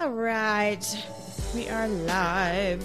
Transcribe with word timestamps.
All 0.00 0.10
right, 0.10 0.82
we 1.54 1.68
are 1.68 1.86
live. 1.86 2.82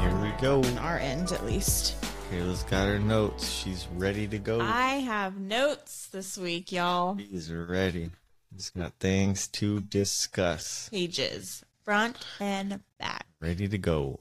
Here 0.00 0.16
we 0.22 0.30
go. 0.40 0.62
On 0.62 0.78
our 0.78 0.98
end, 0.98 1.32
at 1.32 1.44
least. 1.44 2.02
Kayla's 2.30 2.62
got 2.62 2.86
her 2.88 2.98
notes. 2.98 3.46
She's 3.50 3.86
ready 3.94 4.26
to 4.28 4.38
go. 4.38 4.58
I 4.60 4.94
have 4.94 5.36
notes 5.36 6.06
this 6.06 6.38
week, 6.38 6.72
y'all. 6.72 7.18
She's 7.18 7.52
ready. 7.52 8.10
She's 8.54 8.70
got 8.70 8.94
things 8.98 9.48
to 9.48 9.80
discuss. 9.80 10.88
Pages, 10.88 11.62
front 11.84 12.16
and 12.40 12.80
back. 12.98 13.26
Ready 13.40 13.68
to 13.68 13.76
go. 13.76 14.20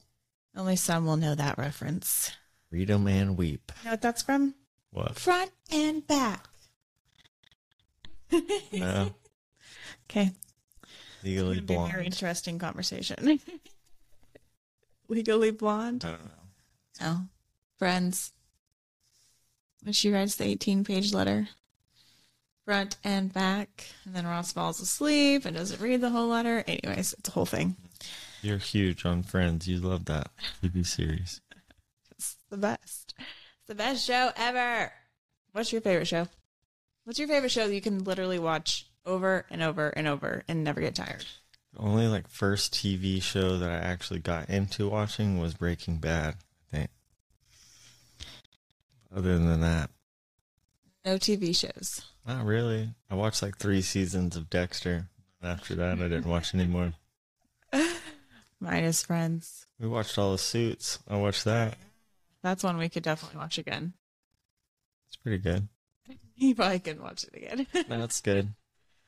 Only 0.58 0.76
some 0.76 1.06
will 1.06 1.16
know 1.18 1.36
that 1.36 1.58
reference. 1.58 2.34
Read 2.70 2.92
'em 2.92 3.08
and 3.08 3.38
weep. 3.38 3.72
You 3.80 3.86
know 3.86 3.92
what 3.92 4.02
that's 4.02 4.24
from? 4.24 4.56
What? 4.92 5.16
Front 5.18 5.52
and 5.72 6.06
back. 6.06 6.48
No. 8.30 8.42
Uh. 8.82 9.10
Okay. 10.10 10.32
Legally 11.26 11.57
It'll 11.57 11.68
be 11.68 11.73
a 11.73 11.88
very 11.88 12.05
interesting 12.05 12.59
conversation. 12.59 13.40
Legally 15.09 15.49
blonde. 15.49 16.05
I 16.05 16.12
don't 16.12 16.23
know. 16.23 16.32
Oh, 17.02 17.22
friends. 17.80 18.32
When 19.82 19.94
she 19.94 20.12
writes 20.12 20.35
the 20.35 20.46
18 20.46 20.84
page 20.84 21.13
letter, 21.13 21.49
front 22.63 22.98
and 23.04 23.34
back, 23.34 23.88
and 24.05 24.16
then 24.16 24.27
Ross 24.27 24.52
falls 24.52 24.80
asleep 24.80 25.46
and 25.46 25.55
doesn't 25.55 25.82
read 25.82 26.02
the 26.02 26.12
whole 26.12 26.27
letter. 26.27 26.63
Anyways, 26.68 27.13
it's 27.13 27.30
a 27.30 27.32
whole 27.32 27.46
thing. 27.48 27.76
You're 28.44 28.57
huge 28.57 29.04
on 29.04 29.23
Friends. 29.23 29.68
You 29.68 29.80
love 29.80 30.05
that 30.05 30.30
TV 30.63 30.85
series. 30.85 31.41
It's 32.12 32.35
the 32.52 32.57
best. 32.57 33.16
It's 33.18 33.68
the 33.68 33.76
best 33.76 34.05
show 34.05 34.32
ever. 34.38 34.91
What's 35.54 35.71
your 35.71 35.82
favorite 35.82 36.07
show? 36.07 36.27
What's 37.04 37.18
your 37.18 37.27
favorite 37.27 37.52
show 37.52 37.68
that 37.68 37.73
you 37.73 37.82
can 37.82 38.04
literally 38.04 38.38
watch 38.40 38.84
over 39.05 39.45
and 39.50 39.62
over 39.62 39.90
and 39.90 40.08
over 40.08 40.44
and 40.48 40.64
never 40.64 40.82
get 40.82 40.95
tired? 40.95 41.26
The 41.73 41.80
only 41.82 42.08
like 42.08 42.27
first 42.30 42.73
TV 42.73 43.22
show 43.22 43.58
that 43.58 43.70
I 43.70 43.76
actually 43.76 44.20
got 44.20 44.49
into 44.49 44.90
watching 44.90 45.40
was 45.40 45.54
Breaking 45.54 45.98
Bad. 45.98 46.35
I 46.74 46.77
think. 46.77 46.90
Other 49.16 49.38
than 49.38 49.62
that, 49.62 49.90
No 51.05 51.18
TV 51.18 51.55
shows. 51.55 52.04
not 52.27 52.46
really. 52.46 52.90
I 53.10 53.16
watched 53.16 53.41
like 53.41 53.57
three 53.57 53.82
seasons 53.82 54.35
of 54.35 54.49
Dexter. 54.49 55.07
After 55.44 55.76
that, 55.76 55.99
I 55.99 56.07
didn't 56.07 56.26
watch 56.26 56.54
anymore. 56.55 56.94
Minus 58.60 59.04
Friends. 59.04 59.68
We 59.79 59.88
watched 59.88 60.18
all 60.18 60.32
the 60.32 60.38
Suits. 60.38 60.99
I 61.07 61.18
watched 61.18 61.46
that. 61.46 61.76
That's 62.41 62.63
one 62.63 62.77
we 62.77 62.90
could 62.90 63.04
definitely 63.04 63.38
watch 63.40 63.57
again. 63.57 63.94
It's 65.07 65.16
pretty 65.18 65.38
good. 65.40 65.68
You 66.38 66.53
probably 66.53 66.79
could 66.79 67.00
watch 67.00 67.24
it 67.24 67.34
again. 67.34 67.66
That's 67.88 68.19
good. 68.19 68.50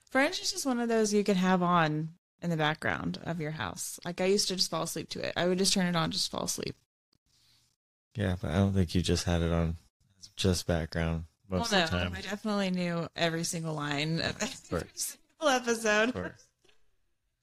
Friends 0.10 0.40
is 0.40 0.52
just 0.52 0.66
one 0.66 0.80
of 0.80 0.90
those 0.90 1.14
you 1.14 1.24
could 1.24 1.38
have 1.38 1.62
on 1.62 2.10
in 2.42 2.50
the 2.50 2.58
background 2.58 3.20
of 3.24 3.42
your 3.42 3.52
house. 3.52 4.00
Like 4.06 4.22
I 4.22 4.26
used 4.26 4.48
to 4.48 4.56
just 4.56 4.70
fall 4.70 4.84
asleep 4.84 5.10
to 5.10 5.26
it. 5.26 5.34
I 5.36 5.48
would 5.48 5.58
just 5.58 5.74
turn 5.74 5.86
it 5.86 5.96
on, 5.96 6.12
just 6.12 6.32
fall 6.32 6.44
asleep. 6.44 6.76
Yeah, 8.16 8.36
but 8.42 8.52
I 8.52 8.56
don't 8.56 8.74
think 8.74 8.96
you 8.96 9.02
just 9.02 9.26
had 9.26 9.42
it 9.42 9.52
on 9.52 9.76
just 10.36 10.66
background 10.66 11.26
most 11.50 11.72
well, 11.72 11.84
of 11.84 11.92
the 11.92 11.98
no, 11.98 12.04
time. 12.04 12.14
I 12.18 12.22
definitely 12.22 12.72
knew 12.72 13.08
every 13.16 13.44
single 13.44 13.74
line 13.74 14.22
of 14.22 14.42
every 14.72 14.90
single 14.96 15.50
episode. 15.50 16.16
Of. 16.16 16.32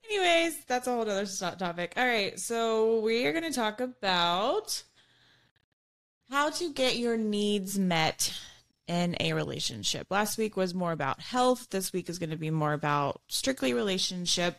Anyways, 0.09 0.65
that's 0.65 0.87
a 0.87 0.91
whole 0.91 1.03
other 1.03 1.27
topic. 1.27 1.95
All 1.97 2.07
right, 2.07 2.39
so 2.39 3.01
we 3.01 3.27
are 3.27 3.33
going 3.33 3.45
to 3.45 3.53
talk 3.53 3.81
about 3.81 4.83
how 6.31 6.51
to 6.51 6.73
get 6.73 6.97
your 6.97 7.17
needs 7.17 7.79
met 7.79 8.33
in 8.87 9.17
a 9.21 9.33
relationship. 9.33 10.07
Last 10.11 10.39
week 10.39 10.57
was 10.57 10.75
more 10.75 10.93
about 10.93 11.21
health. 11.21 11.69
This 11.71 11.93
week 11.93 12.09
is 12.09 12.19
going 12.19 12.31
to 12.31 12.37
be 12.37 12.51
more 12.51 12.73
about 12.73 13.21
strictly 13.29 13.73
relationship. 13.73 14.59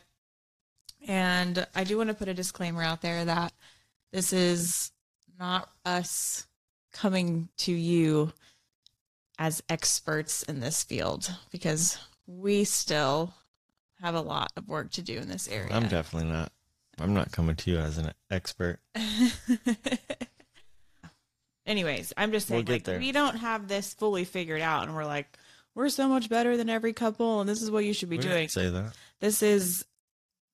And 1.06 1.66
I 1.74 1.84
do 1.84 1.96
want 1.96 2.08
to 2.08 2.14
put 2.14 2.28
a 2.28 2.34
disclaimer 2.34 2.82
out 2.82 3.02
there 3.02 3.24
that 3.24 3.52
this 4.12 4.32
is 4.32 4.90
not 5.38 5.68
us 5.84 6.46
coming 6.92 7.48
to 7.58 7.72
you 7.72 8.32
as 9.38 9.62
experts 9.68 10.42
in 10.42 10.60
this 10.60 10.82
field 10.82 11.30
because 11.50 11.98
we 12.26 12.64
still 12.64 13.34
have 14.00 14.14
a 14.14 14.20
lot 14.20 14.52
of 14.56 14.68
work 14.68 14.90
to 14.92 15.02
do 15.02 15.18
in 15.18 15.28
this 15.28 15.48
area. 15.48 15.72
I'm 15.72 15.88
definitely 15.88 16.30
not. 16.30 16.52
I'm 16.98 17.12
not 17.12 17.30
coming 17.30 17.56
to 17.56 17.70
you 17.70 17.78
as 17.78 17.98
an 17.98 18.12
expert. 18.30 18.78
Anyways, 21.66 22.12
I'm 22.16 22.32
just 22.32 22.48
We'll 22.48 22.58
saying, 22.58 22.66
like, 22.66 22.84
there. 22.84 22.98
we 22.98 23.12
don't 23.12 23.36
have 23.36 23.66
this 23.68 23.92
fully 23.94 24.24
figured 24.24 24.60
out, 24.60 24.84
and 24.84 24.94
we're 24.94 25.04
like, 25.04 25.26
we're 25.74 25.88
so 25.88 26.08
much 26.08 26.28
better 26.28 26.56
than 26.56 26.70
every 26.70 26.92
couple, 26.92 27.40
and 27.40 27.48
this 27.48 27.60
is 27.62 27.70
what 27.70 27.84
you 27.84 27.92
should 27.92 28.08
be 28.08 28.16
We 28.18 28.22
doing. 28.22 28.48
say 28.48 28.70
that. 28.70 28.94
This 29.20 29.42
is 29.42 29.84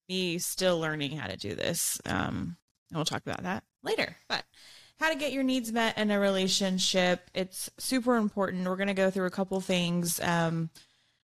me 0.09 0.39
still 0.39 0.79
learning 0.81 1.13
how 1.17 1.27
to 1.29 1.37
do 1.37 1.55
this. 1.55 2.01
Um, 2.07 2.57
and 2.91 2.97
we'll 2.97 3.05
talk 3.05 3.23
about 3.25 3.43
that 3.45 3.63
later. 3.83 4.17
But 4.29 4.45
how 4.99 5.11
to 5.11 5.19
get 5.19 5.33
your 5.33 5.43
needs 5.43 5.71
met 5.73 5.97
in 5.99 6.11
a 6.11 6.19
relationship, 6.19 7.31
it's 7.35 7.71
super 7.79 8.17
important. 8.17 8.67
We're 8.67 8.77
going 8.77 8.89
to 8.89 8.95
go 8.95 9.11
through 9.11 9.27
a 9.27 9.31
couple 9.31 9.61
things. 9.61 10.19
Um, 10.21 10.71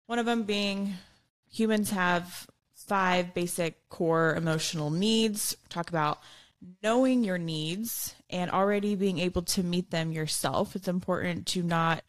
one 0.06 0.20
of 0.20 0.26
them 0.26 0.44
being 0.44 0.94
humans 1.50 1.90
have 1.92 2.48
five 2.76 3.34
basic 3.34 3.88
core 3.90 4.36
emotional 4.36 4.90
needs. 4.90 5.56
Talk 5.70 5.90
about 5.90 6.20
knowing 6.84 7.24
your 7.24 7.38
needs 7.38 8.16
and 8.30 8.52
already 8.52 8.96
being 8.96 9.20
able 9.20 9.42
to 9.42 9.64
meet 9.64 9.92
them 9.92 10.12
yourself. 10.12 10.76
It's 10.76 10.88
important 10.88 11.46
to 11.48 11.64
not 11.64 12.04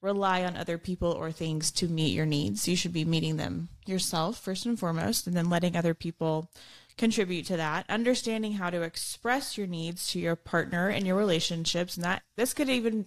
rely 0.00 0.44
on 0.44 0.56
other 0.56 0.76
people 0.76 1.12
or 1.12 1.32
things 1.32 1.70
to 1.72 1.88
meet 1.88 2.14
your 2.14 2.26
needs. 2.26 2.68
You 2.68 2.76
should 2.76 2.92
be 2.92 3.04
meeting 3.04 3.36
them 3.36 3.68
yourself 3.86 4.38
first 4.38 4.66
and 4.66 4.78
foremost, 4.78 5.26
and 5.26 5.36
then 5.36 5.48
letting 5.48 5.76
other 5.76 5.94
people 5.94 6.50
contribute 6.96 7.46
to 7.46 7.56
that. 7.56 7.86
Understanding 7.88 8.52
how 8.52 8.70
to 8.70 8.82
express 8.82 9.56
your 9.56 9.66
needs 9.66 10.08
to 10.10 10.18
your 10.18 10.36
partner 10.36 10.88
and 10.88 11.06
your 11.06 11.16
relationships, 11.16 11.96
and 11.96 12.04
that 12.04 12.22
this 12.36 12.52
could 12.52 12.68
even 12.68 13.06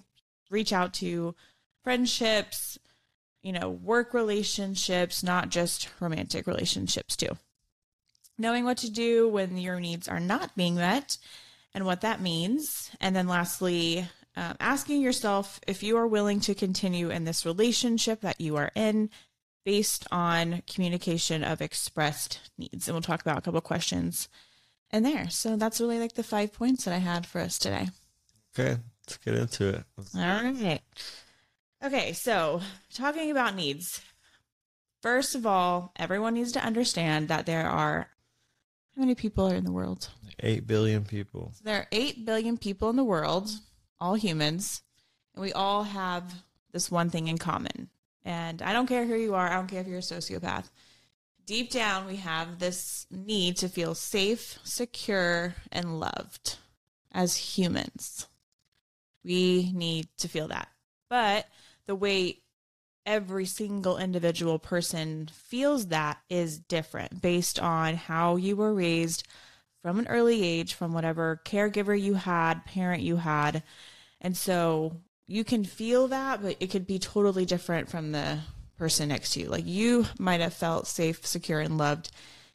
reach 0.49 0.73
out 0.73 0.93
to 0.95 1.35
friendships, 1.83 2.79
you 3.43 3.53
know, 3.53 3.69
work 3.69 4.13
relationships, 4.13 5.23
not 5.23 5.49
just 5.49 5.89
romantic 5.99 6.47
relationships 6.47 7.15
too. 7.15 7.37
Knowing 8.37 8.65
what 8.65 8.77
to 8.77 8.89
do 8.89 9.27
when 9.27 9.57
your 9.57 9.79
needs 9.79 10.07
are 10.07 10.19
not 10.19 10.55
being 10.55 10.75
met 10.75 11.17
and 11.73 11.85
what 11.85 12.01
that 12.01 12.22
means. 12.22 12.91
And 13.00 13.16
then 13.16 13.28
lastly, 13.28 14.07
um, 14.35 14.55
asking 14.59 15.01
yourself 15.01 15.59
if 15.67 15.81
you 15.83 15.97
are 15.97 16.07
willing 16.07 16.39
to 16.41 16.53
continue 16.53 17.09
in 17.09 17.23
this 17.23 17.45
relationship 17.45 18.22
that 18.22 18.39
you 18.39 18.55
are 18.55 18.72
in 18.75 19.09
based 19.66 20.07
on 20.11 20.63
communication 20.72 21.44
of 21.44 21.61
expressed 21.61 22.39
needs. 22.57 22.88
And 22.88 22.95
we'll 22.95 23.01
talk 23.01 23.22
about 23.22 23.38
a 23.38 23.41
couple 23.41 23.59
questions 23.61 24.29
in 24.91 25.03
there. 25.03 25.29
So 25.29 25.55
that's 25.57 25.81
really 25.81 26.00
like 26.00 26.13
the 26.13 26.23
five 26.23 26.53
points 26.53 26.85
that 26.85 26.94
I 26.94 27.00
had 27.00 27.25
for 27.25 27.41
us 27.41 27.57
today. 27.57 27.89
Okay, 28.57 28.79
let's 29.05 29.17
get 29.17 29.35
into 29.35 29.69
it. 29.69 29.84
All 30.16 30.22
right. 30.22 30.81
Okay, 31.84 32.13
so 32.13 32.61
talking 32.94 33.29
about 33.29 33.55
needs. 33.55 34.01
First 35.01 35.35
of 35.35 35.45
all, 35.45 35.91
everyone 35.95 36.34
needs 36.34 36.51
to 36.53 36.63
understand 36.63 37.28
that 37.28 37.45
there 37.45 37.69
are 37.69 38.09
how 38.97 39.02
many 39.02 39.13
people 39.13 39.47
are 39.47 39.53
in 39.53 39.63
the 39.63 39.72
world? 39.72 40.09
Eight 40.40 40.66
billion 40.66 41.06
people. 41.06 41.52
So 41.56 41.62
there 41.63 41.78
are 41.78 41.88
8 41.91 42.25
billion 42.25 42.58
people 42.58 42.90
in 42.90 42.96
the 42.96 43.03
world, 43.03 43.47
all 44.00 44.16
humans, 44.16 44.81
and 45.35 45.44
we 45.44 45.53
all 45.53 45.84
have 45.84 46.34
this 46.72 46.90
one 46.90 47.12
thing 47.12 47.28
in 47.28 47.38
common. 47.38 47.90
And 48.25 48.62
I 48.62 48.74
don't 48.74 48.88
care 48.88 49.06
who 49.06 49.16
you 49.16 49.35
are, 49.35 49.47
I 49.47 49.56
don't 49.56 49.68
care 49.68 49.81
if 49.81 49.88
you're 49.88 50.00
a 50.00 50.02
sociopath. 50.02 50.69
Deep 51.46 51.69
down, 51.69 52.08
we 52.08 52.18
have 52.18 52.58
this 52.58 53.06
need 53.12 53.58
to 53.58 53.69
feel 53.69 53.94
safe, 53.94 54.58
secure, 54.63 55.53
and 55.72 56.00
loved 56.00 56.58
as 57.12 57.38
humans. 57.38 58.28
We 59.24 59.72
need 59.74 60.08
to 60.18 60.28
feel 60.28 60.47
that. 60.47 60.69
But 61.08 61.47
the 61.85 61.96
way 61.96 62.40
every 63.07 63.45
single 63.45 63.97
individual 63.97 64.59
person 64.59 65.29
feels 65.34 65.88
that 65.88 66.19
is 66.29 66.59
different 66.59 67.22
based 67.22 67.59
on 67.59 67.96
how 67.96 68.35
you 68.35 68.55
were 68.55 68.73
raised 68.73 69.26
from 69.81 69.97
an 69.97 70.08
early 70.08 70.43
age, 70.43 70.73
from 70.73 70.91
whatever 70.91 71.41
caregiver 71.46 71.99
you 71.99 72.16
had, 72.16 72.66
parent 72.66 73.02
you 73.02 73.16
had. 73.16 73.64
And 74.20 74.35
so 74.35 74.97
you 75.26 75.46
can 75.46 75.64
feel 75.64 76.09
that, 76.09 76.41
but 76.41 76.58
it 76.59 76.67
could 76.67 76.85
be 76.85 76.99
totally 76.99 77.46
different 77.46 77.90
from 77.90 78.11
the 78.11 78.40
person 78.78 79.09
next 79.09 79.34
to 79.34 79.40
you. 79.40 79.47
Like 79.47 79.66
you 79.66 80.05
might 80.20 80.41
have 80.41 80.53
felt 80.53 80.85
safe, 80.85 81.26
secure, 81.26 81.61
and 81.61 81.78
loved 81.78 82.11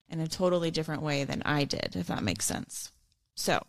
in 0.09 0.21
a 0.21 0.29
totally 0.29 0.71
different 0.71 1.03
way 1.03 1.25
than 1.25 1.43
I 1.47 1.65
did, 1.65 1.97
if 1.97 2.09
that 2.09 2.23
makes 2.23 2.44
sense. 2.44 2.93
So, 3.35 3.62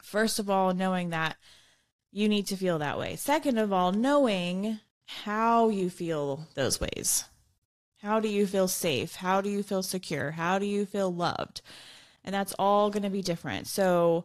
first 0.00 0.38
of 0.38 0.48
all, 0.48 0.72
knowing 0.72 1.10
that 1.10 1.36
you 2.12 2.28
need 2.28 2.46
to 2.48 2.56
feel 2.56 2.78
that 2.78 2.98
way. 2.98 3.16
Second 3.16 3.58
of 3.58 3.72
all, 3.72 3.90
knowing 3.90 4.78
how 5.22 5.68
you 5.68 5.90
feel 5.90 6.46
those 6.54 6.80
ways. 6.80 7.24
How 8.02 8.20
do 8.20 8.28
you 8.28 8.46
feel 8.46 8.68
safe? 8.68 9.16
How 9.16 9.40
do 9.40 9.50
you 9.50 9.62
feel 9.62 9.82
secure? 9.82 10.30
How 10.30 10.58
do 10.58 10.66
you 10.66 10.86
feel 10.86 11.12
loved? 11.12 11.60
And 12.24 12.34
that's 12.34 12.54
all 12.58 12.90
going 12.90 13.02
to 13.02 13.10
be 13.10 13.22
different. 13.22 13.66
So, 13.66 14.24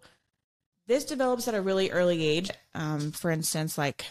this 0.87 1.05
develops 1.05 1.47
at 1.47 1.55
a 1.55 1.61
really 1.61 1.89
early 1.89 2.25
age. 2.25 2.51
Um, 2.75 3.11
for 3.11 3.31
instance, 3.31 3.77
like 3.77 4.05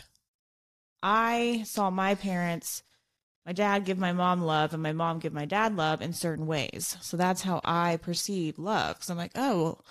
I 1.03 1.63
saw 1.65 1.89
my 1.91 2.17
parents 2.17 2.83
my 3.47 3.53
dad 3.53 3.85
give 3.85 3.99
my 3.99 4.13
mom 4.13 4.43
love 4.43 4.73
and 4.73 4.83
my 4.83 4.93
mom 4.93 5.19
give 5.19 5.33
my 5.33 5.45
dad 5.45 5.77
love 5.77 6.01
in 6.01 6.13
certain 6.13 6.47
ways. 6.47 6.97
So 7.03 7.17
that's 7.17 7.43
how 7.43 7.61
I 7.63 7.99
perceive 7.99 8.59
love. 8.59 8.99
Cause 8.99 9.11
I'm 9.11 9.19
like, 9.19 9.33
oh, 9.35 9.63
well, 9.63 9.85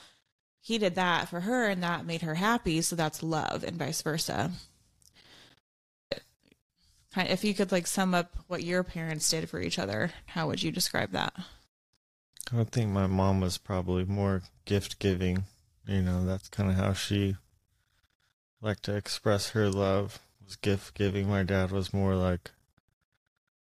he 0.60 0.78
did 0.78 0.96
that 0.96 1.30
for 1.30 1.42
her 1.42 1.68
and 1.68 1.84
that 1.84 2.06
made 2.06 2.22
her 2.22 2.36
happy. 2.36 2.82
So 2.82 2.96
that's 2.96 3.22
love 3.22 3.64
and 3.64 3.78
vice 3.78 4.02
versa. 4.02 4.52
If 7.16 7.44
you 7.44 7.54
could 7.54 7.72
like 7.72 7.88
sum 7.88 8.14
up 8.14 8.36
what 8.48 8.64
your 8.64 8.84
parents 8.84 9.30
did 9.30 9.50
for 9.50 9.60
each 9.62 9.78
other, 9.80 10.12
how 10.28 10.48
would 10.48 10.64
you 10.64 10.72
describe 10.72 11.12
that? 11.12 11.34
I 12.56 12.64
think 12.66 12.90
my 12.90 13.08
mom 13.08 13.42
was 13.42 13.58
probably 13.58 14.04
more 14.06 14.42
gift 14.66 15.00
giving. 15.00 15.44
You 15.88 16.02
know, 16.02 16.26
that's 16.26 16.50
kind 16.50 16.70
of 16.70 16.76
how 16.76 16.94
she 16.94 17.36
liked 18.62 18.84
to 18.84 18.96
express 18.96 19.50
her 19.50 19.70
love 19.70 20.20
was 20.44 20.56
gift 20.56 20.94
giving. 20.96 21.30
My 21.30 21.44
dad 21.44 21.72
was 21.72 21.94
more 21.94 22.16
like 22.16 22.52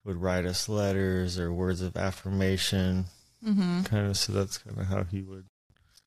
would 0.05 0.17
write 0.21 0.47
us 0.47 0.69
letters 0.69 1.39
or 1.39 1.53
words 1.53 1.81
of 1.81 1.97
affirmation, 1.97 3.07
Mm-hmm. 3.45 3.83
kind 3.83 4.07
of. 4.07 4.17
So 4.17 4.33
that's 4.33 4.59
kind 4.59 4.79
of 4.79 4.87
how 4.87 5.03
he 5.05 5.23
would 5.23 5.47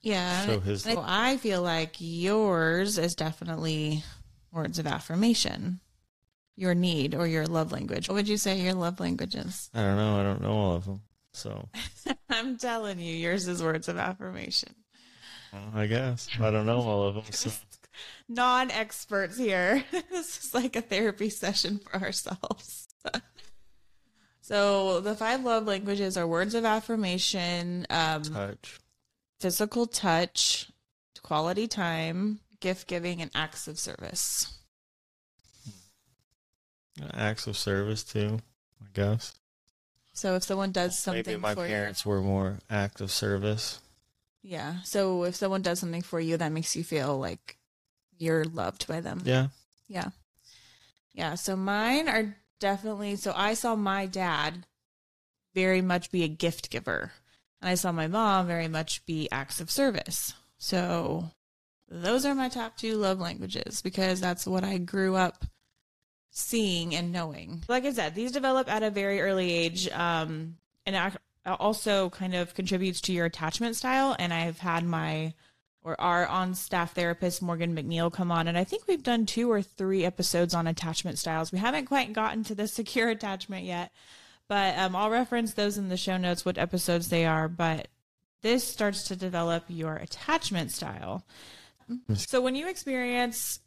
Yeah. 0.01 0.45
show 0.45 0.59
his. 0.62 0.86
Well, 0.86 1.03
I 1.06 1.38
feel 1.38 1.62
like 1.62 1.95
yours 2.00 2.97
is 2.97 3.13
definitely 3.15 4.03
words 4.51 4.80
of 4.80 4.88
affirmation, 4.88 5.80
your 6.56 6.74
need 6.75 7.16
or 7.16 7.28
your 7.28 7.46
love 7.46 7.72
language. 7.72 8.07
What 8.07 8.16
would 8.16 8.28
you 8.28 8.38
say 8.38 8.60
your 8.60 8.74
love 8.74 9.00
language 9.00 9.36
is? 9.36 9.69
I 9.74 9.81
don't 9.81 9.98
know. 9.98 10.19
I 10.19 10.24
don't 10.24 10.42
know 10.42 10.52
all 10.52 10.75
of 10.75 10.86
them. 10.86 11.02
So 11.34 11.68
I'm 12.30 12.57
telling 12.57 13.00
you, 13.00 13.13
yours 13.13 13.48
is 13.48 13.62
words 13.62 13.88
of 13.90 13.98
affirmation. 13.98 14.74
well, 15.52 15.72
I 15.75 15.88
guess 15.88 16.30
I 16.40 16.52
don't 16.52 16.66
know 16.66 16.80
all 16.80 17.04
of 17.04 17.16
them. 17.16 17.24
So 17.31 17.52
Non 18.28 18.72
experts 18.72 19.38
here. 19.38 19.84
this 19.92 20.46
is 20.46 20.54
like 20.54 20.75
a 20.75 20.81
therapy 20.81 21.30
session 21.30 21.80
for 21.80 21.96
ourselves. 22.02 22.88
so, 24.42 25.00
the 25.00 25.16
five 25.16 25.44
love 25.44 25.66
languages 25.66 26.18
are 26.18 26.28
words 26.28 26.56
of 26.56 26.66
affirmation, 26.66 27.86
um, 27.90 28.24
touch. 28.24 28.80
physical 29.40 29.86
touch, 29.86 30.72
quality 31.24 31.68
time, 31.68 32.40
gift 32.60 32.88
giving, 32.88 33.22
and 33.22 33.31
acts 33.36 33.68
of 33.68 33.80
service. 33.80 34.52
Acts 37.13 37.47
of 37.47 37.57
service 37.57 38.03
too. 38.03 38.39
I 38.81 38.86
guess 38.94 39.33
So, 40.13 40.36
if 40.36 40.44
someone 40.44 40.71
does 40.71 40.97
something 40.97 41.24
maybe 41.25 41.39
my 41.39 41.56
for 41.56 41.68
parents 41.68 42.06
were 42.06 42.21
more 42.21 42.59
act 42.69 43.01
of 43.01 43.12
service. 43.12 43.80
you, 44.42 44.51
yeah. 44.51 44.81
So, 44.83 45.24
if 45.24 45.36
someone 45.36 45.62
does 45.62 45.80
something 45.80 46.01
for 46.01 46.19
you, 46.19 46.38
that 46.38 46.51
makes 46.51 46.75
you 46.75 46.83
feel 46.83 47.18
like 47.18 47.57
you're 48.18 48.45
loved 48.45 48.88
by 48.88 49.01
them. 49.01 49.21
Yeah. 49.25 49.47
Yeah. 49.88 50.09
Yeah. 51.13 51.36
So 51.36 51.56
mine 51.56 52.07
are 52.07 52.36
definitely 52.59 53.15
so 53.15 53.33
I 53.36 53.53
saw 53.53 53.75
my 53.75 54.06
dad 54.06 54.65
very 55.53 55.81
much 55.81 56.12
be 56.12 56.24
a 56.24 56.27
gift 56.27 56.69
giver. 56.69 57.12
And 57.62 57.69
I 57.69 57.75
saw 57.75 57.92
my 57.92 58.07
mom 58.07 58.47
very 58.47 58.68
much 58.68 59.06
be 59.06 59.30
acts 59.31 59.62
of 59.62 59.71
service. 59.71 60.33
So 60.57 61.31
those 61.88 62.25
are 62.25 62.36
my 62.36 62.50
top 62.50 62.77
two 62.77 62.95
love 62.95 63.19
languages 63.19 63.81
because 63.81 64.19
that's 64.19 64.45
what 64.45 64.63
I 64.63 64.77
grew 64.77 65.15
up 65.15 65.45
seeing 66.38 66.94
and 66.94 67.14
knowing. 67.14 67.64
Like 67.70 67.86
I 67.86 67.94
said, 67.94 68.14
these 68.14 68.34
develop 68.34 68.70
at 68.70 68.84
a 68.84 68.92
very 68.92 69.22
early 69.22 69.52
age. 69.52 69.90
Um, 69.90 70.58
and 70.86 71.18
also 71.46 72.10
kind 72.10 72.36
of 72.36 72.54
contributes 72.54 73.00
to 73.02 73.14
your 73.14 73.26
attachment 73.26 73.78
style. 73.78 74.16
And 74.20 74.34
I've 74.34 74.60
had 74.60 74.84
my 74.84 75.34
or 75.82 76.00
our 76.02 76.28
on 76.28 76.56
staff 76.56 76.94
therapist 76.94 77.42
Morgan 77.42 77.76
McNeil 77.76 78.12
come 78.12 78.32
on 78.32 78.48
and 78.48 78.58
I 78.58 78.64
think 78.64 78.88
we've 78.88 79.04
done 79.04 79.28
two 79.28 79.52
or 79.52 79.62
three 79.62 80.04
episodes 80.04 80.56
on 80.56 80.66
attachment 80.66 81.20
styles. 81.20 81.52
We 81.52 81.60
haven't 81.60 81.86
quite 81.86 82.12
gotten 82.12 82.44
to 82.46 82.56
the 82.56 82.68
secure 82.68 83.10
attachment 83.10 83.66
yet, 83.66 83.92
but 84.48 84.78
um, 84.80 84.96
I'll 84.96 85.12
reference 85.12 85.54
those 85.54 85.78
in 85.78 85.90
the 85.90 85.98
show 85.98 86.18
notes 86.18 86.44
what 86.44 86.58
episodes 86.58 87.10
they 87.10 87.26
are, 87.26 87.48
but 87.48 87.88
this 88.42 88.68
starts 88.68 89.04
to 89.04 89.16
develop 89.16 89.66
your 89.68 89.96
attachment 89.96 90.72
style. 90.72 91.24
So 92.16 92.42
when 92.42 92.56
you 92.56 92.68
experience 92.68 93.60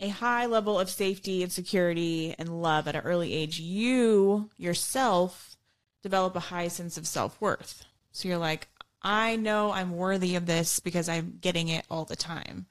a 0.00 0.08
high 0.08 0.46
level 0.46 0.78
of 0.78 0.88
safety 0.88 1.42
and 1.42 1.50
security 1.50 2.34
and 2.38 2.62
love 2.62 2.86
at 2.86 2.94
an 2.94 3.02
early 3.02 3.32
age, 3.34 3.58
you 3.58 4.50
yourself 4.56 5.56
develop 6.02 6.36
a 6.36 6.40
high 6.40 6.68
sense 6.68 6.96
of 6.96 7.06
self-worth. 7.06 7.84
So 8.12 8.28
you're 8.28 8.38
like, 8.38 8.68
I 9.02 9.36
know 9.36 9.72
I'm 9.72 9.96
worthy 9.96 10.36
of 10.36 10.46
this 10.46 10.80
because 10.80 11.08
I'm 11.08 11.38
getting 11.40 11.68
it 11.68 11.84
all 11.90 12.04
the 12.04 12.16
time. 12.16 12.66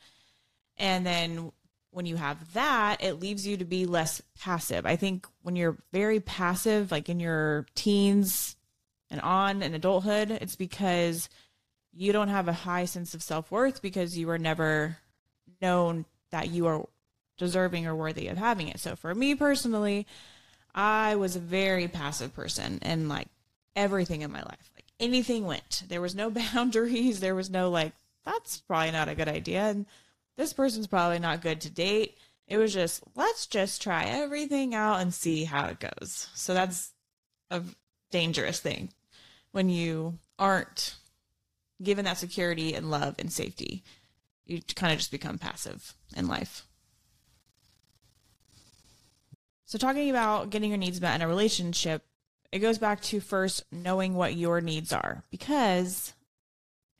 And 0.78 1.06
then 1.06 1.52
when 1.92 2.06
you 2.06 2.16
have 2.16 2.54
that, 2.54 3.04
it 3.04 3.20
leaves 3.20 3.48
you 3.48 3.58
to 3.58 3.66
be 3.66 3.86
less 3.86 4.22
passive. 4.40 4.86
I 4.86 4.96
think 4.96 5.28
when 5.42 5.56
you're 5.56 5.78
very 5.92 6.20
passive, 6.20 6.92
like 6.92 7.10
in 7.10 7.20
your 7.20 7.66
teens 7.76 8.56
and 9.10 9.20
on 9.22 9.62
in 9.64 9.74
adulthood, 9.74 10.32
it's 10.32 10.56
because 10.56 11.30
you 11.94 12.12
don't 12.12 12.28
have 12.28 12.48
a 12.48 12.54
high 12.54 12.86
sense 12.86 13.14
of 13.14 13.24
self 13.24 13.52
worth 13.52 13.82
because 13.82 14.18
you 14.18 14.28
were 14.28 14.38
never 14.38 14.98
known 15.62 16.06
that 16.30 16.50
you 16.50 16.68
are 16.68 16.86
deserving 17.38 17.86
or 17.86 17.96
worthy 17.96 18.28
of 18.28 18.38
having 18.38 18.68
it. 18.68 18.80
So 18.80 18.96
for 18.96 19.14
me 19.14 19.36
personally, 19.36 20.08
I 20.74 21.16
was 21.16 21.36
a 21.36 21.40
very 21.40 21.88
passive 21.88 22.34
person 22.36 22.80
and 22.82 23.10
like 23.10 23.28
everything 23.76 24.22
in 24.22 24.32
my 24.32 24.42
life. 24.42 24.72
Like 24.76 24.86
anything 25.00 25.46
went. 25.46 25.84
There 25.88 26.02
was 26.02 26.16
no 26.16 26.30
boundaries. 26.54 27.20
There 27.20 27.36
was 27.36 27.50
no 27.50 27.70
like, 27.70 27.94
that's 28.26 28.60
probably 28.60 28.92
not 28.92 29.10
a 29.10 29.16
good 29.16 29.30
idea. 29.30 29.62
And 29.62 29.86
this 30.36 30.54
person's 30.54 30.88
probably 30.88 31.20
not 31.20 31.42
good 31.42 31.62
to 31.62 31.70
date. 31.70 32.18
It 32.48 32.58
was 32.58 32.74
just, 32.74 33.04
let's 33.16 33.46
just 33.46 33.82
try 33.82 34.06
everything 34.06 34.74
out 34.74 35.02
and 35.02 35.14
see 35.14 35.44
how 35.44 35.68
it 35.68 35.80
goes. 35.80 36.30
So 36.34 36.54
that's 36.54 36.92
a 37.52 37.62
dangerous 38.12 38.60
thing 38.60 38.90
when 39.52 39.70
you 39.70 40.18
aren't 40.40 40.96
given 41.82 42.06
that 42.06 42.18
security 42.18 42.74
and 42.74 42.90
love 42.90 43.16
and 43.20 43.32
safety. 43.32 43.84
You 44.46 44.62
kind 44.76 44.94
of 44.94 45.00
just 45.00 45.12
become 45.12 45.38
passive 45.38 45.94
in 46.16 46.28
life. 46.28 46.66
So, 49.68 49.78
talking 49.78 50.10
about 50.10 50.50
getting 50.50 50.70
your 50.70 50.78
needs 50.78 51.02
met 51.02 51.16
in 51.16 51.22
a 51.22 51.28
relationship, 51.28 52.02
it 52.54 52.60
goes 52.60 52.78
back 52.78 53.02
to 53.02 53.20
first 53.20 53.66
knowing 53.70 54.14
what 54.14 54.34
your 54.34 54.62
needs 54.62 54.94
are 54.94 55.24
because 55.30 56.14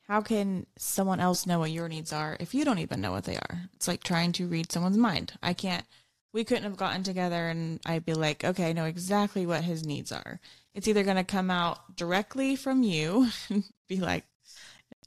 how 0.06 0.20
can 0.20 0.66
someone 0.78 1.22
else 1.22 1.48
know 1.48 1.60
what 1.60 1.72
your 1.72 1.88
needs 1.88 2.12
are 2.12 2.36
if 2.42 2.54
you 2.54 2.66
don't 2.66 2.80
even 2.80 3.00
know 3.00 3.14
what 3.14 3.24
they 3.24 3.38
are? 3.38 3.70
It's 3.74 3.88
like 3.88 4.04
trying 4.04 4.34
to 4.34 4.48
read 4.48 4.70
someone's 4.70 4.98
mind. 4.98 5.32
I 5.42 5.54
can't, 5.54 5.86
we 6.34 6.44
couldn't 6.44 6.66
have 6.66 6.76
gotten 6.76 7.04
together 7.04 7.48
and 7.48 7.80
I'd 7.86 8.06
be 8.06 8.14
like, 8.14 8.44
okay, 8.44 8.70
I 8.70 8.74
know 8.74 8.84
exactly 8.84 9.46
what 9.46 9.64
his 9.64 9.86
needs 9.86 10.12
are. 10.12 10.42
It's 10.76 10.90
either 10.90 11.04
going 11.04 11.16
to 11.16 11.24
come 11.24 11.50
out 11.50 11.96
directly 11.96 12.58
from 12.58 12.84
you 12.84 13.30
and 13.50 13.64
be 13.88 14.02
like, 14.02 14.26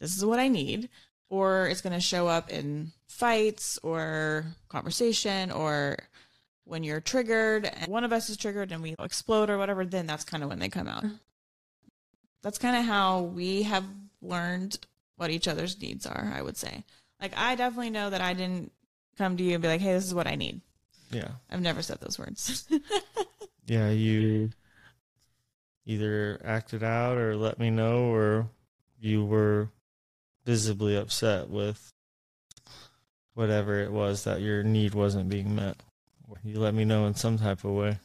this 0.01 0.17
is 0.17 0.25
what 0.25 0.39
I 0.39 0.49
need, 0.49 0.89
or 1.29 1.67
it's 1.67 1.83
going 1.83 1.93
to 1.93 2.01
show 2.01 2.27
up 2.27 2.49
in 2.49 2.93
fights 3.07 3.79
or 3.83 4.47
conversation 4.71 5.51
or 5.51 5.99
when 6.71 6.85
you're 6.85 7.01
triggered 7.01 7.65
and 7.67 7.91
one 7.91 8.05
of 8.05 8.13
us 8.13 8.31
is 8.31 8.37
triggered 8.37 8.71
and 8.71 8.81
we 8.83 8.95
explode 8.99 9.51
or 9.51 9.59
whatever, 9.59 9.85
then 9.85 10.07
that's 10.07 10.25
kind 10.25 10.43
of 10.43 10.49
when 10.49 10.61
they 10.61 10.69
come 10.69 10.87
out. 10.87 11.03
Mm-hmm. 11.03 11.17
That's 12.43 12.59
kind 12.59 12.77
of 12.77 12.85
how 12.85 13.23
we 13.23 13.65
have 13.65 13.85
learned 14.23 14.79
what 15.17 15.31
each 15.31 15.49
other's 15.49 15.81
needs 15.83 16.07
are, 16.07 16.33
I 16.35 16.41
would 16.41 16.57
say. 16.57 16.85
Like, 17.21 17.37
I 17.37 17.55
definitely 17.57 17.91
know 17.91 18.09
that 18.09 18.21
I 18.21 18.35
didn't 18.35 18.73
come 19.19 19.37
to 19.37 19.43
you 19.43 19.55
and 19.55 19.63
be 19.63 19.69
like, 19.69 19.81
hey, 19.81 19.93
this 19.93 20.07
is 20.07 20.15
what 20.15 20.27
I 20.27 20.37
need. 20.37 20.61
Yeah. 21.11 21.33
I've 21.51 21.61
never 21.61 21.83
said 21.83 21.99
those 22.01 22.19
words. 22.19 22.67
Yeah, 23.71 23.91
you 23.91 24.51
either 25.87 26.41
acted 26.45 26.83
out 26.83 27.19
or 27.19 27.37
let 27.37 27.61
me 27.61 27.71
know 27.71 28.13
or 28.13 28.49
you 28.99 29.25
were 29.25 29.69
visibly 30.45 30.97
upset 30.97 31.49
with 31.49 31.93
whatever 33.35 33.79
it 33.79 33.93
was 33.93 34.25
that 34.25 34.41
your 34.41 34.65
need 34.65 34.95
wasn't 34.95 35.29
being 35.29 35.55
met. 35.55 35.77
You 36.45 36.59
let 36.61 36.75
me 36.75 36.85
know 36.85 37.07
in 37.07 37.15
some 37.15 37.39
type 37.39 37.65
of 37.65 37.73
way. 37.73 37.99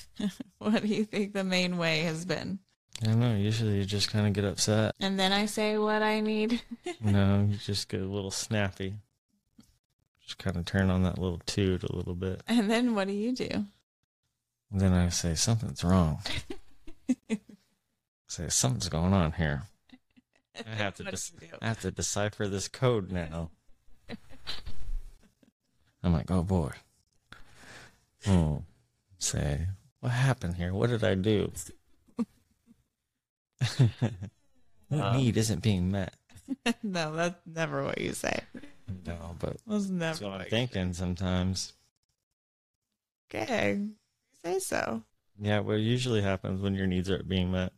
what 0.58 0.82
do 0.82 0.88
you 0.88 1.04
think 1.04 1.32
the 1.32 1.44
main 1.44 1.78
way 1.78 2.00
has 2.00 2.24
been? 2.24 2.58
I 3.02 3.06
don't 3.06 3.20
know. 3.20 3.34
Usually 3.34 3.78
you 3.78 3.84
just 3.84 4.10
kind 4.10 4.26
of 4.26 4.32
get 4.32 4.44
upset. 4.44 4.94
And 5.00 5.18
then 5.18 5.32
I 5.32 5.46
say 5.46 5.78
what 5.78 6.02
I 6.02 6.20
need. 6.20 6.60
no, 7.00 7.46
you 7.50 7.56
just 7.56 7.88
get 7.88 8.00
a 8.00 8.06
little 8.06 8.30
snappy. 8.30 8.94
Just 10.24 10.38
kind 10.38 10.56
of 10.56 10.64
turn 10.64 10.90
on 10.90 11.02
that 11.02 11.18
little 11.18 11.40
toot 11.46 11.82
a 11.82 11.96
little 11.96 12.14
bit. 12.14 12.42
And 12.46 12.70
then 12.70 12.94
what 12.94 13.08
do 13.08 13.12
you 13.14 13.32
do? 13.34 13.48
And 14.70 14.80
then 14.80 14.92
I 14.92 15.08
say, 15.08 15.34
something's 15.34 15.82
wrong. 15.82 16.20
say, 18.28 18.48
something's 18.48 18.88
going 18.88 19.12
on 19.12 19.32
here. 19.32 19.64
I 20.66 20.76
have 20.76 20.94
to 20.96 21.02
What 21.02 21.10
do 21.10 21.16
dis- 21.16 21.32
you 21.40 21.48
do? 21.48 21.56
I 21.60 21.66
have 21.66 21.80
to 21.80 21.90
decipher 21.90 22.46
this 22.46 22.68
code 22.68 23.10
now. 23.10 23.50
I'm 26.04 26.12
like, 26.12 26.30
oh 26.30 26.42
boy. 26.42 26.70
Hmm. 28.24 28.56
Say, 29.18 29.66
what 30.00 30.12
happened 30.12 30.56
here? 30.56 30.72
What 30.72 30.90
did 30.90 31.04
I 31.04 31.14
do? 31.14 31.52
what 34.88 35.00
Um, 35.00 35.16
need 35.16 35.36
isn't 35.36 35.62
being 35.62 35.90
met? 35.90 36.14
no, 36.82 37.14
that's 37.14 37.40
never 37.46 37.84
what 37.84 38.00
you 38.00 38.12
say. 38.12 38.40
No, 39.06 39.36
but 39.38 39.56
That's 39.66 39.88
that's 39.88 40.20
never 40.20 40.24
what 40.24 40.32
I'm 40.32 40.38
what 40.38 40.46
you 40.46 40.50
thinking 40.50 40.92
sometimes. 40.92 41.72
Okay. 43.32 43.74
You 43.74 43.90
say 44.44 44.58
so. 44.58 45.02
Yeah, 45.40 45.60
what 45.60 45.74
usually 45.74 46.20
happens 46.20 46.60
when 46.60 46.74
your 46.74 46.86
needs 46.86 47.10
aren't 47.10 47.28
being 47.28 47.50
met. 47.52 47.72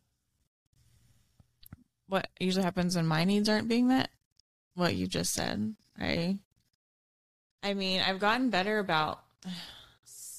What 2.08 2.28
usually 2.40 2.64
happens 2.64 2.96
when 2.96 3.06
my 3.06 3.24
needs 3.24 3.48
aren't 3.48 3.68
being 3.68 3.88
met? 3.88 4.10
What 4.74 4.96
you 4.96 5.06
just 5.06 5.32
said, 5.32 5.74
right? 5.98 6.38
I 7.62 7.74
mean, 7.74 8.00
I've 8.00 8.18
gotten 8.18 8.50
better 8.50 8.78
about 8.78 9.20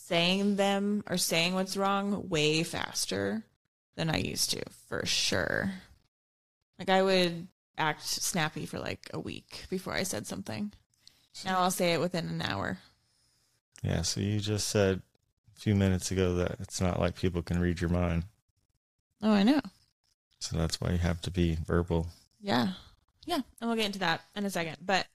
saying 0.08 0.56
them 0.56 1.04
or 1.10 1.18
saying 1.18 1.56
what's 1.56 1.76
wrong 1.76 2.30
way 2.30 2.62
faster 2.64 3.44
than 3.96 4.10
I 4.10 4.18
used 4.18 4.52
to, 4.52 4.62
for 4.88 5.04
sure. 5.06 5.72
Like 6.78 6.90
I 6.90 7.02
would 7.02 7.48
act 7.78 8.04
snappy 8.04 8.68
for 8.68 8.78
like 8.78 9.10
a 9.14 9.20
week 9.20 9.66
before 9.70 9.94
I 9.94 10.04
said 10.04 10.28
something. 10.28 10.72
Now 11.44 11.60
I'll 11.60 11.72
say 11.72 11.94
it 11.94 12.00
within 12.00 12.28
an 12.28 12.42
hour. 12.42 12.78
Yeah, 13.82 14.04
so 14.04 14.22
you 14.22 14.40
just 14.40 14.68
said 14.68 15.02
a 15.56 15.60
few 15.60 15.74
minutes 15.74 16.12
ago 16.12 16.36
that 16.36 16.58
it's 16.60 16.80
not 16.80 17.00
like 17.00 17.16
people 17.16 17.42
can 17.42 17.60
read 17.60 17.82
your 17.82 17.90
mind. 17.90 18.26
Oh, 19.24 19.32
I 19.32 19.44
know. 19.44 19.62
So 20.40 20.56
that's 20.56 20.80
why 20.80 20.92
you 20.92 20.98
have 21.00 21.22
to 21.22 21.32
be 21.32 21.58
verbal. 21.66 22.08
Yeah. 22.40 22.70
Yeah. 23.26 23.42
And 23.60 23.70
we'll 23.70 23.76
get 23.76 23.88
into 23.88 24.00
that 24.00 24.22
in 24.36 24.46
a 24.46 24.52
second. 24.52 24.78
But 24.86 25.08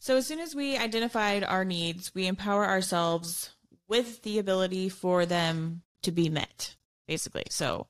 so 0.00 0.16
as 0.16 0.26
soon 0.26 0.40
as 0.40 0.54
we 0.54 0.76
identified 0.76 1.44
our 1.44 1.64
needs, 1.64 2.12
we 2.12 2.26
empower 2.26 2.66
ourselves 2.66 3.50
with 3.92 4.22
the 4.22 4.38
ability 4.38 4.88
for 4.88 5.26
them 5.26 5.82
to 6.00 6.10
be 6.10 6.30
met, 6.30 6.76
basically. 7.06 7.44
So 7.50 7.88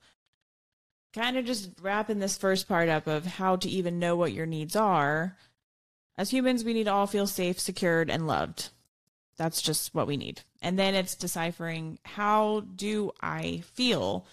kind 1.15 1.37
of 1.37 1.45
just 1.45 1.71
wrapping 1.81 2.19
this 2.19 2.37
first 2.37 2.67
part 2.67 2.89
up 2.89 3.07
of 3.07 3.25
how 3.25 3.55
to 3.55 3.69
even 3.69 4.01
know 4.01 4.17
what 4.17 4.33
your 4.33 4.45
needs 4.45 4.75
are. 4.75 5.37
As 6.19 6.31
humans, 6.31 6.65
we 6.65 6.75
need 6.75 6.87
to 6.87 6.93
all 6.93 7.07
feel 7.07 7.29
safe, 7.29 7.61
secured, 7.61 8.11
and 8.11 8.27
loved. 8.27 8.71
That's 9.37 9.63
just 9.63 9.95
what 9.95 10.09
we 10.09 10.17
need. 10.17 10.41
And 10.61 10.77
then 10.77 10.97
it's 10.97 11.15
deciphering 11.15 12.01
how 12.03 12.65
do 12.75 13.13
I 13.21 13.63
feel 13.73 14.27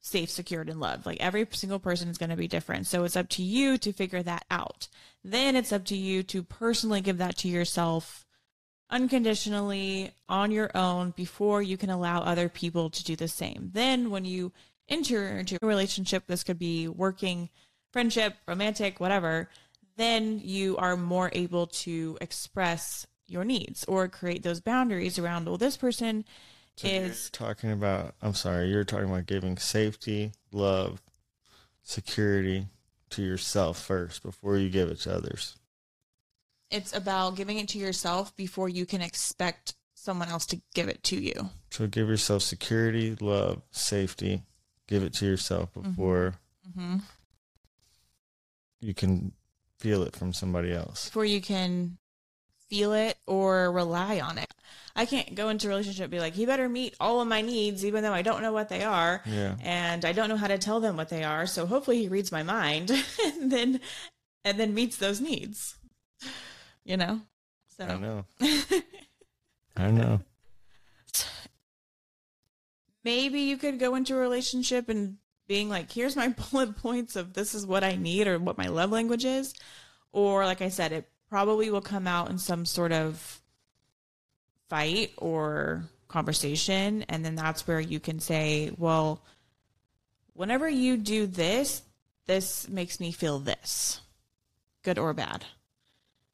safe, 0.00 0.30
secured, 0.30 0.70
and 0.70 0.80
loved. 0.80 1.04
Like 1.04 1.20
every 1.20 1.46
single 1.50 1.78
person 1.78 2.08
is 2.08 2.16
going 2.16 2.30
to 2.30 2.36
be 2.36 2.48
different. 2.48 2.86
So 2.86 3.04
it's 3.04 3.18
up 3.18 3.28
to 3.30 3.42
you 3.42 3.76
to 3.76 3.92
figure 3.92 4.22
that 4.22 4.46
out. 4.50 4.88
Then 5.22 5.56
it's 5.56 5.72
up 5.72 5.84
to 5.86 5.94
you 5.94 6.22
to 6.22 6.42
personally 6.42 7.02
give 7.02 7.18
that 7.18 7.36
to 7.38 7.48
yourself 7.48 8.24
unconditionally 8.92 10.12
on 10.28 10.52
your 10.52 10.70
own 10.76 11.12
before 11.16 11.62
you 11.62 11.76
can 11.76 11.90
allow 11.90 12.20
other 12.20 12.48
people 12.48 12.90
to 12.90 13.02
do 13.02 13.16
the 13.16 13.26
same. 13.26 13.70
Then 13.72 14.10
when 14.10 14.24
you 14.24 14.52
enter 14.88 15.26
into 15.38 15.58
a 15.60 15.66
relationship, 15.66 16.26
this 16.26 16.44
could 16.44 16.58
be 16.58 16.86
working, 16.86 17.48
friendship, 17.90 18.36
romantic, 18.46 19.00
whatever, 19.00 19.48
then 19.96 20.40
you 20.44 20.76
are 20.76 20.96
more 20.96 21.30
able 21.32 21.66
to 21.66 22.18
express 22.20 23.06
your 23.26 23.44
needs 23.44 23.84
or 23.88 24.08
create 24.08 24.42
those 24.42 24.60
boundaries 24.60 25.18
around, 25.18 25.46
well, 25.46 25.56
this 25.56 25.76
person 25.76 26.24
So 26.76 26.88
you're 26.88 27.04
is 27.04 27.30
talking 27.30 27.72
about 27.72 28.14
I'm 28.20 28.34
sorry, 28.34 28.68
you're 28.68 28.84
talking 28.84 29.08
about 29.08 29.26
giving 29.26 29.56
safety, 29.56 30.32
love, 30.52 31.00
security 31.82 32.66
to 33.10 33.22
yourself 33.22 33.82
first 33.82 34.22
before 34.22 34.56
you 34.56 34.68
give 34.68 34.90
it 34.90 35.00
to 35.00 35.14
others. 35.14 35.56
It's 36.72 36.94
about 36.94 37.36
giving 37.36 37.58
it 37.58 37.68
to 37.68 37.78
yourself 37.78 38.34
before 38.36 38.68
you 38.68 38.86
can 38.86 39.00
expect 39.02 39.74
someone 39.94 40.28
else 40.28 40.46
to 40.46 40.60
give 40.74 40.88
it 40.88 41.02
to 41.04 41.16
you. 41.20 41.50
So 41.70 41.86
give 41.86 42.08
yourself 42.08 42.42
security, 42.42 43.16
love, 43.20 43.62
safety. 43.70 44.42
Give 44.88 45.02
it 45.04 45.12
to 45.14 45.26
yourself 45.26 45.72
before 45.74 46.34
Mm-hmm. 46.76 46.98
you 48.80 48.94
can 48.94 49.32
feel 49.78 50.02
it 50.02 50.14
from 50.16 50.32
somebody 50.32 50.72
else. 50.72 51.06
Before 51.06 51.24
you 51.24 51.40
can 51.40 51.98
feel 52.68 52.92
it 52.92 53.18
or 53.26 53.70
rely 53.72 54.20
on 54.20 54.38
it. 54.38 54.52
I 54.94 55.04
can't 55.06 55.34
go 55.34 55.48
into 55.48 55.66
a 55.66 55.70
relationship 55.70 56.04
and 56.04 56.10
be 56.10 56.20
like, 56.20 56.34
he 56.34 56.46
better 56.46 56.68
meet 56.68 56.94
all 57.00 57.20
of 57.20 57.28
my 57.28 57.40
needs, 57.42 57.84
even 57.84 58.02
though 58.02 58.12
I 58.12 58.22
don't 58.22 58.42
know 58.42 58.52
what 58.52 58.68
they 58.68 58.82
are. 58.84 59.22
Yeah. 59.26 59.56
And 59.62 60.04
I 60.04 60.12
don't 60.12 60.28
know 60.28 60.36
how 60.36 60.46
to 60.46 60.58
tell 60.58 60.80
them 60.80 60.96
what 60.96 61.08
they 61.08 61.24
are. 61.24 61.46
So 61.46 61.66
hopefully 61.66 61.98
he 61.98 62.08
reads 62.08 62.30
my 62.32 62.42
mind 62.42 62.90
and 63.24 63.50
then 63.50 63.80
and 64.44 64.58
then 64.58 64.72
meets 64.74 64.96
those 64.96 65.20
needs. 65.20 65.76
You 66.84 66.96
know? 66.96 67.20
So 67.76 67.84
I 67.84 67.96
know. 67.96 68.24
I 69.76 69.90
know. 69.90 70.20
maybe 73.04 73.40
you 73.40 73.56
could 73.56 73.78
go 73.78 73.94
into 73.94 74.14
a 74.14 74.18
relationship 74.18 74.88
and 74.88 75.16
being 75.46 75.68
like, 75.68 75.90
here's 75.90 76.16
my 76.16 76.28
bullet 76.50 76.76
points 76.76 77.16
of 77.16 77.32
this 77.32 77.54
is 77.54 77.66
what 77.66 77.84
I 77.84 77.96
need 77.96 78.26
or 78.26 78.38
what 78.38 78.58
my 78.58 78.68
love 78.68 78.90
language 78.90 79.24
is. 79.24 79.54
Or, 80.12 80.44
like 80.44 80.60
I 80.60 80.68
said, 80.68 80.92
it 80.92 81.08
probably 81.30 81.70
will 81.70 81.80
come 81.80 82.06
out 82.06 82.30
in 82.30 82.38
some 82.38 82.66
sort 82.66 82.92
of 82.92 83.40
fight 84.68 85.12
or 85.16 85.84
conversation. 86.08 87.02
And 87.08 87.24
then 87.24 87.34
that's 87.34 87.66
where 87.66 87.80
you 87.80 87.98
can 87.98 88.20
say, 88.20 88.72
well, 88.76 89.24
whenever 90.34 90.68
you 90.68 90.96
do 90.98 91.26
this, 91.26 91.82
this 92.26 92.68
makes 92.68 93.00
me 93.00 93.12
feel 93.12 93.38
this, 93.38 94.00
good 94.82 94.98
or 94.98 95.14
bad. 95.14 95.44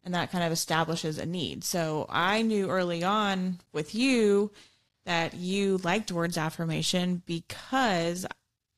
And 0.09 0.15
that 0.15 0.33
kind 0.33 0.43
of 0.43 0.53
establishes 0.53 1.19
a 1.19 1.27
need. 1.27 1.65
So 1.65 2.07
I 2.09 2.41
knew 2.41 2.71
early 2.71 3.05
on 3.05 3.59
with 3.75 3.95
you 3.95 4.51
that 5.05 5.35
you 5.35 5.77
liked 5.85 6.11
words 6.11 6.39
of 6.39 6.45
affirmation 6.45 7.21
because 7.27 8.25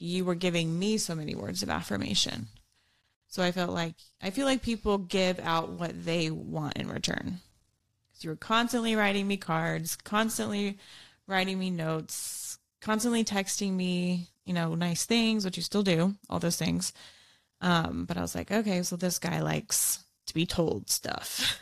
you 0.01 0.25
were 0.25 0.35
giving 0.35 0.77
me 0.77 0.99
so 0.99 1.15
many 1.15 1.37
words 1.37 1.63
of 1.63 1.71
affirmation. 1.71 2.49
So 3.29 3.45
I 3.45 3.53
felt 3.53 3.71
like 3.71 3.95
I 4.21 4.31
feel 4.31 4.45
like 4.45 4.61
people 4.61 4.99
give 4.99 5.39
out 5.39 5.69
what 5.71 6.05
they 6.05 6.33
want 6.33 6.77
in 6.77 6.89
return. 6.89 7.39
Because 8.09 8.25
you 8.25 8.31
were 8.31 8.35
constantly 8.35 8.97
writing 8.97 9.29
me 9.29 9.37
cards, 9.37 9.95
constantly 9.95 10.81
writing 11.29 11.61
me 11.61 11.71
notes, 11.71 12.59
constantly 12.81 13.23
texting 13.23 13.75
me, 13.75 14.27
you 14.45 14.53
know, 14.53 14.75
nice 14.75 15.05
things, 15.05 15.45
which 15.45 15.57
you 15.57 15.63
still 15.63 15.85
do, 15.85 16.17
all 16.29 16.41
those 16.41 16.57
things. 16.57 16.93
Um, 17.61 18.05
but 18.05 18.17
I 18.17 18.21
was 18.21 18.35
like, 18.35 18.51
okay, 18.51 18.83
so 18.83 18.97
this 18.97 19.21
guy 19.21 19.41
likes 19.43 20.03
to 20.31 20.35
be 20.35 20.47
told 20.47 20.89
stuff. 20.89 21.61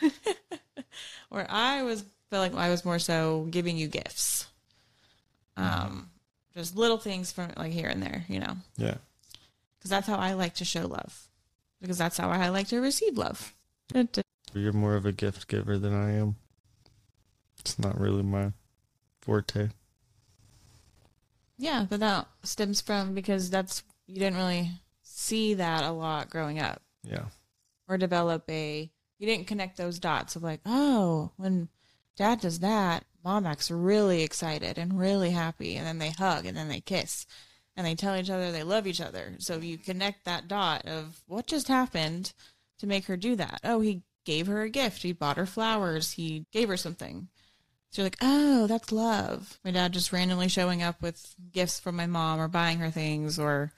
Where 1.31 1.47
I 1.51 1.83
was 1.83 2.05
felt 2.31 2.53
like 2.53 2.61
I 2.63 2.69
was 2.71 2.85
more 2.85 2.99
so 2.99 3.47
giving 3.51 3.77
you 3.77 3.89
gifts. 3.89 4.47
Um, 5.57 6.11
just 6.55 6.77
little 6.77 6.99
things 6.99 7.33
from 7.33 7.51
like 7.57 7.73
here 7.73 7.89
and 7.89 8.03
there, 8.03 8.25
you 8.29 8.39
know, 8.39 8.57
Yeah. 8.77 8.95
because 9.79 9.91
that's 9.91 10.07
how 10.07 10.17
I 10.17 10.35
like 10.35 10.55
to 10.57 10.65
show 10.65 10.87
love. 10.87 11.27
Because 11.81 11.99
that's 11.99 12.17
how 12.19 12.29
I 12.31 12.49
like 12.51 12.69
to 12.69 12.81
receive 12.81 13.17
love. 13.19 13.55
You're 14.55 14.73
more 14.73 14.95
of 14.97 15.05
a 15.07 15.13
gift 15.13 15.49
giver 15.49 15.79
than 15.79 15.95
I 15.95 16.13
am. 16.13 16.37
It's 17.61 17.79
not 17.79 17.99
really 18.01 18.23
my 18.23 18.53
forte. 19.21 19.69
Yeah, 21.57 21.87
but 21.89 22.01
that 22.01 22.29
stems 22.45 22.81
from 22.81 23.15
because 23.15 23.51
that's 23.51 23.83
you 24.07 24.17
didn't 24.17 24.37
really 24.39 24.71
see 25.03 25.55
that 25.55 25.83
a 25.85 25.91
lot 25.91 26.31
growing 26.31 26.59
up 26.61 26.81
Yeah. 27.03 27.27
Or 27.89 27.99
develop 27.99 28.45
a 28.49 28.91
you 29.19 29.27
didn't 29.27 29.49
connect 29.49 29.77
those 29.77 29.99
dots 29.99 30.37
of 30.37 30.43
like, 30.43 30.61
oh, 30.65 31.33
when 31.37 31.69
dad 32.17 32.41
does 32.41 32.61
that, 32.61 33.05
mom 33.25 33.47
acts 33.47 33.71
really 33.71 34.23
excited 34.23 34.79
and 34.79 34.99
really 34.99 35.31
happy 35.31 35.77
and 35.77 35.87
then 35.87 35.99
they 35.99 36.11
hug 36.11 36.47
and 36.47 36.57
then 36.57 36.69
they 36.69 36.81
kiss 36.81 37.27
and 37.77 37.87
they 37.87 37.95
tell 37.95 38.17
each 38.17 38.31
other 38.31 38.53
they 38.53 38.63
love 38.63 38.87
each 38.87 39.01
other. 39.01 39.35
So 39.39 39.59
you 39.59 39.79
connect 39.79 40.25
that 40.25 40.49
dot 40.49 40.87
of 40.87 41.23
what 41.27 41.47
just 41.47 41.69
happened 41.69 42.33
to 42.79 42.87
make 42.87 43.07
her 43.07 43.17
do 43.17 43.37
that. 43.37 43.61
Oh, 43.65 43.81
he 43.81 44.03
gave 44.25 44.47
her 44.47 44.63
a 44.63 44.69
gift. 44.69 45.03
He 45.03 45.13
bought 45.13 45.37
her 45.37 45.47
flowers. 45.47 46.13
He 46.13 46.47
gave 46.53 46.69
her 46.69 46.77
something. 46.77 47.29
So 47.91 48.03
you're 48.03 48.07
like, 48.07 48.19
oh, 48.21 48.67
that's 48.67 48.93
love. 48.93 49.59
My 49.65 49.71
dad 49.71 49.93
just 49.93 50.13
randomly 50.13 50.49
showing 50.49 50.83
up 50.83 51.01
with 51.01 51.35
gifts 51.53 51.81
from 51.81 51.97
my 51.97 52.07
mom 52.07 52.39
or 52.39 52.49
buying 52.49 52.79
her 52.79 52.91
things 52.91 53.39
or 53.39 53.73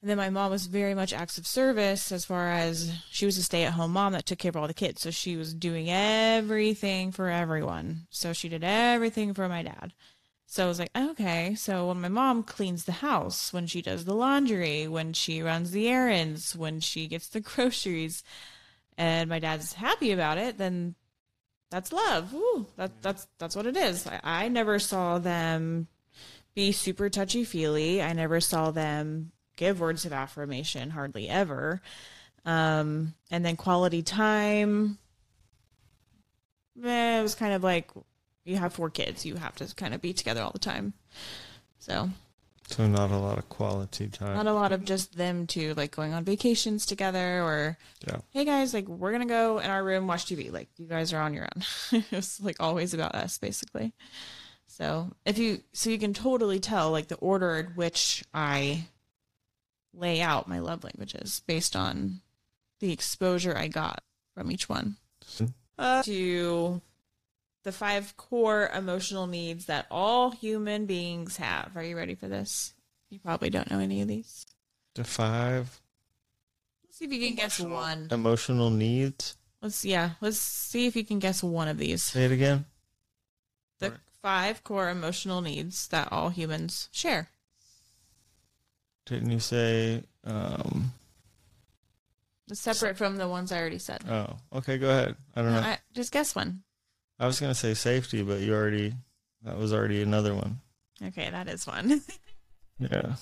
and 0.00 0.08
then 0.08 0.16
my 0.16 0.30
mom 0.30 0.52
was 0.52 0.66
very 0.66 0.94
much 0.94 1.12
acts 1.12 1.38
of 1.38 1.46
service 1.46 2.12
as 2.12 2.24
far 2.24 2.52
as 2.52 2.92
she 3.10 3.26
was 3.26 3.36
a 3.36 3.42
stay 3.42 3.64
at 3.64 3.72
home 3.72 3.92
mom 3.92 4.12
that 4.12 4.26
took 4.26 4.38
care 4.38 4.50
of 4.50 4.56
all 4.56 4.68
the 4.68 4.74
kids. 4.74 5.02
So 5.02 5.10
she 5.10 5.36
was 5.36 5.52
doing 5.52 5.90
everything 5.90 7.10
for 7.10 7.28
everyone. 7.28 8.06
So 8.10 8.32
she 8.32 8.48
did 8.48 8.62
everything 8.62 9.34
for 9.34 9.48
my 9.48 9.64
dad. 9.64 9.92
So 10.46 10.64
I 10.64 10.68
was 10.68 10.78
like, 10.78 10.96
okay. 10.96 11.56
So 11.56 11.88
when 11.88 12.00
my 12.00 12.08
mom 12.08 12.44
cleans 12.44 12.84
the 12.84 12.92
house, 12.92 13.52
when 13.52 13.66
she 13.66 13.82
does 13.82 14.04
the 14.04 14.14
laundry, 14.14 14.86
when 14.86 15.12
she 15.14 15.42
runs 15.42 15.72
the 15.72 15.88
errands, 15.88 16.54
when 16.54 16.78
she 16.78 17.08
gets 17.08 17.28
the 17.28 17.40
groceries, 17.42 18.22
and 18.96 19.28
my 19.28 19.40
dad's 19.40 19.72
happy 19.72 20.12
about 20.12 20.38
it, 20.38 20.58
then 20.58 20.94
that's 21.70 21.92
love. 21.92 22.32
Ooh, 22.34 22.66
that, 22.76 23.02
that's 23.02 23.26
that's 23.38 23.56
what 23.56 23.66
it 23.66 23.76
is. 23.76 24.06
I, 24.06 24.20
I 24.22 24.48
never 24.48 24.78
saw 24.78 25.18
them 25.18 25.88
be 26.54 26.72
super 26.72 27.10
touchy 27.10 27.44
feely. 27.44 28.00
I 28.00 28.12
never 28.12 28.40
saw 28.40 28.70
them 28.70 29.32
give 29.58 29.80
words 29.80 30.06
of 30.06 30.12
affirmation, 30.14 30.88
hardly 30.88 31.28
ever. 31.28 31.82
Um, 32.46 33.14
and 33.30 33.44
then 33.44 33.56
quality 33.56 34.02
time. 34.02 34.96
Eh, 36.82 37.18
it 37.18 37.22
was 37.22 37.34
kind 37.34 37.52
of 37.52 37.62
like 37.62 37.90
you 38.44 38.56
have 38.56 38.72
four 38.72 38.88
kids, 38.88 39.26
you 39.26 39.34
have 39.34 39.54
to 39.56 39.74
kind 39.74 39.92
of 39.92 40.00
be 40.00 40.12
together 40.14 40.40
all 40.40 40.52
the 40.52 40.58
time. 40.58 40.94
So 41.78 42.08
So 42.68 42.86
not 42.86 43.10
a 43.10 43.16
lot 43.18 43.38
of 43.38 43.48
quality 43.48 44.08
time. 44.08 44.36
not 44.36 44.46
a 44.46 44.52
lot 44.52 44.72
of 44.72 44.84
just 44.84 45.16
them 45.16 45.46
two 45.46 45.74
like 45.74 45.90
going 45.90 46.12
on 46.14 46.24
vacations 46.24 46.86
together 46.86 47.42
or 47.42 47.76
yeah. 48.06 48.18
hey 48.30 48.44
guys 48.44 48.72
like 48.74 48.86
we're 48.86 49.12
gonna 49.12 49.26
go 49.26 49.58
in 49.58 49.70
our 49.70 49.82
room 49.82 50.06
watch 50.06 50.26
tv 50.26 50.52
like 50.52 50.68
you 50.76 50.86
guys 50.86 51.12
are 51.14 51.20
on 51.22 51.32
your 51.34 51.44
own 51.56 51.62
it 51.92 52.10
was 52.12 52.40
like 52.42 52.56
always 52.60 52.92
about 52.94 53.14
us 53.14 53.38
basically 53.38 53.92
So 54.66 55.10
if 55.24 55.38
you 55.38 55.62
so 55.72 55.88
you 55.90 55.98
can 55.98 56.12
totally 56.14 56.60
tell 56.60 56.90
like 56.90 57.08
the 57.08 57.16
order 57.16 57.56
in 57.56 57.66
which 57.74 58.22
I 58.34 58.86
lay 59.98 60.20
out 60.20 60.48
my 60.48 60.58
love 60.60 60.84
languages 60.84 61.42
based 61.46 61.74
on 61.74 62.20
the 62.80 62.92
exposure 62.92 63.56
I 63.56 63.68
got 63.68 64.02
from 64.34 64.50
each 64.52 64.68
one. 64.68 64.96
Uh, 65.78 66.02
to 66.02 66.80
the 67.64 67.72
five 67.72 68.16
core 68.16 68.68
emotional 68.74 69.26
needs 69.26 69.66
that 69.66 69.86
all 69.90 70.30
human 70.30 70.86
beings 70.86 71.36
have. 71.36 71.76
Are 71.76 71.82
you 71.82 71.96
ready 71.96 72.14
for 72.14 72.28
this? 72.28 72.74
You 73.10 73.18
probably 73.18 73.50
don't 73.50 73.70
know 73.70 73.78
any 73.78 74.00
of 74.00 74.08
these. 74.08 74.46
The 74.94 75.04
five 75.04 75.80
Let's 76.84 76.98
see 76.98 77.04
if 77.04 77.12
you 77.12 77.26
can 77.26 77.36
guess 77.36 77.60
one. 77.60 78.08
emotional 78.10 78.70
needs. 78.70 79.36
Let's 79.62 79.84
yeah, 79.84 80.10
let's 80.20 80.38
see 80.38 80.86
if 80.86 80.96
you 80.96 81.04
can 81.04 81.18
guess 81.18 81.42
one 81.42 81.68
of 81.68 81.78
these. 81.78 82.02
Say 82.02 82.24
it 82.24 82.32
again. 82.32 82.64
The 83.78 83.86
Alright. 83.86 84.00
five 84.22 84.64
core 84.64 84.88
emotional 84.90 85.40
needs 85.40 85.88
that 85.88 86.12
all 86.12 86.30
humans 86.30 86.88
share. 86.92 87.28
Didn't 89.08 89.30
you 89.30 89.40
say? 89.40 90.02
Um, 90.24 90.92
separate 92.52 92.96
from 92.96 93.16
the 93.16 93.28
ones 93.28 93.52
I 93.52 93.58
already 93.58 93.78
said. 93.78 94.02
oh, 94.08 94.36
okay. 94.58 94.78
Go 94.78 94.90
ahead. 94.90 95.16
I 95.34 95.42
don't 95.42 95.52
know. 95.52 95.60
I, 95.60 95.78
just 95.94 96.12
guess 96.12 96.34
one. 96.34 96.62
I 97.18 97.26
was 97.26 97.40
gonna 97.40 97.54
say 97.54 97.74
safety, 97.74 98.22
but 98.22 98.40
you 98.40 98.54
already. 98.54 98.94
That 99.42 99.56
was 99.58 99.72
already 99.72 100.02
another 100.02 100.34
one. 100.34 100.60
Okay, 101.02 101.30
that 101.30 101.48
is 101.48 101.66
one. 101.66 102.02
Yeah. 102.80 103.16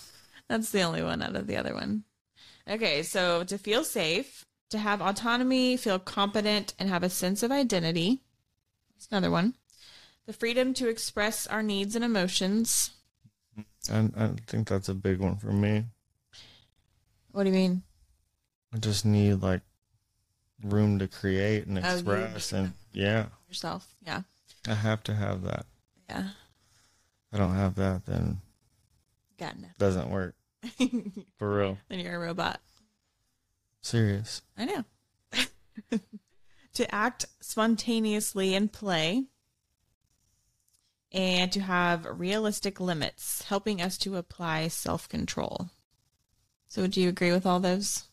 That's 0.48 0.70
the 0.70 0.82
only 0.82 1.02
one 1.02 1.22
out 1.22 1.34
of 1.34 1.46
the 1.46 1.56
other 1.56 1.74
one. 1.74 2.04
Okay, 2.68 3.02
so 3.02 3.42
to 3.44 3.56
feel 3.56 3.84
safe, 3.84 4.44
to 4.70 4.78
have 4.78 5.00
autonomy, 5.00 5.76
feel 5.76 5.98
competent, 5.98 6.74
and 6.78 6.88
have 6.88 7.02
a 7.02 7.08
sense 7.08 7.42
of 7.42 7.50
identity. 7.50 8.20
That's 8.94 9.08
another 9.10 9.30
one. 9.30 9.54
The 10.26 10.32
freedom 10.32 10.74
to 10.74 10.88
express 10.88 11.46
our 11.46 11.62
needs 11.62 11.96
and 11.96 12.04
emotions. 12.04 12.90
I, 13.90 14.08
I 14.16 14.30
think 14.46 14.68
that's 14.68 14.88
a 14.88 14.94
big 14.94 15.18
one 15.20 15.36
for 15.36 15.52
me. 15.52 15.84
What 17.32 17.44
do 17.44 17.50
you 17.50 17.54
mean? 17.54 17.82
I 18.74 18.78
just 18.78 19.04
need 19.04 19.34
like 19.34 19.60
room 20.62 20.98
to 20.98 21.08
create 21.08 21.66
and 21.66 21.78
Oh, 21.78 21.82
express, 21.82 22.52
need 22.52 22.58
and 22.58 22.72
yeah, 22.92 23.26
Yourself. 23.48 23.94
Yeah. 24.04 24.22
I 24.66 24.74
have 24.74 25.02
to 25.04 25.14
have 25.14 25.42
that. 25.42 25.66
Yeah. 26.08 26.28
If 26.28 27.34
I 27.34 27.38
don't 27.38 27.54
have 27.54 27.74
that, 27.76 28.06
then 28.06 28.40
Got 29.38 29.56
it 29.56 29.78
doesn't 29.78 30.10
work 30.10 30.34
for 31.38 31.56
real. 31.58 31.78
then 31.88 32.00
you're 32.00 32.16
a 32.16 32.18
robot. 32.18 32.60
Serious. 33.82 34.42
I 34.56 34.64
know. 34.64 34.84
to 36.74 36.94
act 36.94 37.26
spontaneously 37.40 38.54
and 38.54 38.72
play. 38.72 39.26
And 41.12 41.50
to 41.52 41.60
have 41.60 42.06
realistic 42.18 42.80
limits, 42.80 43.42
helping 43.42 43.80
us 43.80 43.96
to 43.98 44.16
apply 44.16 44.68
self 44.68 45.08
control. 45.08 45.70
So, 46.68 46.86
do 46.86 47.00
you 47.00 47.08
agree 47.08 47.32
with 47.32 47.46
all 47.46 47.60
those? 47.60 48.04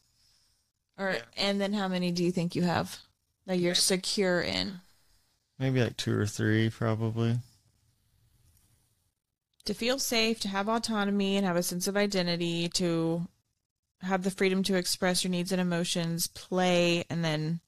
Or 0.98 1.14
Yeah. 1.14 1.22
and 1.36 1.60
then 1.60 1.74
how 1.74 1.88
many 1.88 2.12
do 2.12 2.24
you 2.24 2.32
think 2.32 2.56
you 2.56 2.64
have 2.64 3.00
that 3.46 3.58
you're 3.58 3.76
secure 3.76 4.42
in? 4.42 4.82
Maybe 5.58 5.84
like 5.84 5.98
two 5.98 6.16
or 6.18 6.26
three, 6.28 6.70
probably. 6.70 7.40
To 9.66 9.74
feel 9.74 9.98
safe, 9.98 10.40
to 10.42 10.48
have 10.50 10.70
autonomy 10.70 11.38
and 11.38 11.46
have 11.46 11.56
a 11.56 11.64
sense 11.64 11.88
of 11.88 11.98
identity, 11.98 12.70
to 12.70 13.28
have 14.02 14.24
the 14.24 14.32
freedom 14.32 14.62
to 14.64 14.76
express 14.76 15.24
your 15.24 15.32
needs 15.32 15.52
and 15.52 15.62
emotions, 15.62 16.28
play, 16.28 17.06
and 17.10 17.24
then 17.24 17.62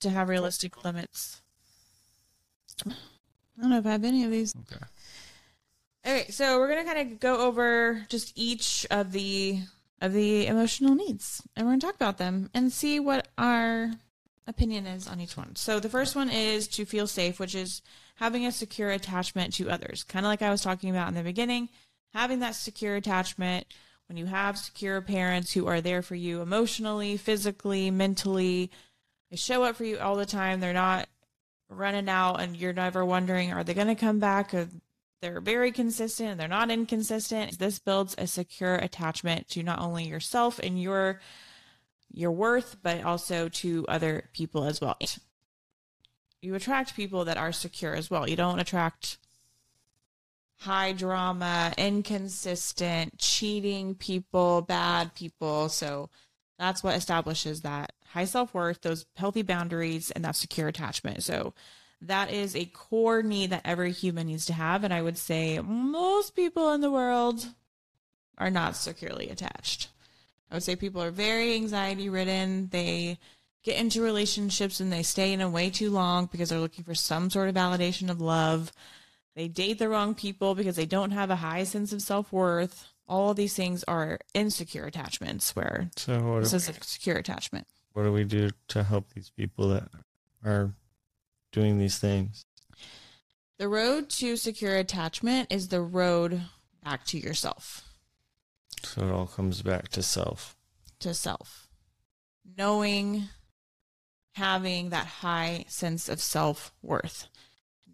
to 0.00 0.10
have 0.10 0.28
realistic 0.28 0.84
limits. 0.84 1.40
I 3.56 3.62
don't 3.62 3.70
know 3.70 3.78
if 3.78 3.86
I 3.86 3.92
have 3.92 4.04
any 4.04 4.24
of 4.24 4.30
these. 4.30 4.54
Okay. 4.54 4.84
Okay, 6.06 6.30
so 6.30 6.58
we're 6.58 6.68
gonna 6.68 6.84
kind 6.84 7.12
of 7.12 7.20
go 7.20 7.38
over 7.38 8.06
just 8.08 8.32
each 8.36 8.86
of 8.90 9.12
the 9.12 9.60
of 10.00 10.12
the 10.12 10.46
emotional 10.46 10.94
needs, 10.94 11.42
and 11.56 11.66
we're 11.66 11.72
gonna 11.72 11.80
talk 11.80 11.96
about 11.96 12.18
them 12.18 12.50
and 12.54 12.72
see 12.72 13.00
what 13.00 13.28
our 13.38 13.92
opinion 14.46 14.86
is 14.86 15.08
on 15.08 15.20
each 15.20 15.36
one. 15.36 15.56
So 15.56 15.80
the 15.80 15.88
first 15.88 16.14
one 16.14 16.30
is 16.30 16.68
to 16.68 16.84
feel 16.84 17.06
safe, 17.06 17.40
which 17.40 17.54
is 17.54 17.82
having 18.16 18.46
a 18.46 18.52
secure 18.52 18.90
attachment 18.90 19.54
to 19.54 19.70
others, 19.70 20.04
kind 20.04 20.24
of 20.24 20.30
like 20.30 20.42
I 20.42 20.50
was 20.50 20.62
talking 20.62 20.90
about 20.90 21.08
in 21.08 21.14
the 21.14 21.22
beginning. 21.22 21.68
Having 22.14 22.40
that 22.40 22.54
secure 22.54 22.96
attachment 22.96 23.66
when 24.08 24.16
you 24.16 24.26
have 24.26 24.56
secure 24.56 25.00
parents 25.00 25.52
who 25.52 25.66
are 25.66 25.80
there 25.80 26.02
for 26.02 26.14
you 26.14 26.40
emotionally, 26.40 27.16
physically, 27.16 27.90
mentally, 27.90 28.70
they 29.30 29.36
show 29.36 29.64
up 29.64 29.76
for 29.76 29.84
you 29.84 29.98
all 29.98 30.16
the 30.16 30.24
time. 30.24 30.60
They're 30.60 30.72
not 30.72 31.08
running 31.68 32.08
out, 32.08 32.40
and 32.40 32.56
you're 32.56 32.72
never 32.72 33.04
wondering, 33.04 33.52
are 33.52 33.64
they 33.64 33.74
going 33.74 33.86
to 33.88 33.94
come 33.94 34.18
back? 34.18 34.54
They're 35.22 35.40
very 35.40 35.72
consistent 35.72 36.30
and 36.30 36.40
they're 36.40 36.46
not 36.46 36.70
inconsistent. 36.70 37.58
This 37.58 37.78
builds 37.78 38.14
a 38.18 38.26
secure 38.26 38.76
attachment 38.76 39.48
to 39.48 39.62
not 39.62 39.80
only 39.80 40.04
yourself 40.04 40.58
and 40.58 40.80
your 40.80 41.20
your 42.12 42.30
worth, 42.30 42.76
but 42.82 43.02
also 43.02 43.48
to 43.48 43.84
other 43.88 44.28
people 44.32 44.64
as 44.64 44.80
well. 44.80 44.96
You 46.40 46.54
attract 46.54 46.94
people 46.94 47.24
that 47.24 47.36
are 47.36 47.52
secure 47.52 47.94
as 47.94 48.10
well. 48.10 48.28
You 48.28 48.36
don't 48.36 48.60
attract 48.60 49.18
high 50.58 50.92
drama, 50.92 51.72
inconsistent, 51.76 53.18
cheating 53.18 53.94
people, 53.94 54.62
bad 54.62 55.14
people. 55.14 55.68
So 55.68 56.08
that's 56.58 56.82
what 56.82 56.94
establishes 56.94 57.62
that 57.62 57.92
high 58.16 58.24
self 58.24 58.54
worth, 58.54 58.80
those 58.80 59.04
healthy 59.14 59.42
boundaries, 59.42 60.10
and 60.10 60.24
that 60.24 60.36
secure 60.36 60.68
attachment. 60.68 61.22
So 61.22 61.52
that 62.00 62.32
is 62.32 62.56
a 62.56 62.64
core 62.64 63.22
need 63.22 63.50
that 63.50 63.60
every 63.64 63.92
human 63.92 64.28
needs 64.28 64.46
to 64.46 64.54
have. 64.54 64.84
And 64.84 64.92
I 64.92 65.02
would 65.02 65.18
say 65.18 65.60
most 65.60 66.34
people 66.34 66.72
in 66.72 66.80
the 66.80 66.90
world 66.90 67.46
are 68.38 68.50
not 68.50 68.74
securely 68.74 69.28
attached. 69.28 69.88
I 70.50 70.54
would 70.54 70.62
say 70.62 70.76
people 70.76 71.02
are 71.02 71.10
very 71.10 71.54
anxiety 71.54 72.08
ridden. 72.08 72.68
They 72.70 73.18
get 73.64 73.78
into 73.78 74.00
relationships 74.00 74.80
and 74.80 74.90
they 74.90 75.02
stay 75.02 75.32
in 75.34 75.42
a 75.42 75.50
way 75.50 75.68
too 75.68 75.90
long 75.90 76.26
because 76.26 76.48
they're 76.48 76.58
looking 76.60 76.84
for 76.84 76.94
some 76.94 77.28
sort 77.28 77.50
of 77.50 77.54
validation 77.54 78.08
of 78.10 78.20
love. 78.20 78.72
They 79.34 79.48
date 79.48 79.78
the 79.78 79.90
wrong 79.90 80.14
people 80.14 80.54
because 80.54 80.76
they 80.76 80.86
don't 80.86 81.10
have 81.10 81.30
a 81.30 81.36
high 81.36 81.64
sense 81.64 81.92
of 81.92 82.00
self 82.00 82.32
worth. 82.32 82.86
All 83.08 83.30
of 83.30 83.36
these 83.36 83.54
things 83.54 83.84
are 83.84 84.18
insecure 84.32 84.86
attachments 84.86 85.54
where 85.54 85.90
So 85.96 86.40
this 86.40 86.54
is 86.54 86.68
a 86.68 86.72
secure 86.82 87.16
attachment. 87.16 87.66
What 87.96 88.02
do 88.02 88.12
we 88.12 88.24
do 88.24 88.50
to 88.68 88.82
help 88.82 89.08
these 89.14 89.30
people 89.30 89.70
that 89.70 89.88
are 90.44 90.74
doing 91.50 91.78
these 91.78 91.96
things? 91.98 92.44
The 93.58 93.68
road 93.70 94.10
to 94.10 94.36
secure 94.36 94.76
attachment 94.76 95.50
is 95.50 95.68
the 95.68 95.80
road 95.80 96.42
back 96.84 97.06
to 97.06 97.18
yourself, 97.18 97.88
So 98.82 99.00
it 99.08 99.10
all 99.10 99.26
comes 99.26 99.62
back 99.62 99.88
to 99.88 100.02
self. 100.02 100.58
to 101.00 101.14
self. 101.14 101.68
Knowing, 102.58 103.30
having 104.34 104.90
that 104.90 105.06
high 105.06 105.64
sense 105.68 106.10
of 106.10 106.20
self 106.20 106.74
worth, 106.82 107.28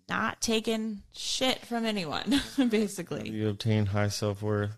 not 0.09 0.41
taking 0.41 1.03
shit 1.13 1.65
from 1.65 1.85
anyone, 1.85 2.41
basically. 2.69 3.31
you 3.31 3.49
obtain 3.49 3.87
high 3.87 4.09
self 4.09 4.43
worth? 4.43 4.77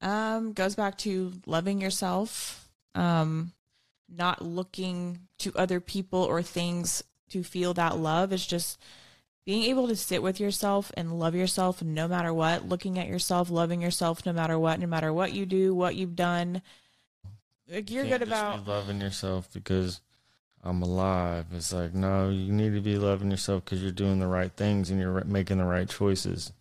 Um, 0.00 0.54
goes 0.54 0.74
back 0.74 0.98
to 0.98 1.34
loving 1.46 1.80
yourself, 1.80 2.68
um, 2.96 3.52
not 4.08 4.42
looking 4.42 5.20
to 5.38 5.52
other 5.54 5.80
people 5.80 6.20
or 6.20 6.42
things 6.42 7.02
to 7.30 7.42
feel 7.42 7.74
that 7.74 7.98
love. 7.98 8.32
It's 8.32 8.46
just 8.46 8.78
being 9.44 9.64
able 9.64 9.88
to 9.88 9.96
sit 9.96 10.22
with 10.22 10.40
yourself 10.40 10.92
and 10.94 11.18
love 11.18 11.34
yourself 11.34 11.82
no 11.82 12.08
matter 12.08 12.32
what, 12.34 12.68
looking 12.68 12.98
at 12.98 13.08
yourself, 13.08 13.50
loving 13.50 13.80
yourself 13.80 14.24
no 14.26 14.32
matter 14.32 14.58
what, 14.58 14.78
no 14.80 14.86
matter 14.86 15.12
what 15.12 15.32
you 15.32 15.46
do, 15.46 15.74
what 15.74 15.94
you've 15.96 16.16
done. 16.16 16.62
Like 17.70 17.90
you're 17.90 18.04
good 18.04 18.22
about 18.22 18.66
loving 18.66 19.00
yourself 19.00 19.48
because 19.52 20.00
I'm 20.62 20.82
alive. 20.82 21.46
It's 21.52 21.72
like 21.72 21.94
no, 21.94 22.30
you 22.30 22.52
need 22.52 22.74
to 22.74 22.80
be 22.80 22.98
loving 22.98 23.30
yourself 23.30 23.64
because 23.64 23.82
you're 23.82 23.90
doing 23.90 24.18
the 24.18 24.26
right 24.26 24.52
things 24.52 24.90
and 24.90 25.00
you're 25.00 25.24
making 25.24 25.58
the 25.58 25.64
right 25.64 25.88
choices, 25.88 26.52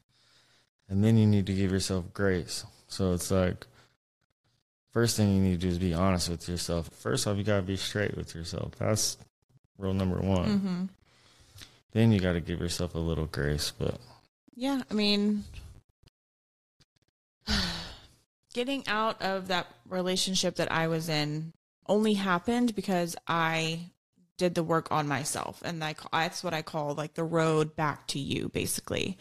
and 0.89 1.03
then 1.03 1.17
you 1.17 1.25
need 1.25 1.45
to 1.47 1.53
give 1.53 1.71
yourself 1.71 2.13
grace. 2.13 2.65
So 2.87 3.13
it's 3.13 3.31
like 3.31 3.67
first 4.97 5.15
thing 5.15 5.35
you 5.35 5.39
need 5.39 5.61
to 5.61 5.67
do 5.67 5.67
is 5.67 5.77
be 5.77 5.93
honest 5.93 6.27
with 6.27 6.49
yourself. 6.49 6.89
First 6.91 7.27
off, 7.27 7.37
you 7.37 7.43
gotta 7.43 7.61
be 7.61 7.77
straight 7.77 8.17
with 8.17 8.33
yourself. 8.33 8.71
That's 8.79 9.15
rule 9.77 9.93
number 9.93 10.17
one. 10.17 10.57
hmm 10.57 10.83
Then 11.91 12.11
you 12.11 12.19
gotta 12.19 12.39
give 12.39 12.59
yourself 12.59 12.95
a 12.95 12.97
little 12.97 13.27
grace. 13.27 13.71
But 13.77 13.99
Yeah, 14.55 14.81
I 14.89 14.93
mean, 14.95 15.43
getting 18.55 18.87
out 18.87 19.21
of 19.21 19.49
that 19.49 19.67
relationship 19.87 20.55
that 20.55 20.71
I 20.71 20.87
was 20.87 21.09
in 21.09 21.53
only 21.85 22.15
happened 22.15 22.73
because 22.73 23.15
I 23.27 23.91
did 24.39 24.55
the 24.55 24.63
work 24.63 24.91
on 24.91 25.07
myself, 25.07 25.61
and 25.63 25.83
I, 25.83 25.93
that's 26.11 26.43
what 26.43 26.55
I 26.55 26.63
call 26.63 26.95
like 26.95 27.13
the 27.13 27.23
road 27.23 27.75
back 27.75 28.07
to 28.07 28.19
you, 28.19 28.49
basically. 28.49 29.15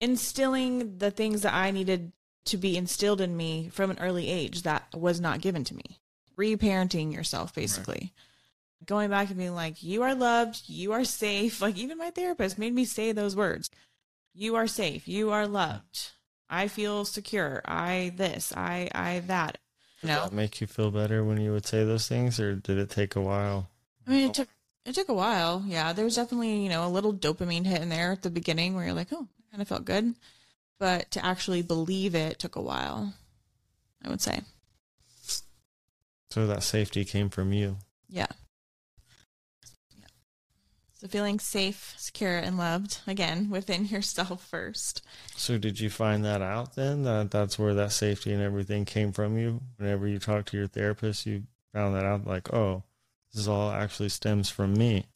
Instilling 0.00 0.98
the 0.98 1.10
things 1.10 1.42
that 1.42 1.54
I 1.54 1.72
needed 1.72 2.12
to 2.46 2.56
be 2.56 2.76
instilled 2.76 3.20
in 3.20 3.36
me 3.36 3.68
from 3.70 3.90
an 3.90 3.98
early 4.00 4.28
age 4.28 4.62
that 4.62 4.86
was 4.94 5.20
not 5.20 5.40
given 5.40 5.64
to 5.64 5.74
me. 5.76 6.00
Reparenting 6.36 7.12
yourself, 7.12 7.54
basically. 7.54 8.12
Going 8.84 9.10
back 9.10 9.28
and 9.28 9.38
being 9.38 9.54
like, 9.54 9.82
you 9.82 10.02
are 10.02 10.14
loved, 10.14 10.62
you 10.66 10.92
are 10.92 11.04
safe. 11.04 11.62
Like, 11.62 11.76
even 11.76 11.98
my 11.98 12.10
therapist 12.10 12.58
made 12.58 12.74
me 12.74 12.84
say 12.84 13.12
those 13.12 13.36
words 13.36 13.70
You 14.34 14.56
are 14.56 14.66
safe. 14.66 15.06
You 15.06 15.30
are 15.30 15.46
loved. 15.46 16.10
I 16.50 16.68
feel 16.68 17.04
secure. 17.04 17.62
I 17.64 18.12
this. 18.16 18.52
I 18.56 18.90
I 18.94 19.20
that. 19.26 19.58
Did 20.00 20.08
No. 20.08 20.24
that 20.24 20.32
make 20.32 20.60
you 20.60 20.66
feel 20.66 20.90
better 20.90 21.22
when 21.24 21.40
you 21.40 21.52
would 21.52 21.64
say 21.66 21.84
those 21.84 22.08
things, 22.08 22.40
or 22.40 22.56
did 22.56 22.76
it 22.78 22.90
take 22.90 23.14
a 23.14 23.20
while? 23.20 23.70
I 24.06 24.10
mean, 24.10 24.28
it 24.30 24.34
took 24.34 24.48
it 24.84 24.94
took 24.94 25.08
a 25.08 25.14
while. 25.14 25.62
Yeah, 25.66 25.92
there 25.92 26.04
was 26.04 26.16
definitely 26.16 26.62
you 26.64 26.68
know 26.68 26.86
a 26.86 26.90
little 26.90 27.14
dopamine 27.14 27.64
hit 27.66 27.80
in 27.82 27.88
there 27.88 28.10
at 28.12 28.22
the 28.22 28.30
beginning 28.30 28.74
where 28.74 28.84
you're 28.84 28.94
like, 28.94 29.12
oh, 29.12 29.28
kind 29.50 29.62
of 29.62 29.68
felt 29.68 29.84
good, 29.84 30.14
but 30.82 31.12
to 31.12 31.24
actually 31.24 31.62
believe 31.62 32.12
it 32.12 32.40
took 32.40 32.56
a 32.56 32.60
while. 32.60 33.14
I 34.04 34.08
would 34.08 34.20
say, 34.20 34.40
So 36.28 36.44
that 36.48 36.64
safety 36.64 37.04
came 37.04 37.30
from 37.30 37.52
you. 37.52 37.76
yeah. 38.08 38.26
Yeah. 39.96 40.06
So 40.94 41.06
feeling 41.06 41.38
safe, 41.38 41.94
secure, 41.96 42.36
and 42.36 42.58
loved 42.58 42.98
again 43.06 43.48
within 43.48 43.84
yourself 43.94 44.44
first. 44.44 45.02
So 45.36 45.56
did 45.56 45.78
you 45.78 45.88
find 45.88 46.24
that 46.24 46.42
out 46.42 46.74
then? 46.74 47.04
That 47.04 47.30
that's 47.30 47.60
where 47.60 47.74
that 47.74 47.92
safety 47.92 48.32
and 48.32 48.42
everything 48.42 48.84
came 48.84 49.12
from 49.12 49.38
you? 49.38 49.60
Whenever 49.76 50.08
you 50.08 50.18
talked 50.18 50.48
to 50.48 50.56
your 50.56 50.66
therapist, 50.66 51.26
you 51.26 51.44
found 51.72 51.94
that 51.94 52.04
out 52.04 52.26
like, 52.26 52.52
oh, 52.52 52.82
this 53.32 53.46
all 53.46 53.70
actually 53.70 54.08
stems 54.08 54.50
from 54.50 54.74
me. 54.74 55.06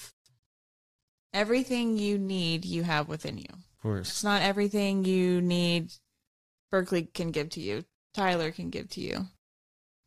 Everything 1.34 1.98
you 1.98 2.18
need, 2.18 2.64
you 2.64 2.84
have 2.84 3.08
within 3.08 3.36
you. 3.38 3.48
Course. 3.86 4.08
It's 4.08 4.24
not 4.24 4.42
everything 4.42 5.04
you 5.04 5.40
need. 5.40 5.92
Berkeley 6.72 7.04
can 7.04 7.30
give 7.30 7.50
to 7.50 7.60
you. 7.60 7.84
Tyler 8.14 8.50
can 8.50 8.70
give 8.70 8.90
to 8.90 9.00
you. 9.00 9.28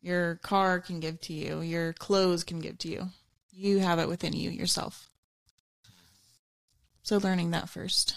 Your 0.02 0.34
car 0.36 0.80
can 0.80 1.00
give 1.00 1.18
to 1.22 1.32
you. 1.32 1.62
Your 1.62 1.94
clothes 1.94 2.44
can 2.44 2.60
give 2.60 2.76
to 2.78 2.88
you. 2.88 3.08
You 3.52 3.78
have 3.78 3.98
it 3.98 4.06
within 4.06 4.34
you 4.34 4.50
yourself. 4.50 5.08
So 7.02 7.16
learning 7.16 7.52
that 7.52 7.70
first. 7.70 8.16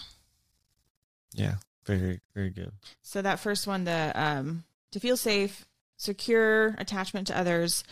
Yeah. 1.32 1.54
Very, 1.86 2.20
very 2.34 2.50
good. 2.50 2.72
So 3.00 3.22
that 3.22 3.40
first 3.40 3.66
one, 3.66 3.84
the 3.84 4.12
um, 4.14 4.64
to 4.92 5.00
feel 5.00 5.16
safe, 5.16 5.64
secure 5.96 6.74
attachment 6.76 7.26
to 7.28 7.38
others. 7.38 7.84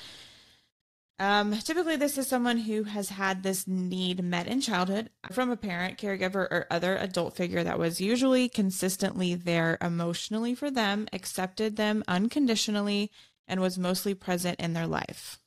Um, 1.23 1.57
typically, 1.57 1.95
this 1.95 2.19
is 2.19 2.27
someone 2.27 2.59
who 2.59 2.83
has 2.83 3.11
had 3.11 3.45
this 3.45 3.69
need 3.69 4.25
met 4.25 4.49
in 4.49 4.61
childhood 4.61 5.09
from 5.31 5.53
a 5.53 5.57
parent, 5.57 5.97
caregiver, 5.97 6.49
or 6.51 6.67
other 6.69 6.97
adult 6.97 7.37
figure 7.37 7.63
that 7.63 7.79
was 7.79 8.01
usually 8.01 8.49
consistently 8.49 9.37
there 9.37 9.79
emotionally 9.81 10.57
for 10.57 10.69
them, 10.69 11.07
accepted 11.13 11.77
them 11.77 12.03
unconditionally, 12.09 13.09
and 13.47 13.61
was 13.61 13.79
mostly 13.79 14.15
present 14.15 14.59
in 14.59 14.73
their 14.73 14.89
life. 14.89 15.39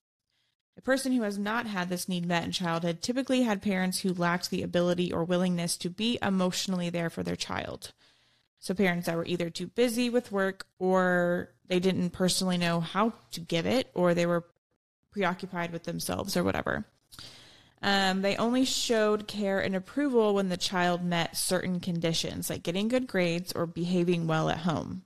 A 0.78 0.82
person 0.82 1.12
who 1.12 1.24
has 1.24 1.38
not 1.38 1.68
had 1.68 1.90
this 1.90 2.08
need 2.08 2.26
met 2.26 2.46
in 2.46 2.54
childhood 2.54 3.02
typically 3.02 3.42
had 3.42 3.62
parents 3.62 4.00
who 4.00 4.14
lacked 4.14 4.52
the 4.52 4.64
ability 4.64 5.12
or 5.12 5.26
willingness 5.26 5.76
to 5.76 5.90
be 5.90 6.18
emotionally 6.22 6.90
there 6.90 7.10
for 7.10 7.22
their 7.22 7.36
child. 7.36 7.92
So 8.60 8.74
parents 8.74 9.08
that 9.08 9.18
were 9.18 9.26
either 9.26 9.50
too 9.50 9.68
busy 9.68 10.10
with 10.10 10.32
work 10.32 10.68
or 10.80 11.50
they 11.68 11.82
didn't 11.82 12.12
personally 12.12 12.58
know 12.58 12.80
how 12.80 13.12
to 13.32 13.42
give 13.42 13.66
it 13.66 13.92
or 13.94 14.14
they 14.14 14.26
were 14.26 14.46
preoccupied 15.16 15.72
with 15.72 15.86
themselves 15.86 16.36
or 16.36 16.44
whatever. 16.44 16.84
Um, 17.82 18.22
they 18.22 18.36
only 18.36 18.66
showed 18.66 19.28
care 19.28 19.62
and 19.62 19.74
approval 19.74 20.34
when 20.34 20.50
the 20.50 20.58
child 20.58 21.06
met 21.06 21.38
certain 21.38 21.80
conditions, 21.80 22.50
like 22.50 22.64
getting 22.64 22.90
good 22.90 23.08
grades 23.08 23.54
or 23.54 23.66
behaving 23.66 24.28
well 24.28 24.50
at 24.50 24.60
home. 24.60 25.04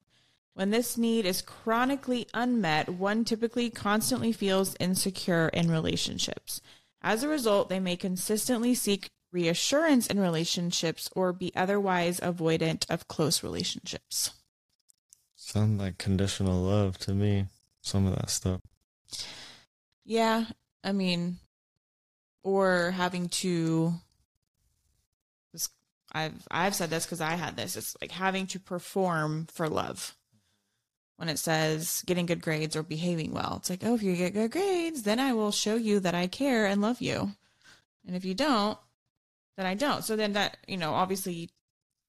When 0.55 0.71
this 0.71 0.97
need 0.97 1.27
is 1.27 1.43
chronically 1.43 2.25
unmet, 2.33 2.89
one 2.89 3.23
typically 3.23 3.69
constantly 3.69 4.31
feels 4.31 4.75
insecure 4.79 5.49
in 5.49 5.69
relationships. 5.69 6.59
As 7.03 7.21
a 7.21 7.27
result, 7.27 7.69
they 7.69 7.79
may 7.79 7.95
consistently 7.95 8.73
seek 8.73 9.11
reassurance 9.31 10.07
in 10.07 10.19
relationships 10.19 11.07
or 11.15 11.33
be 11.33 11.51
otherwise 11.55 12.19
avoidant 12.19 12.89
of 12.89 13.07
close 13.07 13.43
relationships. 13.43 14.31
Sound 15.35 15.77
like 15.77 15.99
conditional 15.99 16.63
love 16.63 16.97
to 16.99 17.13
me. 17.13 17.45
Some 17.81 18.07
of 18.07 18.15
that 18.15 18.31
stuff. 18.31 18.61
Yeah, 20.09 20.45
I 20.83 20.91
mean, 20.91 21.37
or 22.41 22.89
having 22.89 23.29
to. 23.29 23.93
I've 26.11 26.47
I've 26.49 26.73
said 26.73 26.89
this 26.89 27.05
because 27.05 27.21
I 27.21 27.35
had 27.35 27.55
this. 27.55 27.75
It's 27.75 27.95
like 28.01 28.09
having 28.09 28.47
to 28.47 28.59
perform 28.59 29.45
for 29.53 29.69
love. 29.69 30.17
When 31.17 31.29
it 31.29 31.37
says 31.37 32.01
getting 32.07 32.25
good 32.25 32.41
grades 32.41 32.75
or 32.75 32.81
behaving 32.81 33.33
well, 33.33 33.57
it's 33.57 33.69
like, 33.69 33.83
oh, 33.83 33.93
if 33.93 34.01
you 34.01 34.15
get 34.15 34.33
good 34.33 34.49
grades, 34.49 35.03
then 35.03 35.19
I 35.19 35.33
will 35.33 35.51
show 35.51 35.75
you 35.75 35.99
that 35.99 36.15
I 36.15 36.25
care 36.25 36.65
and 36.65 36.81
love 36.81 37.01
you. 37.01 37.33
And 38.07 38.15
if 38.15 38.25
you 38.25 38.33
don't, 38.33 38.79
then 39.57 39.67
I 39.67 39.75
don't. 39.75 40.03
So 40.03 40.15
then 40.15 40.33
that 40.33 40.57
you 40.67 40.77
know, 40.77 40.95
obviously, 40.95 41.51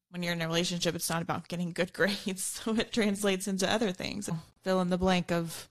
when 0.09 0.23
you're 0.23 0.33
in 0.33 0.41
a 0.41 0.47
relationship, 0.47 0.95
it's 0.95 1.11
not 1.11 1.21
about 1.21 1.49
getting 1.49 1.73
good 1.73 1.93
grades. 1.99 2.45
So 2.65 2.75
it 2.77 2.95
translates 2.95 3.47
into 3.47 3.71
other 3.71 3.93
things. 3.93 4.31
Fill 4.63 4.81
in 4.81 4.89
the 4.89 4.97
blank 4.97 5.31
of 5.31 5.69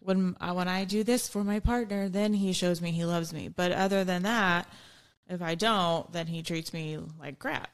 when 0.00 0.36
I, 0.40 0.52
when 0.52 0.68
I 0.68 0.84
do 0.84 1.02
this 1.04 1.28
for 1.28 1.42
my 1.44 1.60
partner, 1.60 2.08
then 2.08 2.34
he 2.34 2.52
shows 2.52 2.80
me 2.80 2.90
he 2.92 3.04
loves 3.04 3.32
me. 3.32 3.48
But 3.48 3.72
other 3.72 4.04
than 4.04 4.22
that, 4.22 4.68
if 5.28 5.42
I 5.42 5.54
don't, 5.54 6.10
then 6.12 6.26
he 6.28 6.42
treats 6.42 6.72
me 6.72 6.98
like 7.20 7.38
crap. 7.38 7.70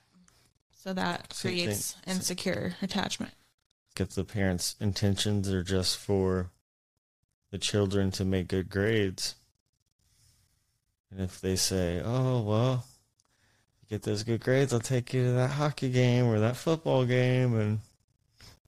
So 0.83 0.93
that 0.93 1.33
So 1.33 1.49
creates 1.49 1.93
think- 1.93 2.17
insecure 2.17 2.75
attachment. 2.83 3.33
If 3.99 4.11
the 4.11 4.25
parents' 4.25 4.75
intentions 4.81 5.49
are 5.51 5.63
just 5.63 5.97
for 5.99 6.51
the 7.51 7.59
children 7.59 8.11
to 8.13 8.25
make 8.25 8.49
good 8.49 8.69
grades, 8.69 9.37
and 11.11 11.21
if 11.21 11.41
they 11.41 11.55
say, 11.55 12.01
"Oh 12.05 12.43
well, 12.43 12.85
you 13.81 13.89
get 13.89 14.03
those 14.03 14.25
good 14.25 14.41
grades, 14.41 14.73
I'll 14.73 14.81
take 14.81 15.15
you 15.15 15.23
to 15.27 15.33
that 15.35 15.51
hockey 15.53 15.91
game 15.91 16.27
or 16.27 16.41
that 16.41 16.57
football 16.57 17.05
game," 17.05 17.57
and 17.57 17.79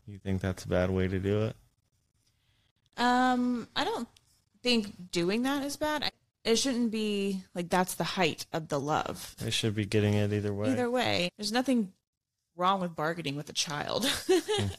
you 0.06 0.18
think 0.18 0.40
that's 0.40 0.64
a 0.64 0.68
bad 0.68 0.90
way 0.90 1.08
to 1.08 1.18
do 1.18 1.42
it? 1.46 1.56
Um, 2.96 3.68
I 3.76 3.84
don't 3.84 4.08
think 4.62 5.10
doing 5.12 5.42
that 5.42 5.64
is 5.64 5.76
bad. 5.76 6.10
It 6.44 6.56
shouldn't 6.56 6.92
be 6.92 7.42
like 7.54 7.68
that's 7.68 7.94
the 7.94 8.04
height 8.04 8.46
of 8.52 8.68
the 8.68 8.78
love. 8.78 9.34
They 9.38 9.50
should 9.50 9.74
be 9.74 9.84
getting 9.84 10.14
it 10.14 10.32
either 10.32 10.54
way. 10.54 10.70
Either 10.70 10.90
way, 10.90 11.30
there's 11.36 11.52
nothing 11.52 11.92
wrong 12.56 12.80
with 12.80 12.96
bargaining 12.96 13.36
with 13.36 13.48
a 13.50 13.52
child 13.52 14.04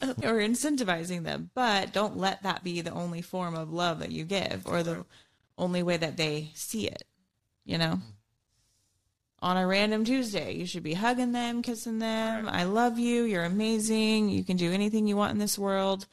or 0.02 0.40
incentivizing 0.40 1.24
them, 1.24 1.52
but 1.54 1.94
don't 1.94 2.18
let 2.18 2.44
that 2.44 2.64
be 2.64 2.82
the 2.82 2.92
only 2.92 3.22
form 3.22 3.56
of 3.56 3.72
love 3.72 4.00
that 4.00 4.12
you 4.12 4.24
give 4.24 4.64
or 4.66 4.82
the 4.82 5.06
only 5.58 5.84
way 5.84 5.98
that 5.98 6.18
they 6.18 6.52
see 6.54 6.88
it. 6.88 7.04
You 7.66 7.78
know? 7.78 8.00
On 9.40 9.56
a 9.56 9.68
random 9.68 10.04
Tuesday, 10.04 10.56
you 10.56 10.66
should 10.66 10.84
be 10.84 10.96
hugging 10.96 11.32
them, 11.32 11.62
kissing 11.62 12.00
them. 12.00 12.50
I 12.50 12.64
love 12.64 12.98
you. 12.98 13.24
You're 13.24 13.44
amazing. 13.44 14.30
You 14.30 14.44
can 14.44 14.58
do 14.58 14.72
anything 14.72 15.08
you 15.08 15.16
want 15.16 15.34
in 15.34 15.38
this 15.38 15.60
world. 15.60 16.08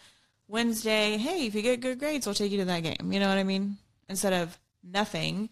Wednesday, 0.55 1.17
hey, 1.17 1.47
if 1.47 1.55
you 1.57 1.63
get 1.63 1.81
good 1.81 1.99
grades, 1.99 2.27
we'll 2.27 2.35
take 2.35 2.53
you 2.53 2.59
to 2.59 2.65
that 2.67 2.85
game. 2.85 3.13
You 3.13 3.19
know 3.19 3.29
what 3.29 3.39
I 3.39 3.43
mean? 3.43 3.77
Instead 4.09 4.33
of 4.33 4.57
nothing 4.85 5.49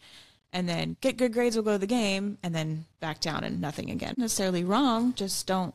and 0.53 0.69
then 0.69 0.97
get 1.01 1.17
good 1.17 1.33
grades, 1.33 1.57
we'll 1.57 1.65
go 1.65 1.73
to 1.73 1.79
the 1.79 1.88
game 1.88 2.38
and 2.45 2.55
then 2.55 2.85
back 3.01 3.21
down 3.21 3.43
and 3.43 3.61
nothing 3.61 3.91
again. 3.91 4.15
Necessarily 4.17 4.62
wrong, 4.62 5.12
just 5.15 5.45
don't 5.45 5.75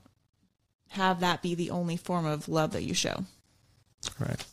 have 0.92 1.20
that 1.20 1.42
be 1.42 1.56
the 1.56 1.72
only 1.72 1.98
form 1.98 2.26
of 2.26 2.48
love 2.48 2.72
that 2.72 2.84
you 2.84 2.94
show. 2.94 3.26
Right. 4.18 4.46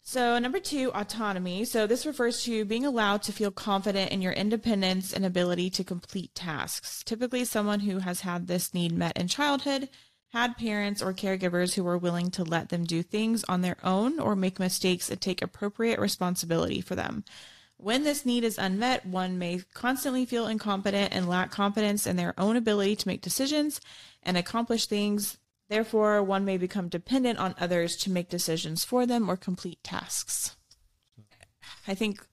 So, 0.00 0.38
number 0.38 0.58
two, 0.58 0.90
autonomy. 0.94 1.66
So, 1.66 1.86
this 1.86 2.06
refers 2.06 2.42
to 2.44 2.64
being 2.64 2.86
allowed 2.86 3.22
to 3.24 3.32
feel 3.32 3.50
confident 3.50 4.12
in 4.12 4.22
your 4.22 4.32
independence 4.32 5.12
and 5.12 5.26
ability 5.26 5.68
to 5.70 5.84
complete 5.84 6.34
tasks. 6.34 7.04
Typically, 7.04 7.44
someone 7.44 7.80
who 7.80 7.98
has 7.98 8.22
had 8.22 8.46
this 8.46 8.72
need 8.72 8.92
met 8.92 9.18
in 9.18 9.28
childhood 9.28 9.90
had 10.32 10.56
parents 10.56 11.02
or 11.02 11.12
caregivers 11.12 11.74
who 11.74 11.84
were 11.84 11.98
willing 11.98 12.30
to 12.30 12.44
let 12.44 12.68
them 12.68 12.84
do 12.84 13.02
things 13.02 13.44
on 13.48 13.62
their 13.62 13.76
own 13.82 14.20
or 14.20 14.36
make 14.36 14.60
mistakes 14.60 15.10
and 15.10 15.20
take 15.20 15.42
appropriate 15.42 15.98
responsibility 15.98 16.80
for 16.80 16.94
them. 16.94 17.24
When 17.76 18.04
this 18.04 18.26
need 18.26 18.44
is 18.44 18.58
unmet, 18.58 19.06
one 19.06 19.38
may 19.38 19.62
constantly 19.74 20.26
feel 20.26 20.46
incompetent 20.46 21.12
and 21.12 21.28
lack 21.28 21.50
confidence 21.50 22.06
in 22.06 22.16
their 22.16 22.34
own 22.38 22.56
ability 22.56 22.96
to 22.96 23.08
make 23.08 23.22
decisions 23.22 23.80
and 24.22 24.36
accomplish 24.36 24.86
things. 24.86 25.38
Therefore, 25.68 26.22
one 26.22 26.44
may 26.44 26.58
become 26.58 26.88
dependent 26.88 27.38
on 27.38 27.54
others 27.58 27.96
to 27.98 28.10
make 28.10 28.28
decisions 28.28 28.84
for 28.84 29.06
them 29.06 29.30
or 29.30 29.36
complete 29.36 29.82
tasks. 29.82 30.56
I 31.88 31.94
think 31.94 32.24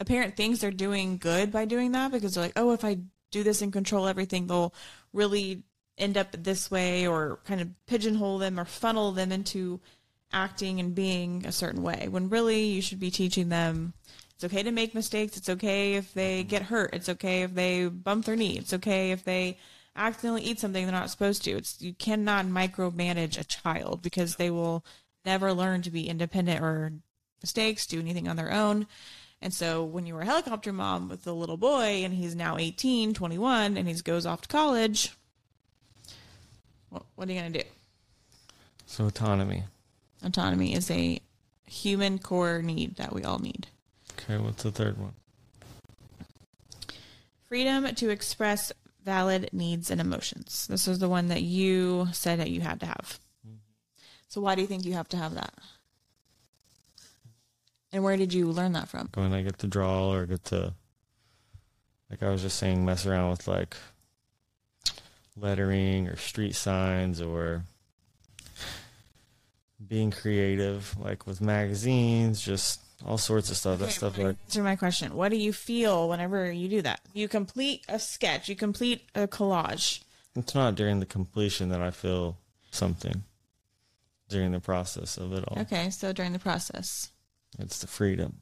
a 0.00 0.04
parent 0.04 0.36
thinks 0.36 0.58
they're 0.58 0.72
doing 0.72 1.18
good 1.18 1.52
by 1.52 1.64
doing 1.64 1.92
that 1.92 2.10
because 2.10 2.34
they're 2.34 2.44
like, 2.44 2.52
oh, 2.56 2.72
if 2.72 2.84
I 2.84 2.98
do 3.30 3.44
this 3.44 3.62
and 3.62 3.72
control 3.72 4.08
everything, 4.08 4.46
they'll 4.48 4.74
really 5.12 5.62
end 5.98 6.16
up 6.16 6.32
this 6.32 6.70
way 6.70 7.06
or 7.06 7.38
kind 7.44 7.60
of 7.60 7.68
pigeonhole 7.86 8.38
them 8.38 8.58
or 8.58 8.64
funnel 8.64 9.12
them 9.12 9.30
into 9.30 9.80
acting 10.32 10.80
and 10.80 10.94
being 10.94 11.44
a 11.44 11.52
certain 11.52 11.82
way 11.82 12.08
when 12.08 12.30
really 12.30 12.64
you 12.64 12.80
should 12.80 12.98
be 12.98 13.10
teaching 13.10 13.50
them 13.50 13.92
it's 14.42 14.52
okay 14.52 14.64
to 14.64 14.72
make 14.72 14.92
mistakes. 14.92 15.36
It's 15.36 15.48
okay 15.48 15.94
if 15.94 16.14
they 16.14 16.40
mm-hmm. 16.40 16.48
get 16.48 16.62
hurt. 16.62 16.94
It's 16.94 17.08
okay 17.08 17.42
if 17.42 17.54
they 17.54 17.86
bump 17.86 18.24
their 18.24 18.34
knee. 18.34 18.58
It's 18.58 18.72
okay 18.72 19.12
if 19.12 19.22
they 19.22 19.56
accidentally 19.94 20.42
eat 20.42 20.58
something 20.58 20.84
they're 20.84 20.92
not 20.92 21.10
supposed 21.10 21.44
to. 21.44 21.52
It's 21.52 21.80
you 21.80 21.94
cannot 21.94 22.46
micromanage 22.46 23.38
a 23.38 23.44
child 23.44 24.02
because 24.02 24.34
they 24.34 24.50
will 24.50 24.84
never 25.24 25.52
learn 25.52 25.82
to 25.82 25.92
be 25.92 26.08
independent 26.08 26.60
or 26.60 26.92
mistakes 27.40 27.86
do 27.86 28.00
anything 28.00 28.26
on 28.26 28.34
their 28.34 28.50
own. 28.50 28.88
And 29.40 29.54
so 29.54 29.84
when 29.84 30.06
you 30.06 30.14
were 30.14 30.22
a 30.22 30.26
helicopter 30.26 30.72
mom 30.72 31.08
with 31.08 31.24
a 31.24 31.32
little 31.32 31.56
boy 31.56 32.02
and 32.02 32.12
he's 32.12 32.34
now 32.34 32.58
18 32.58 33.14
21 33.14 33.76
and 33.76 33.86
he 33.86 33.94
goes 33.94 34.26
off 34.26 34.40
to 34.42 34.48
college 34.48 35.12
What, 36.92 37.04
what 37.14 37.28
are 37.28 37.32
you 37.32 37.40
going 37.40 37.52
to 37.52 37.62
do? 37.62 37.68
So 38.86 39.06
autonomy. 39.06 39.64
Autonomy 40.22 40.74
is 40.74 40.90
a 40.90 41.20
human 41.66 42.18
core 42.18 42.60
need 42.60 42.96
that 42.96 43.14
we 43.14 43.24
all 43.24 43.38
need. 43.38 43.66
Okay, 44.12 44.36
what's 44.36 44.62
the 44.62 44.70
third 44.70 44.98
one? 44.98 45.14
Freedom 47.48 47.94
to 47.94 48.10
express 48.10 48.72
valid 49.04 49.48
needs 49.52 49.90
and 49.90 50.00
emotions. 50.00 50.66
This 50.68 50.86
is 50.86 50.98
the 50.98 51.08
one 51.08 51.28
that 51.28 51.42
you 51.42 52.08
said 52.12 52.38
that 52.40 52.50
you 52.50 52.60
had 52.60 52.80
to 52.80 52.86
have. 52.86 53.18
Mm-hmm. 53.46 53.56
So 54.28 54.42
why 54.42 54.54
do 54.54 54.60
you 54.60 54.66
think 54.66 54.84
you 54.84 54.92
have 54.92 55.08
to 55.08 55.16
have 55.16 55.34
that? 55.34 55.54
And 57.90 58.04
where 58.04 58.18
did 58.18 58.34
you 58.34 58.50
learn 58.52 58.72
that 58.72 58.88
from? 58.88 59.08
When 59.14 59.32
I 59.32 59.42
get 59.42 59.58
to 59.60 59.66
draw 59.66 60.12
or 60.12 60.26
get 60.26 60.44
to, 60.46 60.74
like 62.10 62.22
I 62.22 62.30
was 62.30 62.42
just 62.42 62.58
saying, 62.58 62.84
mess 62.84 63.06
around 63.06 63.30
with 63.30 63.48
like 63.48 63.76
lettering 65.36 66.08
or 66.08 66.16
street 66.16 66.54
signs 66.54 67.20
or 67.20 67.62
being 69.86 70.10
creative, 70.10 70.94
like 70.98 71.26
with 71.26 71.40
magazines, 71.40 72.40
just 72.40 72.80
all 73.04 73.18
sorts 73.18 73.50
of 73.50 73.56
stuff. 73.56 73.78
that 73.80 73.86
Okay, 73.86 73.92
stuff 73.94 74.16
but 74.16 74.24
like 74.26 74.36
Answer 74.46 74.62
my 74.62 74.76
question. 74.76 75.14
What 75.16 75.30
do 75.30 75.36
you 75.36 75.52
feel 75.52 76.08
whenever 76.08 76.50
you 76.50 76.68
do 76.68 76.82
that? 76.82 77.00
You 77.12 77.28
complete 77.28 77.84
a 77.88 77.98
sketch, 77.98 78.48
you 78.48 78.56
complete 78.56 79.02
a 79.14 79.26
collage. 79.26 80.02
it's 80.36 80.54
not 80.54 80.74
during 80.76 81.00
the 81.00 81.06
completion 81.06 81.68
that 81.70 81.80
I 81.82 81.90
feel 81.90 82.36
something. 82.70 83.24
During 84.28 84.52
the 84.52 84.60
process 84.60 85.18
of 85.18 85.32
it 85.34 85.44
all, 85.46 85.58
Okay, 85.60 85.90
so 85.90 86.12
during 86.14 86.32
the 86.32 86.38
process. 86.38 87.10
it's 87.58 87.80
the 87.80 87.86
freedom 87.86 88.36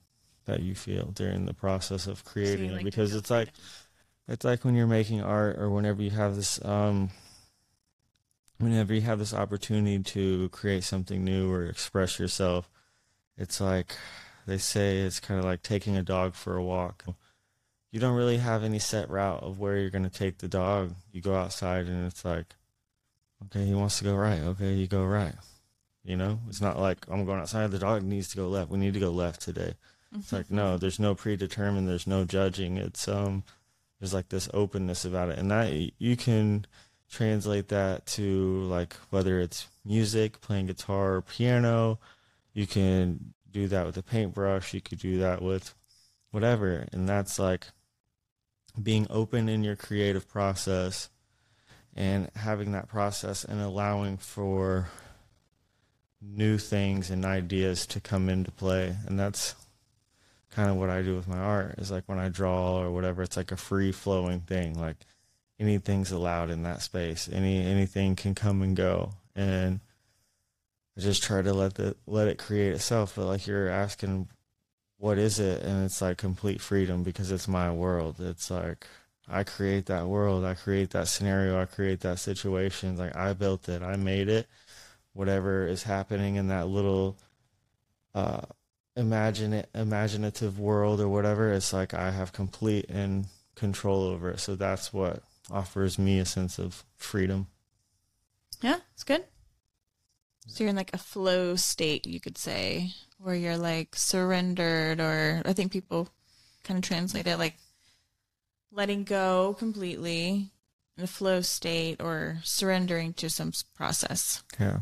that 0.44 0.60
you 0.60 0.74
feel 0.76 1.06
during 1.06 1.46
the 1.46 1.54
process 1.54 2.06
of 2.06 2.24
creating 2.24 2.70
it 2.70 2.72
like 2.74 2.78
to 2.80 2.84
because 2.84 3.12
it's 3.14 3.28
like 3.30 3.48
it's 4.30 4.44
like 4.44 4.64
when 4.64 4.74
you're 4.74 4.86
making 4.86 5.20
art 5.20 5.58
or 5.58 5.68
whenever 5.68 6.02
you 6.02 6.10
have 6.10 6.36
this 6.36 6.64
um 6.64 7.10
whenever 8.58 8.94
you 8.94 9.02
have 9.02 9.18
this 9.18 9.34
opportunity 9.34 9.98
to 9.98 10.48
create 10.50 10.84
something 10.84 11.24
new 11.24 11.52
or 11.52 11.64
express 11.64 12.18
yourself 12.18 12.70
it's 13.36 13.60
like 13.60 13.96
they 14.46 14.58
say 14.58 14.98
it's 14.98 15.20
kind 15.20 15.38
of 15.38 15.46
like 15.46 15.62
taking 15.62 15.96
a 15.96 16.02
dog 16.02 16.34
for 16.34 16.56
a 16.56 16.62
walk. 16.62 17.04
You 17.90 18.00
don't 18.00 18.16
really 18.16 18.38
have 18.38 18.62
any 18.62 18.78
set 18.78 19.08
route 19.08 19.42
of 19.42 19.58
where 19.58 19.76
you're 19.76 19.90
going 19.90 20.04
to 20.04 20.10
take 20.10 20.38
the 20.38 20.48
dog. 20.48 20.94
You 21.12 21.20
go 21.20 21.34
outside 21.34 21.86
and 21.86 22.06
it's 22.06 22.24
like 22.24 22.54
okay 23.46 23.64
he 23.64 23.74
wants 23.74 23.98
to 23.98 24.04
go 24.04 24.14
right. 24.14 24.40
Okay 24.40 24.74
you 24.74 24.86
go 24.86 25.04
right. 25.04 25.34
You 26.04 26.16
know? 26.16 26.40
It's 26.48 26.60
not 26.60 26.78
like 26.78 26.98
i'm 27.10 27.24
going 27.24 27.40
outside. 27.40 27.70
The 27.70 27.78
dog 27.78 28.02
needs 28.02 28.28
to 28.30 28.36
go 28.36 28.48
left. 28.48 28.70
We 28.70 28.78
need 28.78 28.94
to 28.94 29.00
go 29.00 29.10
left 29.10 29.40
today. 29.40 29.74
It's 30.16 30.32
like 30.32 30.50
no, 30.50 30.76
there's 30.76 30.98
no 30.98 31.14
predetermined, 31.14 31.88
there's 31.88 32.06
no 32.06 32.24
judging. 32.24 32.76
It's 32.76 33.08
um 33.08 33.44
there's 34.00 34.14
like 34.14 34.30
this 34.30 34.48
openness 34.54 35.04
about 35.04 35.28
it. 35.28 35.38
And 35.38 35.50
that 35.50 35.92
you 35.98 36.16
can 36.16 36.66
translate 37.10 37.68
that 37.68 38.06
to 38.06 38.62
like 38.62 38.94
whether 39.10 39.40
it's 39.40 39.68
music, 39.84 40.40
playing 40.40 40.66
guitar 40.66 41.16
or 41.16 41.22
piano, 41.22 41.98
you 42.52 42.66
can 42.66 43.34
do 43.50 43.68
that 43.68 43.84
with 43.84 43.96
a 43.96 44.02
paintbrush, 44.02 44.72
you 44.72 44.80
could 44.80 44.98
do 44.98 45.18
that 45.18 45.42
with 45.42 45.74
whatever. 46.30 46.86
And 46.92 47.08
that's 47.08 47.38
like 47.38 47.66
being 48.80 49.06
open 49.10 49.48
in 49.48 49.64
your 49.64 49.76
creative 49.76 50.28
process 50.28 51.10
and 51.94 52.30
having 52.36 52.72
that 52.72 52.88
process 52.88 53.44
and 53.44 53.60
allowing 53.60 54.16
for 54.16 54.88
new 56.22 56.58
things 56.58 57.10
and 57.10 57.24
ideas 57.24 57.86
to 57.86 58.00
come 58.00 58.28
into 58.28 58.50
play. 58.50 58.96
And 59.06 59.18
that's 59.18 59.54
kind 60.50 60.70
of 60.70 60.76
what 60.76 60.90
I 60.90 61.02
do 61.02 61.14
with 61.14 61.28
my 61.28 61.38
art 61.38 61.76
is 61.78 61.90
like 61.90 62.04
when 62.06 62.18
I 62.18 62.28
draw 62.28 62.80
or 62.80 62.90
whatever, 62.90 63.22
it's 63.22 63.36
like 63.36 63.52
a 63.52 63.56
free 63.56 63.92
flowing 63.92 64.40
thing. 64.40 64.78
Like 64.78 64.96
anything's 65.58 66.10
allowed 66.10 66.50
in 66.50 66.62
that 66.64 66.82
space. 66.82 67.28
Any 67.32 67.64
anything 67.64 68.16
can 68.16 68.34
come 68.34 68.62
and 68.62 68.76
go. 68.76 69.12
And 69.36 69.80
I 70.96 71.00
just 71.00 71.22
try 71.22 71.42
to 71.42 71.52
let 71.52 71.74
the 71.74 71.96
let 72.06 72.28
it 72.28 72.38
create 72.38 72.72
itself. 72.74 73.14
But 73.16 73.26
like 73.26 73.46
you're 73.46 73.68
asking 73.68 74.28
what 74.98 75.18
is 75.18 75.38
it? 75.40 75.62
And 75.62 75.84
it's 75.84 76.02
like 76.02 76.18
complete 76.18 76.60
freedom 76.60 77.02
because 77.02 77.30
it's 77.32 77.48
my 77.48 77.72
world. 77.72 78.16
It's 78.18 78.50
like 78.50 78.86
I 79.28 79.44
create 79.44 79.86
that 79.86 80.06
world. 80.06 80.44
I 80.44 80.54
create 80.54 80.90
that 80.90 81.08
scenario. 81.08 81.60
I 81.60 81.64
create 81.64 82.00
that 82.00 82.18
situation. 82.18 82.96
Like 82.96 83.16
I 83.16 83.32
built 83.32 83.68
it. 83.68 83.82
I 83.82 83.96
made 83.96 84.28
it. 84.28 84.46
Whatever 85.12 85.66
is 85.66 85.84
happening 85.84 86.36
in 86.36 86.48
that 86.48 86.66
little 86.68 87.16
uh 88.14 88.42
imagine 88.96 89.52
it, 89.52 89.68
imaginative 89.74 90.58
world 90.58 91.00
or 91.00 91.08
whatever, 91.08 91.52
it's 91.52 91.72
like 91.72 91.94
I 91.94 92.10
have 92.10 92.32
complete 92.32 92.86
and 92.88 93.26
control 93.54 94.02
over 94.02 94.30
it. 94.30 94.40
So 94.40 94.56
that's 94.56 94.92
what 94.92 95.22
offers 95.50 95.98
me 95.98 96.18
a 96.18 96.24
sense 96.24 96.58
of 96.58 96.84
freedom. 96.96 97.46
Yeah, 98.62 98.78
it's 98.94 99.04
good. 99.04 99.24
So 100.46 100.64
you're 100.64 100.70
in 100.70 100.76
like 100.76 100.94
a 100.94 100.98
flow 100.98 101.56
state, 101.56 102.06
you 102.06 102.20
could 102.20 102.36
say, 102.36 102.90
where 103.18 103.34
you're 103.34 103.56
like 103.56 103.94
surrendered, 103.94 105.00
or 105.00 105.42
I 105.44 105.52
think 105.52 105.72
people 105.72 106.08
kind 106.64 106.78
of 106.78 106.84
translate 106.84 107.26
it 107.26 107.38
like 107.38 107.56
letting 108.72 109.04
go 109.04 109.54
completely 109.58 110.50
in 110.96 111.04
a 111.04 111.06
flow 111.06 111.40
state 111.40 112.00
or 112.00 112.38
surrendering 112.42 113.12
to 113.14 113.30
some 113.30 113.52
process. 113.74 114.42
Yeah. 114.58 114.80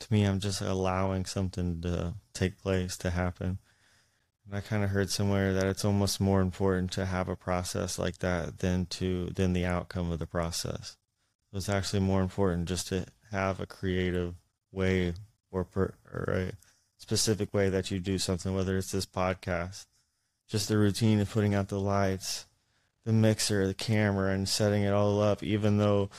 To 0.00 0.12
me, 0.12 0.24
I'm 0.24 0.40
just 0.40 0.60
allowing 0.60 1.24
something 1.24 1.80
to 1.82 2.14
take 2.32 2.60
place, 2.60 2.96
to 2.98 3.10
happen. 3.10 3.58
And 4.46 4.56
I 4.56 4.60
kind 4.60 4.82
of 4.84 4.90
heard 4.90 5.10
somewhere 5.10 5.52
that 5.52 5.66
it's 5.66 5.84
almost 5.84 6.20
more 6.20 6.40
important 6.40 6.92
to 6.92 7.06
have 7.06 7.28
a 7.28 7.36
process 7.36 7.98
like 7.98 8.18
that 8.18 8.60
than 8.60 8.86
to 8.86 9.26
than 9.26 9.52
the 9.52 9.66
outcome 9.66 10.10
of 10.10 10.18
the 10.18 10.26
process. 10.26 10.96
It's 11.52 11.68
actually 11.68 12.00
more 12.00 12.22
important 12.22 12.68
just 12.68 12.88
to 12.88 13.06
have 13.30 13.60
a 13.60 13.66
creative 13.66 14.34
way 14.72 15.14
or 15.50 15.64
per, 15.64 15.94
or 16.12 16.32
a 16.32 16.52
specific 16.96 17.52
way 17.52 17.68
that 17.68 17.90
you 17.90 17.98
do 17.98 18.18
something, 18.18 18.54
whether 18.54 18.76
it's 18.76 18.92
this 18.92 19.06
podcast, 19.06 19.86
just 20.48 20.68
the 20.68 20.78
routine 20.78 21.20
of 21.20 21.30
putting 21.30 21.54
out 21.54 21.68
the 21.68 21.80
lights, 21.80 22.46
the 23.04 23.12
mixer, 23.12 23.66
the 23.66 23.74
camera, 23.74 24.32
and 24.32 24.48
setting 24.48 24.82
it 24.82 24.92
all 24.92 25.20
up, 25.20 25.42
even 25.42 25.78
though 25.78 26.10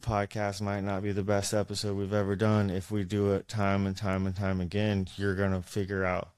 the 0.00 0.06
podcast 0.06 0.60
might 0.60 0.82
not 0.82 1.02
be 1.02 1.12
the 1.12 1.22
best 1.22 1.54
episode 1.54 1.96
we've 1.96 2.12
ever 2.12 2.36
done. 2.36 2.68
If 2.68 2.90
we 2.90 3.02
do 3.04 3.32
it 3.32 3.48
time 3.48 3.86
and 3.86 3.96
time 3.96 4.26
and 4.26 4.36
time 4.36 4.60
again, 4.60 5.08
you're 5.16 5.34
going 5.34 5.52
to 5.52 5.62
figure 5.62 6.04
out, 6.04 6.28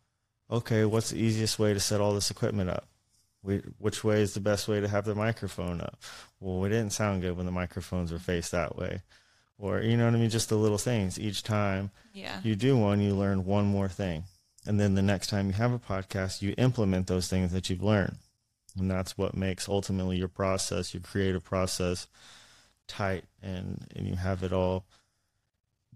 okay, 0.51 0.85
what's 0.85 1.11
the 1.11 1.18
easiest 1.18 1.59
way 1.59 1.75
to 1.75 1.81
set 1.81 2.01
all 2.01 2.14
this 2.14 2.31
equipment 2.31 2.71
up? 2.71 2.87
We, 3.42 3.59
which 3.79 4.05
way 4.05 4.23
is 4.23 4.35
the 4.35 4.40
best 4.40 4.68
way 4.68 4.81
to 4.81 4.87
have 4.88 5.05
the 5.05 5.14
microphone 5.14 5.81
up? 5.81 5.99
Well, 6.38 6.61
we 6.61 6.68
didn't 6.68 6.92
sound 6.92 7.23
good 7.23 7.37
when 7.37 7.47
the 7.47 7.53
microphones 7.53 8.12
were 8.12 8.18
faced 8.21 8.53
that 8.53 8.77
way. 8.77 9.03
Or, 9.59 9.81
you 9.81 9.97
know 9.97 10.05
what 10.05 10.14
I 10.14 10.18
mean? 10.18 10.31
Just 10.31 10.51
the 10.51 10.57
little 10.57 10.79
things. 10.79 11.18
Each 11.18 11.42
time 11.42 11.90
Yeah. 12.12 12.40
you 12.44 12.55
do 12.55 12.77
one, 12.77 13.01
you 13.01 13.14
learn 13.14 13.44
one 13.44 13.64
more 13.66 13.88
thing. 13.88 14.23
And 14.66 14.79
then 14.79 14.94
the 14.94 15.03
next 15.03 15.29
time 15.29 15.49
you 15.49 15.55
have 15.55 15.73
a 15.73 15.79
podcast, 15.81 16.42
you 16.42 16.55
implement 16.59 17.09
those 17.09 17.27
things 17.29 17.51
that 17.53 17.68
you've 17.71 17.83
learned. 17.83 18.18
And 18.79 18.88
that's 18.88 19.18
what 19.18 19.37
makes 19.37 19.68
ultimately 19.68 20.16
your 20.16 20.29
process, 20.29 20.94
your 20.94 21.01
creative 21.03 21.42
process, 21.42 22.07
tight 22.88 23.24
and, 23.42 23.87
and 23.94 24.07
you 24.09 24.16
have 24.16 24.42
it 24.42 24.53
all 24.53 24.85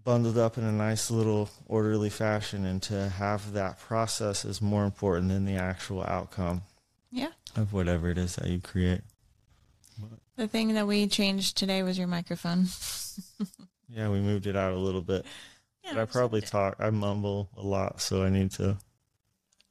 bundled 0.03 0.37
up 0.37 0.57
in 0.57 0.63
a 0.63 0.71
nice 0.71 1.09
little 1.11 1.49
orderly 1.65 2.09
fashion. 2.09 2.65
And 2.65 2.81
to 2.83 3.09
have 3.09 3.53
that 3.53 3.79
process 3.79 4.45
is 4.45 4.61
more 4.61 4.85
important 4.85 5.29
than 5.29 5.45
the 5.45 5.55
actual 5.55 6.03
outcome 6.03 6.61
Yeah. 7.11 7.31
of 7.55 7.73
whatever 7.73 8.09
it 8.09 8.17
is 8.17 8.35
that 8.35 8.47
you 8.47 8.59
create. 8.59 9.01
The 10.35 10.47
thing 10.47 10.73
that 10.73 10.87
we 10.87 11.05
changed 11.07 11.57
today 11.57 11.83
was 11.83 11.97
your 11.97 12.07
microphone. 12.07 12.67
Yeah, 13.89 14.09
we 14.09 14.21
moved 14.21 14.47
it 14.47 14.55
out 14.55 14.73
a 14.73 14.77
little 14.77 15.01
bit. 15.03 15.23
Yeah, 15.83 15.91
But 15.93 16.01
I 16.01 16.05
probably 16.05 16.41
talk, 16.41 16.77
I 16.79 16.89
mumble 16.89 17.49
a 17.55 17.61
lot, 17.61 18.01
so 18.01 18.23
I 18.23 18.29
need 18.29 18.49
to. 18.53 18.77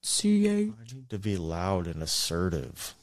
see 0.01 0.37
you 0.47 0.77
I 0.81 0.95
need 0.95 1.11
to 1.11 1.19
be 1.19 1.37
loud 1.37 1.89
and 1.89 2.01
assertive. 2.03 2.95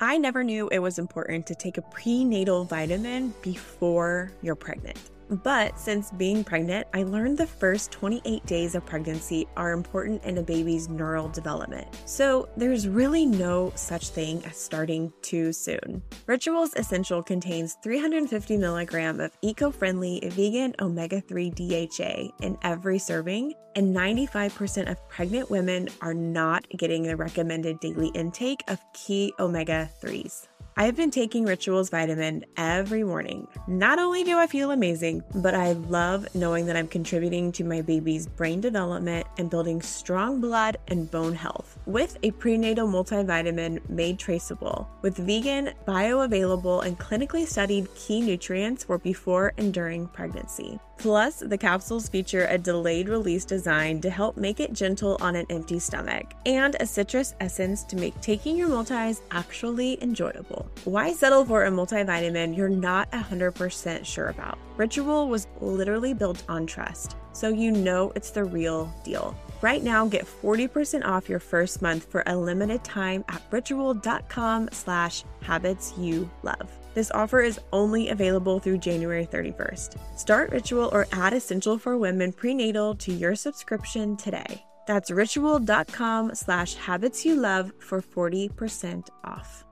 I 0.00 0.18
never 0.18 0.42
knew 0.42 0.68
it 0.68 0.80
was 0.80 0.98
important 0.98 1.46
to 1.46 1.54
take 1.54 1.78
a 1.78 1.82
prenatal 1.82 2.64
vitamin 2.64 3.32
before 3.42 4.32
you're 4.42 4.56
pregnant. 4.56 4.98
But 5.28 5.78
since 5.78 6.10
being 6.10 6.44
pregnant, 6.44 6.86
I 6.94 7.02
learned 7.02 7.38
the 7.38 7.46
first 7.46 7.90
28 7.92 8.44
days 8.46 8.74
of 8.74 8.84
pregnancy 8.84 9.46
are 9.56 9.72
important 9.72 10.24
in 10.24 10.38
a 10.38 10.42
baby's 10.42 10.88
neural 10.88 11.28
development. 11.28 11.86
So 12.04 12.48
there's 12.56 12.88
really 12.88 13.26
no 13.26 13.72
such 13.74 14.10
thing 14.10 14.44
as 14.44 14.56
starting 14.56 15.12
too 15.22 15.52
soon. 15.52 16.02
Rituals 16.26 16.74
Essential 16.76 17.22
contains 17.22 17.76
350 17.82 18.56
milligram 18.56 19.20
of 19.20 19.36
eco-friendly 19.42 20.20
vegan 20.32 20.74
omega-3 20.80 21.54
DHA 21.54 22.44
in 22.44 22.58
every 22.62 22.98
serving, 22.98 23.54
and 23.76 23.94
95% 23.94 24.90
of 24.90 25.08
pregnant 25.08 25.50
women 25.50 25.88
are 26.00 26.14
not 26.14 26.68
getting 26.76 27.02
the 27.02 27.16
recommended 27.16 27.80
daily 27.80 28.08
intake 28.08 28.62
of 28.68 28.78
key 28.92 29.32
omega 29.38 29.90
3s. 30.02 30.48
I've 30.76 30.96
been 30.96 31.12
taking 31.12 31.44
Rituals 31.44 31.88
Vitamin 31.88 32.44
every 32.56 33.04
morning. 33.04 33.46
Not 33.68 34.00
only 34.00 34.24
do 34.24 34.36
I 34.38 34.48
feel 34.48 34.72
amazing, 34.72 35.22
but 35.36 35.54
I 35.54 35.72
love 35.72 36.26
knowing 36.34 36.66
that 36.66 36.76
I'm 36.76 36.88
contributing 36.88 37.52
to 37.52 37.62
my 37.62 37.80
baby's 37.80 38.26
brain 38.26 38.60
development 38.60 39.24
and 39.38 39.48
building 39.48 39.80
strong 39.80 40.40
blood 40.40 40.78
and 40.88 41.08
bone 41.08 41.36
health 41.36 41.78
with 41.86 42.18
a 42.24 42.32
prenatal 42.32 42.88
multivitamin 42.88 43.88
made 43.88 44.18
traceable 44.18 44.88
with 45.00 45.16
vegan, 45.16 45.74
bioavailable, 45.86 46.84
and 46.84 46.98
clinically 46.98 47.46
studied 47.46 47.94
key 47.94 48.20
nutrients 48.20 48.82
for 48.82 48.98
before 48.98 49.52
and 49.56 49.72
during 49.72 50.08
pregnancy. 50.08 50.80
Plus, 50.98 51.40
the 51.40 51.58
capsules 51.58 52.08
feature 52.08 52.46
a 52.46 52.56
delayed 52.56 53.08
release 53.08 53.44
design 53.44 54.00
to 54.00 54.10
help 54.10 54.36
make 54.36 54.60
it 54.60 54.72
gentle 54.72 55.16
on 55.20 55.36
an 55.36 55.46
empty 55.50 55.78
stomach 55.78 56.32
and 56.46 56.76
a 56.80 56.86
citrus 56.86 57.34
essence 57.40 57.82
to 57.84 57.96
make 57.96 58.18
taking 58.20 58.56
your 58.56 58.68
multis 58.68 59.20
actually 59.30 60.02
enjoyable. 60.02 60.66
Why 60.84 61.12
settle 61.12 61.44
for 61.44 61.64
a 61.64 61.70
multivitamin 61.70 62.56
you're 62.56 62.68
not 62.68 63.10
100% 63.12 64.04
sure 64.04 64.28
about? 64.28 64.58
Ritual 64.76 65.28
was 65.28 65.46
literally 65.60 66.14
built 66.14 66.42
on 66.48 66.66
trust, 66.66 67.16
so 67.32 67.48
you 67.48 67.70
know 67.70 68.12
it's 68.14 68.30
the 68.30 68.44
real 68.44 68.92
deal. 69.04 69.36
Right 69.62 69.82
now, 69.82 70.06
get 70.06 70.26
40% 70.26 71.04
off 71.04 71.28
your 71.28 71.38
first 71.38 71.80
month 71.80 72.10
for 72.10 72.22
a 72.26 72.36
limited 72.36 72.84
time 72.84 73.24
at 73.28 73.40
ritual.com 73.50 74.68
slash 74.72 75.24
habits 75.42 75.94
you 75.96 76.30
love. 76.42 76.70
This 76.94 77.10
offer 77.10 77.40
is 77.40 77.60
only 77.72 78.10
available 78.10 78.60
through 78.60 78.78
January 78.78 79.26
31st. 79.26 79.98
Start 80.16 80.50
Ritual 80.50 80.90
or 80.92 81.06
add 81.12 81.32
Essential 81.32 81.76
for 81.76 81.98
Women 81.98 82.32
prenatal 82.32 82.94
to 82.96 83.12
your 83.12 83.34
subscription 83.34 84.16
today. 84.16 84.64
That's 84.86 85.10
ritual.com 85.10 86.34
slash 86.34 86.74
habits 86.74 87.24
you 87.24 87.36
love 87.36 87.72
for 87.80 88.00
40% 88.00 89.08
off. 89.24 89.64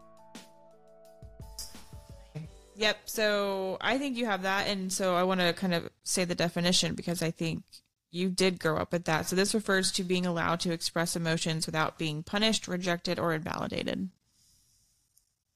Yep. 2.75 2.99
So 3.05 3.77
I 3.81 3.99
think 3.99 4.17
you 4.17 4.27
have 4.27 4.43
that. 4.43 4.67
And 4.67 4.93
so 4.93 5.15
I 5.15 5.23
want 5.23 5.41
to 5.41 5.53
kind 5.53 5.75
of 5.75 5.89
say 6.03 6.25
the 6.25 6.35
definition 6.35 6.95
because 6.95 7.23
I 7.23 7.31
think 7.31 7.63
you 8.11 8.29
did 8.29 8.59
grow 8.59 8.77
up 8.77 8.93
with 8.93 9.05
that. 9.05 9.27
So 9.27 9.37
this 9.37 9.55
refers 9.55 9.93
to 9.93 10.05
being 10.05 10.27
allowed 10.27 10.61
to 10.61 10.73
express 10.73 11.15
emotions 11.15 11.67
without 11.67 11.99
being 11.99 12.23
punished, 12.23 12.67
rejected, 12.67 13.19
or 13.19 13.33
invalidated. 13.33 14.11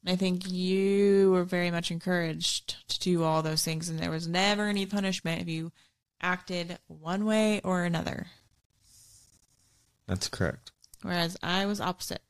I 0.07 0.16
think 0.16 0.51
you 0.51 1.33
were 1.33 1.45
very 1.45 1.71
much 1.71 1.90
encouraged 1.90 2.88
to 2.88 3.01
do 3.01 3.23
all 3.25 3.42
those 3.42 3.64
things, 3.64 3.88
and 3.88 3.99
there 3.99 4.11
was 4.11 4.29
never 4.29 4.64
any 4.64 4.87
punishment 4.87 5.42
if 5.42 5.49
you 5.49 5.73
acted 6.21 6.79
one 6.87 7.25
way 7.25 7.61
or 7.62 7.85
another. 7.85 8.29
That's 10.07 10.29
correct. 10.29 10.71
Whereas 11.03 11.37
I 11.42 11.66
was 11.66 11.81
opposite. 11.81 12.23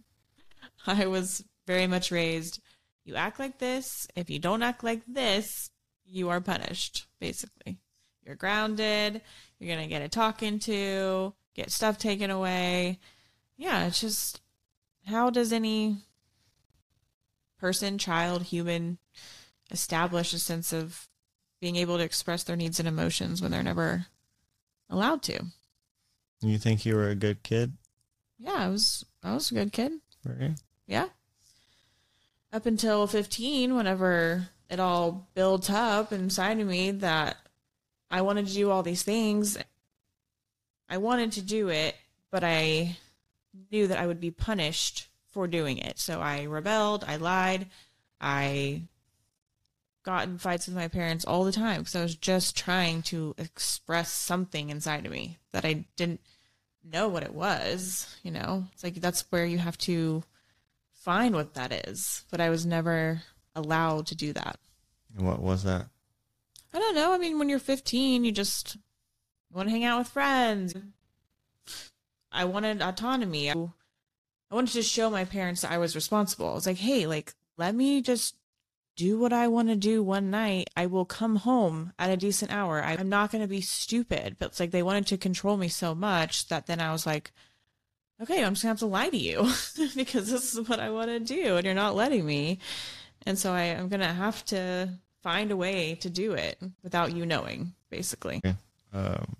I 0.86 1.06
was 1.06 1.44
very 1.66 1.86
much 1.86 2.10
raised 2.10 2.60
you 3.04 3.16
act 3.16 3.38
like 3.38 3.58
this. 3.58 4.06
If 4.14 4.30
you 4.30 4.38
don't 4.38 4.62
act 4.62 4.84
like 4.84 5.02
this, 5.06 5.70
you 6.04 6.28
are 6.28 6.40
punished, 6.40 7.06
basically. 7.18 7.78
You're 8.24 8.36
grounded. 8.36 9.20
You're 9.58 9.74
going 9.74 9.86
to 9.86 9.92
get 9.92 10.02
a 10.02 10.08
talking 10.08 10.58
to, 10.60 11.34
get 11.54 11.70
stuff 11.70 11.98
taken 11.98 12.30
away. 12.30 12.98
Yeah, 13.56 13.86
it's 13.86 14.00
just 14.00 14.40
how 15.06 15.30
does 15.30 15.52
any 15.52 15.98
person, 17.60 17.98
child, 17.98 18.44
human 18.44 18.98
establish 19.70 20.32
a 20.32 20.38
sense 20.38 20.72
of 20.72 21.08
being 21.60 21.76
able 21.76 21.98
to 21.98 22.04
express 22.04 22.42
their 22.42 22.56
needs 22.56 22.78
and 22.78 22.88
emotions 22.88 23.40
when 23.40 23.50
they're 23.50 23.62
never 23.62 24.06
allowed 24.88 25.22
to? 25.22 25.44
You 26.42 26.58
think 26.58 26.86
you 26.86 26.96
were 26.96 27.08
a 27.08 27.14
good 27.14 27.42
kid? 27.42 27.74
Yeah, 28.38 28.54
I 28.54 28.68
was 28.68 29.04
I 29.22 29.34
was 29.34 29.50
a 29.50 29.54
good 29.54 29.72
kid. 29.72 29.92
Right. 30.24 30.52
Yeah. 30.86 31.08
Up 32.52 32.66
until 32.66 33.06
15 33.06 33.76
whenever 33.76 34.48
it 34.70 34.80
all 34.80 35.28
built 35.34 35.70
up 35.70 36.12
inside 36.12 36.58
of 36.58 36.66
me 36.66 36.90
that 36.92 37.36
I 38.10 38.22
wanted 38.22 38.46
to 38.46 38.54
do 38.54 38.70
all 38.70 38.82
these 38.82 39.02
things. 39.02 39.58
I 40.88 40.96
wanted 40.96 41.32
to 41.32 41.42
do 41.42 41.68
it, 41.68 41.94
but 42.30 42.42
I 42.42 42.96
knew 43.70 43.86
that 43.86 43.98
I 43.98 44.06
would 44.06 44.20
be 44.20 44.30
punished 44.30 45.09
for 45.30 45.46
doing 45.46 45.78
it. 45.78 45.98
So 45.98 46.20
I 46.20 46.44
rebelled, 46.44 47.04
I 47.06 47.16
lied, 47.16 47.66
I 48.20 48.82
got 50.02 50.28
in 50.28 50.38
fights 50.38 50.66
with 50.66 50.76
my 50.76 50.88
parents 50.88 51.24
all 51.24 51.44
the 51.44 51.52
time 51.52 51.80
because 51.80 51.96
I 51.96 52.02
was 52.02 52.16
just 52.16 52.56
trying 52.56 53.02
to 53.02 53.34
express 53.38 54.12
something 54.12 54.70
inside 54.70 55.06
of 55.06 55.12
me 55.12 55.38
that 55.52 55.64
I 55.64 55.84
didn't 55.96 56.20
know 56.84 57.08
what 57.08 57.22
it 57.22 57.34
was. 57.34 58.16
You 58.22 58.30
know, 58.30 58.66
it's 58.72 58.84
like 58.84 58.94
that's 58.94 59.24
where 59.30 59.44
you 59.44 59.58
have 59.58 59.78
to 59.78 60.22
find 60.92 61.34
what 61.34 61.54
that 61.54 61.88
is. 61.88 62.24
But 62.30 62.40
I 62.40 62.50
was 62.50 62.66
never 62.66 63.22
allowed 63.54 64.06
to 64.08 64.14
do 64.14 64.32
that. 64.32 64.58
And 65.16 65.26
what 65.26 65.40
was 65.40 65.64
that? 65.64 65.86
I 66.72 66.78
don't 66.78 66.94
know. 66.94 67.12
I 67.12 67.18
mean, 67.18 67.38
when 67.38 67.48
you're 67.48 67.58
15, 67.58 68.24
you 68.24 68.32
just 68.32 68.76
want 69.52 69.68
to 69.68 69.72
hang 69.72 69.84
out 69.84 69.98
with 69.98 70.08
friends. 70.08 70.74
I 72.30 72.44
wanted 72.44 72.80
autonomy. 72.80 73.50
I, 73.50 73.54
I 74.50 74.54
wanted 74.54 74.72
to 74.72 74.82
show 74.82 75.10
my 75.10 75.24
parents 75.24 75.60
that 75.60 75.70
I 75.70 75.78
was 75.78 75.94
responsible. 75.94 76.48
I 76.48 76.54
was 76.54 76.66
like, 76.66 76.78
hey, 76.78 77.06
like, 77.06 77.34
let 77.56 77.74
me 77.74 78.02
just 78.02 78.34
do 78.96 79.18
what 79.18 79.32
I 79.32 79.48
want 79.48 79.68
to 79.68 79.76
do 79.76 80.02
one 80.02 80.30
night. 80.30 80.68
I 80.76 80.86
will 80.86 81.04
come 81.04 81.36
home 81.36 81.92
at 81.98 82.10
a 82.10 82.16
decent 82.16 82.52
hour. 82.52 82.82
I'm 82.82 83.08
not 83.08 83.30
going 83.30 83.42
to 83.42 83.48
be 83.48 83.60
stupid. 83.60 84.36
But 84.38 84.46
it's 84.46 84.60
like 84.60 84.72
they 84.72 84.82
wanted 84.82 85.06
to 85.08 85.16
control 85.16 85.56
me 85.56 85.68
so 85.68 85.94
much 85.94 86.48
that 86.48 86.66
then 86.66 86.80
I 86.80 86.92
was 86.92 87.06
like, 87.06 87.30
okay, 88.20 88.44
I'm 88.44 88.54
just 88.54 88.64
going 88.64 88.76
to 88.76 88.78
have 88.78 88.78
to 88.80 88.86
lie 88.86 89.08
to 89.08 89.16
you 89.16 89.48
because 89.94 90.30
this 90.30 90.54
is 90.54 90.68
what 90.68 90.80
I 90.80 90.90
want 90.90 91.08
to 91.08 91.20
do 91.20 91.56
and 91.56 91.64
you're 91.64 91.74
not 91.74 91.94
letting 91.94 92.26
me. 92.26 92.58
And 93.24 93.38
so 93.38 93.52
I, 93.52 93.64
I'm 93.66 93.88
going 93.88 94.00
to 94.00 94.06
have 94.06 94.44
to 94.46 94.90
find 95.22 95.50
a 95.50 95.56
way 95.56 95.94
to 95.96 96.10
do 96.10 96.32
it 96.32 96.58
without 96.82 97.14
you 97.14 97.24
knowing, 97.24 97.74
basically. 97.88 98.40
Um, 98.92 99.36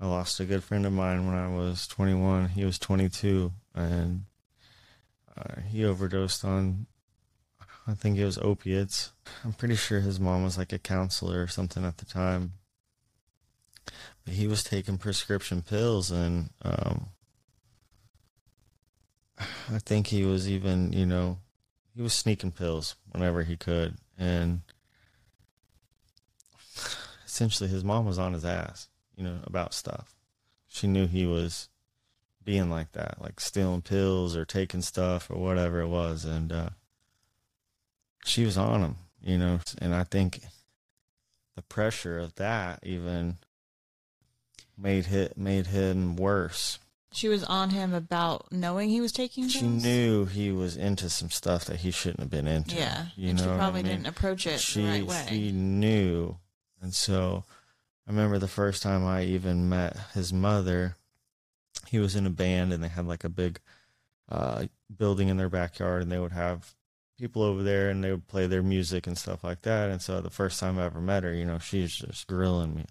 I 0.00 0.06
lost 0.06 0.40
a 0.40 0.44
good 0.44 0.64
friend 0.64 0.86
of 0.86 0.92
mine 0.92 1.26
when 1.26 1.34
I 1.34 1.48
was 1.48 1.86
21. 1.86 2.50
He 2.50 2.64
was 2.64 2.78
22, 2.78 3.52
and 3.78 4.24
uh, 5.36 5.60
he 5.70 5.84
overdosed 5.84 6.44
on, 6.44 6.86
I 7.86 7.94
think 7.94 8.18
it 8.18 8.24
was 8.24 8.38
opiates. 8.38 9.12
I'm 9.44 9.52
pretty 9.52 9.76
sure 9.76 10.00
his 10.00 10.18
mom 10.18 10.44
was 10.44 10.58
like 10.58 10.72
a 10.72 10.78
counselor 10.78 11.42
or 11.42 11.46
something 11.46 11.84
at 11.84 11.98
the 11.98 12.04
time. 12.04 12.54
But 14.24 14.34
he 14.34 14.46
was 14.46 14.62
taking 14.62 14.98
prescription 14.98 15.62
pills, 15.62 16.10
and 16.10 16.50
um, 16.62 17.08
I 19.38 19.78
think 19.78 20.08
he 20.08 20.24
was 20.24 20.50
even, 20.50 20.92
you 20.92 21.06
know, 21.06 21.38
he 21.94 22.02
was 22.02 22.12
sneaking 22.12 22.52
pills 22.52 22.96
whenever 23.10 23.44
he 23.44 23.56
could, 23.56 23.96
and 24.18 24.60
essentially 27.26 27.70
his 27.70 27.84
mom 27.84 28.04
was 28.04 28.18
on 28.18 28.34
his 28.34 28.44
ass, 28.44 28.88
you 29.16 29.24
know, 29.24 29.38
about 29.44 29.72
stuff. 29.72 30.14
She 30.66 30.86
knew 30.86 31.06
he 31.06 31.24
was 31.24 31.70
being 32.48 32.70
like 32.70 32.92
that, 32.92 33.20
like 33.20 33.38
stealing 33.40 33.82
pills 33.82 34.34
or 34.34 34.46
taking 34.46 34.80
stuff 34.80 35.30
or 35.30 35.36
whatever 35.36 35.82
it 35.82 35.86
was, 35.88 36.24
and 36.24 36.50
uh, 36.50 36.70
she 38.24 38.42
was 38.42 38.56
on 38.56 38.80
him, 38.80 38.96
you 39.22 39.36
know. 39.36 39.60
And 39.82 39.94
I 39.94 40.04
think 40.04 40.40
the 41.56 41.60
pressure 41.60 42.18
of 42.18 42.34
that 42.36 42.80
even 42.82 43.36
made 44.78 45.04
hit 45.04 45.36
made 45.36 45.66
him 45.66 46.16
worse. 46.16 46.78
She 47.12 47.28
was 47.28 47.44
on 47.44 47.68
him 47.68 47.92
about 47.92 48.50
knowing 48.50 48.88
he 48.88 49.02
was 49.02 49.12
taking 49.12 49.46
She 49.48 49.60
pills? 49.60 49.84
knew 49.84 50.24
he 50.24 50.50
was 50.50 50.74
into 50.74 51.10
some 51.10 51.28
stuff 51.28 51.66
that 51.66 51.80
he 51.80 51.90
shouldn't 51.90 52.20
have 52.20 52.30
been 52.30 52.48
into. 52.48 52.76
Yeah. 52.76 53.08
you 53.14 53.28
and 53.28 53.36
know 53.38 53.44
she 53.44 53.48
what 53.50 53.56
I 53.56 53.58
probably 53.58 53.82
mean? 53.82 53.92
didn't 53.92 54.06
approach 54.06 54.46
it 54.46 54.58
she 54.58 54.80
the 54.80 54.88
right 54.88 55.06
way. 55.06 55.26
she 55.28 55.52
knew 55.52 56.36
and 56.80 56.94
so 56.94 57.44
i 58.06 58.10
remember 58.10 58.38
the 58.38 58.46
first 58.48 58.82
time 58.82 59.04
i 59.06 59.22
even 59.24 59.68
met 59.68 59.96
his 60.14 60.32
mother 60.32 60.96
he 61.86 61.98
was 61.98 62.16
in 62.16 62.26
a 62.26 62.30
band 62.30 62.72
and 62.72 62.82
they 62.82 62.88
had 62.88 63.06
like 63.06 63.24
a 63.24 63.28
big 63.28 63.60
uh 64.30 64.64
building 64.94 65.28
in 65.28 65.36
their 65.36 65.48
backyard 65.48 66.02
and 66.02 66.12
they 66.12 66.18
would 66.18 66.32
have 66.32 66.74
people 67.18 67.42
over 67.42 67.62
there 67.62 67.90
and 67.90 68.02
they 68.02 68.10
would 68.10 68.28
play 68.28 68.46
their 68.46 68.62
music 68.62 69.06
and 69.06 69.18
stuff 69.18 69.42
like 69.42 69.62
that. 69.62 69.90
And 69.90 70.00
so 70.00 70.20
the 70.20 70.30
first 70.30 70.60
time 70.60 70.78
i 70.78 70.84
ever 70.84 71.00
met 71.00 71.24
her 71.24 71.32
you 71.32 71.44
know 71.44 71.58
she's 71.58 71.94
just 71.94 72.26
grilling 72.26 72.74
me 72.74 72.84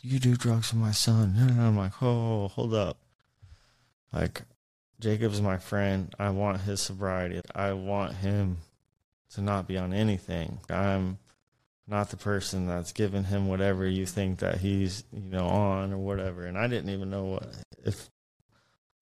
you 0.00 0.18
do 0.20 0.36
drugs 0.36 0.72
with 0.72 0.80
my 0.80 0.92
son. 0.92 1.34
And 1.36 1.60
i'm 1.60 1.76
like 1.76 2.02
oh 2.02 2.48
hold 2.48 2.74
up. 2.74 2.98
Like 4.12 4.42
jacob's 5.00 5.40
my 5.40 5.58
friend. 5.58 6.14
I 6.18 6.30
want 6.30 6.62
his 6.62 6.80
sobriety. 6.80 7.40
I 7.54 7.72
want 7.72 8.14
him 8.14 8.58
to 9.34 9.42
not 9.42 9.66
be 9.66 9.76
on 9.76 9.92
anything. 9.92 10.60
I'm 10.70 11.18
not 11.88 12.10
the 12.10 12.16
person 12.16 12.66
that's 12.66 12.92
giving 12.92 13.24
him 13.24 13.48
whatever 13.48 13.86
you 13.86 14.04
think 14.04 14.40
that 14.40 14.58
he's 14.58 15.04
you 15.12 15.30
know 15.30 15.46
on 15.46 15.92
or 15.92 15.98
whatever. 15.98 16.44
And 16.44 16.58
i 16.58 16.66
didn't 16.66 16.90
even 16.90 17.10
know 17.10 17.24
what 17.24 17.48
if 17.84 18.10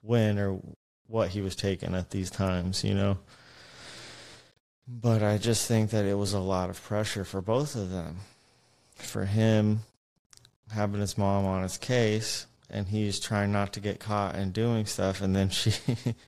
when 0.02 0.38
or 0.38 0.60
what 1.08 1.30
he 1.30 1.40
was 1.40 1.56
taking 1.56 1.94
at 1.94 2.10
these 2.10 2.30
times 2.30 2.84
you 2.84 2.94
know? 2.94 3.18
But 4.88 5.22
i 5.22 5.36
just 5.36 5.66
think 5.66 5.90
that 5.90 6.04
it 6.04 6.14
was 6.14 6.32
a 6.32 6.38
lot 6.40 6.70
of 6.70 6.82
pressure 6.82 7.24
for 7.24 7.42
both 7.42 7.74
of 7.74 7.90
them. 7.90 8.18
For 8.94 9.26
him 9.26 9.80
having 10.72 11.00
his 11.00 11.18
mom 11.18 11.44
on 11.44 11.62
his 11.62 11.76
case 11.78 12.46
and 12.70 12.88
he's 12.88 13.20
trying 13.20 13.52
not 13.52 13.72
to 13.74 13.80
get 13.80 14.00
caught 14.00 14.34
and 14.34 14.52
doing 14.52 14.86
stuff 14.86 15.20
and 15.20 15.34
then 15.34 15.48
she 15.50 15.72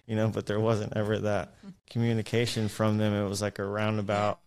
you 0.07 0.17
know 0.17 0.29
but 0.29 0.47
there 0.47 0.61
wasn't 0.61 0.97
ever 0.97 1.19
that 1.19 1.55
hmm. 1.63 1.71
communication 1.89 2.69
from 2.69 2.99
them. 2.99 3.15
It 3.15 3.29
was 3.29 3.41
like 3.41 3.59
a 3.61 3.65
roundabout 3.65 4.41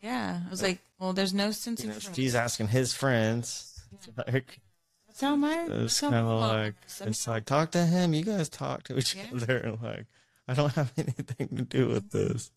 Yeah. 0.00 0.40
it 0.44 0.50
was 0.50 0.62
like, 0.62 0.78
well, 0.98 1.12
there's 1.12 1.34
no 1.34 1.50
sense 1.50 1.82
you 1.82 1.90
in 1.90 1.94
know 1.94 2.00
she's 2.14 2.34
asking 2.34 2.68
his 2.68 2.92
friends 2.94 3.84
like 4.26 4.60
That's 5.06 5.20
how 5.20 5.36
my. 5.36 5.66
it's 5.70 6.00
kind 6.00 6.14
of 6.14 6.40
like 6.40 6.74
is. 6.86 7.02
I 7.02 7.06
it's 7.06 7.26
like 7.28 7.44
talk 7.44 7.70
to 7.72 7.84
him 7.86 8.14
you 8.14 8.24
guys 8.24 8.48
talk 8.48 8.82
to 8.84 8.98
each 8.98 9.14
Yeah. 9.14 9.24
other 9.34 9.56
and 9.64 9.82
like 9.82 10.06
i 10.48 10.54
don't 10.54 10.72
have 10.74 10.92
anything 10.98 11.48
to 11.56 11.62
do 11.62 11.88
with 11.88 12.10
this 12.10 12.50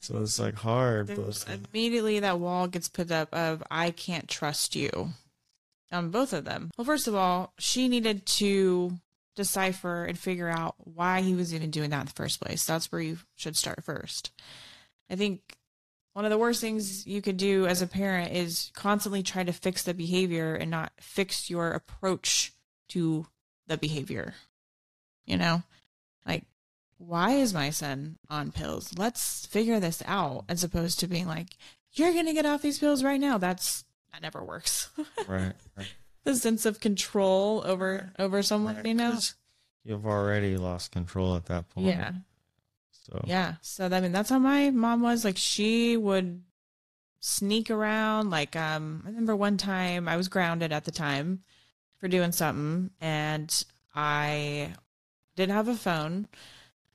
so 0.00 0.18
it's 0.20 0.38
like 0.40 0.54
hard 0.54 1.06
there's 1.08 1.44
but 1.44 1.58
immediately 1.72 2.18
that 2.20 2.38
wall 2.40 2.66
gets 2.66 2.88
put 2.88 3.10
up 3.12 3.32
of 3.32 3.62
I 3.70 3.90
can't 3.92 4.28
trust 4.28 4.74
you. 4.74 5.10
On 5.92 6.10
both 6.10 6.32
of 6.32 6.44
them. 6.46 6.70
Well, 6.76 6.86
first 6.86 7.06
of 7.06 7.14
all, 7.14 7.52
she 7.58 7.86
needed 7.86 8.24
to 8.40 8.92
decipher 9.36 10.06
and 10.06 10.18
figure 10.18 10.48
out 10.48 10.74
why 10.78 11.20
he 11.20 11.34
was 11.34 11.54
even 11.54 11.70
doing 11.70 11.90
that 11.90 12.00
in 12.00 12.06
the 12.06 12.12
first 12.12 12.40
place. 12.40 12.64
That's 12.64 12.90
where 12.90 13.00
you 13.00 13.18
should 13.36 13.56
start 13.58 13.84
first. 13.84 14.32
I 15.10 15.16
think 15.16 15.40
one 16.14 16.24
of 16.24 16.30
the 16.30 16.38
worst 16.38 16.60
things 16.60 17.06
you 17.06 17.22
could 17.22 17.36
do 17.36 17.66
as 17.66 17.80
a 17.82 17.86
parent 17.86 18.32
is 18.32 18.70
constantly 18.74 19.22
try 19.22 19.42
to 19.44 19.52
fix 19.52 19.82
the 19.82 19.94
behavior 19.94 20.54
and 20.54 20.70
not 20.70 20.92
fix 21.00 21.48
your 21.48 21.70
approach 21.70 22.52
to 22.88 23.26
the 23.66 23.76
behavior. 23.78 24.34
You 25.24 25.36
know, 25.38 25.62
like, 26.26 26.44
why 26.98 27.32
is 27.32 27.54
my 27.54 27.70
son 27.70 28.18
on 28.28 28.52
pills? 28.52 28.92
Let's 28.98 29.46
figure 29.46 29.80
this 29.80 30.02
out, 30.06 30.44
as 30.48 30.62
opposed 30.64 31.00
to 31.00 31.06
being 31.06 31.26
like, 31.26 31.56
you're 31.92 32.12
going 32.12 32.26
to 32.26 32.32
get 32.32 32.46
off 32.46 32.62
these 32.62 32.78
pills 32.78 33.02
right 33.04 33.20
now. 33.20 33.38
That's 33.38 33.84
that 34.12 34.20
never 34.22 34.42
works. 34.44 34.90
right, 35.28 35.52
right. 35.76 35.86
the 36.24 36.34
sense 36.36 36.66
of 36.66 36.80
control 36.80 37.62
over 37.64 38.12
over 38.18 38.42
someone, 38.42 38.76
Right, 38.76 38.86
you 38.86 38.94
know. 38.94 39.18
you've 39.84 40.06
already 40.06 40.56
lost 40.56 40.90
control 40.92 41.36
at 41.36 41.46
that 41.46 41.68
point 41.70 41.86
Yeah. 41.86 42.12
So 43.02 43.20
Yeah. 43.26 43.54
So 43.62 43.86
I 43.86 44.00
mean 44.00 44.12
that's 44.12 44.30
how 44.30 44.38
my 44.38 44.70
mom 44.70 45.02
was. 45.02 45.24
Like 45.24 45.36
she 45.36 45.96
would 45.96 46.42
sneak 47.20 47.70
around. 47.70 48.30
Like 48.30 48.56
um 48.56 49.02
I 49.04 49.08
remember 49.08 49.36
one 49.36 49.56
time 49.56 50.08
I 50.08 50.16
was 50.16 50.28
grounded 50.28 50.72
at 50.72 50.84
the 50.84 50.90
time 50.90 51.42
for 51.98 52.08
doing 52.08 52.32
something 52.32 52.90
and 53.00 53.64
I 53.94 54.74
didn't 55.36 55.54
have 55.54 55.68
a 55.68 55.74
phone. 55.74 56.28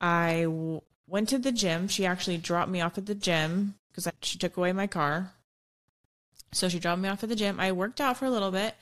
I 0.01 0.43
w- 0.43 0.81
went 1.07 1.29
to 1.29 1.37
the 1.37 1.51
gym. 1.51 1.87
She 1.87 2.05
actually 2.05 2.37
dropped 2.37 2.71
me 2.71 2.81
off 2.81 2.97
at 2.97 3.05
the 3.05 3.15
gym 3.15 3.75
because 3.89 4.11
she 4.21 4.37
took 4.37 4.57
away 4.57 4.73
my 4.73 4.87
car. 4.87 5.33
So 6.53 6.69
she 6.69 6.79
dropped 6.79 7.01
me 7.01 7.09
off 7.09 7.23
at 7.23 7.29
the 7.29 7.35
gym. 7.35 7.59
I 7.59 7.71
worked 7.71 7.99
out 8.01 8.17
for 8.17 8.25
a 8.25 8.29
little 8.29 8.51
bit 8.51 8.75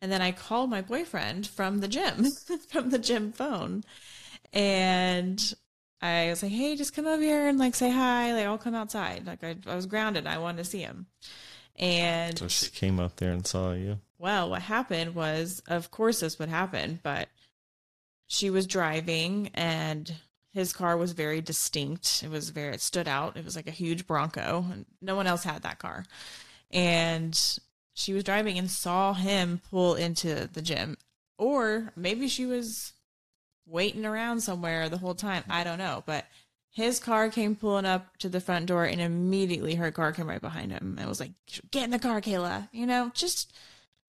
and 0.00 0.10
then 0.12 0.20
I 0.22 0.32
called 0.32 0.70
my 0.70 0.82
boyfriend 0.82 1.46
from 1.46 1.78
the 1.78 1.88
gym, 1.88 2.26
from 2.68 2.90
the 2.90 2.98
gym 2.98 3.32
phone. 3.32 3.84
And 4.52 5.54
I 6.04 6.28
was 6.30 6.42
like, 6.42 6.52
hey, 6.52 6.76
just 6.76 6.94
come 6.94 7.06
over 7.06 7.22
here 7.22 7.48
and 7.48 7.58
like 7.58 7.74
say 7.74 7.90
hi. 7.90 8.32
Like, 8.32 8.46
I'll 8.46 8.58
come 8.58 8.74
outside. 8.74 9.26
Like, 9.26 9.42
I, 9.42 9.56
I 9.66 9.74
was 9.74 9.86
grounded. 9.86 10.26
I 10.26 10.38
wanted 10.38 10.58
to 10.58 10.64
see 10.64 10.80
him. 10.80 11.06
And 11.76 12.38
so 12.38 12.48
she 12.48 12.70
came 12.70 13.00
up 13.00 13.16
there 13.16 13.32
and 13.32 13.46
saw 13.46 13.72
you 13.72 13.98
well, 14.24 14.48
what 14.48 14.62
happened 14.62 15.14
was, 15.14 15.62
of 15.66 15.90
course, 15.90 16.20
this 16.20 16.38
would 16.38 16.48
happen, 16.48 16.98
but 17.02 17.28
she 18.26 18.48
was 18.48 18.66
driving 18.66 19.50
and 19.52 20.14
his 20.50 20.72
car 20.72 20.96
was 20.96 21.12
very 21.12 21.42
distinct. 21.42 22.22
It 22.22 22.30
was 22.30 22.48
very, 22.48 22.72
it 22.72 22.80
stood 22.80 23.06
out. 23.06 23.36
It 23.36 23.44
was 23.44 23.54
like 23.54 23.66
a 23.66 23.72
huge 23.72 24.06
Bronco, 24.06 24.64
and 24.72 24.86
no 25.02 25.14
one 25.14 25.26
else 25.26 25.44
had 25.44 25.62
that 25.62 25.78
car. 25.78 26.06
And 26.70 27.38
she 27.92 28.14
was 28.14 28.24
driving 28.24 28.56
and 28.56 28.70
saw 28.70 29.12
him 29.12 29.60
pull 29.70 29.94
into 29.94 30.48
the 30.50 30.62
gym. 30.62 30.96
Or 31.36 31.92
maybe 31.94 32.28
she 32.28 32.46
was 32.46 32.94
waiting 33.66 34.04
around 34.04 34.40
somewhere 34.40 34.88
the 34.88 34.98
whole 34.98 35.14
time. 35.14 35.44
I 35.48 35.64
don't 35.64 35.78
know. 35.78 36.02
But 36.06 36.26
his 36.70 36.98
car 36.98 37.28
came 37.28 37.54
pulling 37.54 37.86
up 37.86 38.16
to 38.18 38.28
the 38.28 38.40
front 38.40 38.66
door, 38.66 38.84
and 38.84 39.00
immediately 39.00 39.74
her 39.76 39.90
car 39.90 40.12
came 40.12 40.28
right 40.28 40.40
behind 40.40 40.72
him. 40.72 40.98
It 41.00 41.08
was 41.08 41.20
like, 41.20 41.32
get 41.70 41.84
in 41.84 41.90
the 41.90 41.98
car, 41.98 42.20
Kayla. 42.20 42.68
You 42.72 42.86
know, 42.86 43.10
just 43.14 43.52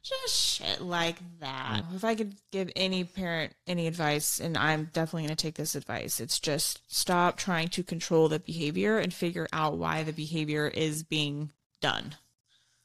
just 0.01 0.35
shit 0.35 0.81
like 0.81 1.17
that. 1.39 1.83
Mm. 1.83 1.95
If 1.95 2.03
I 2.03 2.15
could 2.15 2.35
give 2.51 2.71
any 2.75 3.03
parent 3.03 3.53
any 3.67 3.87
advice, 3.87 4.39
and 4.39 4.57
I'm 4.57 4.89
definitely 4.93 5.23
going 5.23 5.35
to 5.35 5.43
take 5.43 5.55
this 5.55 5.75
advice, 5.75 6.19
it's 6.19 6.39
just 6.39 6.81
stop 6.87 7.37
trying 7.37 7.69
to 7.69 7.83
control 7.83 8.29
the 8.29 8.39
behavior 8.39 8.97
and 8.97 9.13
figure 9.13 9.47
out 9.51 9.77
why 9.77 10.03
the 10.03 10.13
behavior 10.13 10.67
is 10.67 11.03
being 11.03 11.51
done 11.81 12.15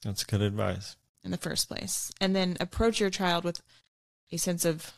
that's 0.03 0.25
good 0.25 0.43
advice 0.43 0.97
in 1.25 1.31
the 1.31 1.37
first 1.37 1.69
place. 1.69 2.13
And 2.21 2.35
then 2.35 2.57
approach 2.61 3.01
your 3.01 3.11
child 3.11 3.45
with 3.45 3.63
a 4.33 4.37
sense 4.37 4.65
of, 4.65 4.93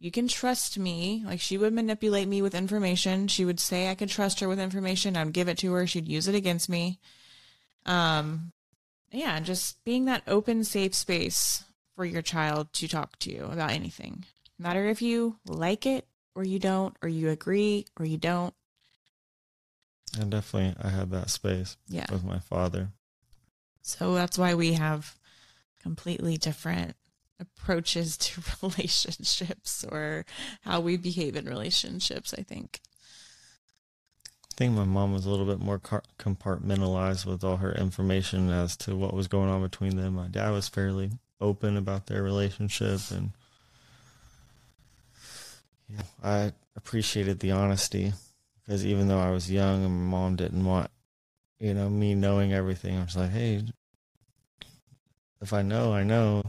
you 0.00 0.10
can 0.10 0.28
trust 0.28 0.78
me. 0.78 1.22
Like 1.26 1.40
she 1.40 1.58
would 1.58 1.72
manipulate 1.72 2.28
me 2.28 2.40
with 2.42 2.54
information. 2.54 3.26
She 3.28 3.44
would 3.44 3.58
say 3.60 3.90
I 3.90 3.94
could 3.94 4.08
trust 4.08 4.40
her 4.40 4.48
with 4.48 4.60
information. 4.60 5.16
I'd 5.16 5.32
give 5.32 5.48
it 5.48 5.58
to 5.58 5.72
her. 5.72 5.86
She'd 5.86 6.08
use 6.08 6.28
it 6.28 6.34
against 6.34 6.68
me. 6.68 6.98
Um, 7.86 8.52
yeah, 9.10 9.40
just 9.40 9.82
being 9.84 10.04
that 10.04 10.22
open, 10.26 10.62
safe 10.64 10.94
space 10.94 11.64
for 11.96 12.04
your 12.04 12.22
child 12.22 12.72
to 12.74 12.86
talk 12.88 13.18
to 13.20 13.32
you 13.32 13.44
about 13.46 13.70
anything. 13.70 14.24
No 14.58 14.68
matter 14.68 14.86
if 14.86 15.00
you 15.02 15.36
like 15.46 15.86
it 15.86 16.06
or 16.34 16.44
you 16.44 16.58
don't, 16.58 16.94
or 17.02 17.08
you 17.08 17.30
agree 17.30 17.86
or 17.98 18.04
you 18.04 18.18
don't. 18.18 18.54
and 20.20 20.30
definitely 20.30 20.74
i 20.82 20.88
had 20.88 21.10
that 21.10 21.28
space 21.30 21.76
Yeah. 21.88 22.06
with 22.10 22.24
my 22.24 22.38
father 22.38 22.90
So 23.82 24.14
that's 24.14 24.38
why 24.38 24.54
we 24.54 24.74
have 24.74 25.16
completely 25.82 26.36
different 26.36 26.94
approaches 27.40 28.16
to 28.16 28.42
relationships 28.62 29.84
or 29.90 30.24
how 30.62 30.80
we 30.80 30.96
behave 30.96 31.36
in 31.36 31.46
relationships, 31.46 32.34
I 32.36 32.42
think. 32.42 32.80
I 34.52 34.54
think 34.56 34.74
my 34.74 34.84
mom 34.84 35.12
was 35.12 35.24
a 35.24 35.30
little 35.30 35.46
bit 35.46 35.60
more 35.60 35.78
compartmentalized 36.18 37.24
with 37.26 37.44
all 37.44 37.58
her 37.58 37.72
information 37.72 38.50
as 38.50 38.76
to 38.78 38.96
what 38.96 39.14
was 39.14 39.28
going 39.28 39.48
on 39.48 39.62
between 39.62 39.96
them. 39.96 40.14
My 40.14 40.26
dad 40.26 40.50
was 40.50 40.68
fairly 40.68 41.12
open 41.40 41.76
about 41.76 42.06
their 42.06 42.24
relationship, 42.24 43.00
and 43.12 43.30
you 45.88 45.96
know, 45.96 46.04
I 46.24 46.52
appreciated 46.74 47.38
the 47.38 47.52
honesty 47.52 48.12
because 48.64 48.84
even 48.84 49.06
though 49.06 49.20
I 49.20 49.30
was 49.30 49.50
young 49.50 49.84
and 49.84 49.94
my 49.94 50.10
mom 50.18 50.36
didn't 50.36 50.64
want, 50.64 50.90
you 51.60 51.72
know, 51.72 51.88
me 51.88 52.14
knowing 52.14 52.52
everything, 52.52 52.98
I 52.98 53.04
was 53.04 53.16
like, 53.16 53.30
hey, 53.30 53.62
if 55.40 55.52
I 55.52 55.62
know, 55.62 55.92
I 55.92 56.02
know. 56.02 56.42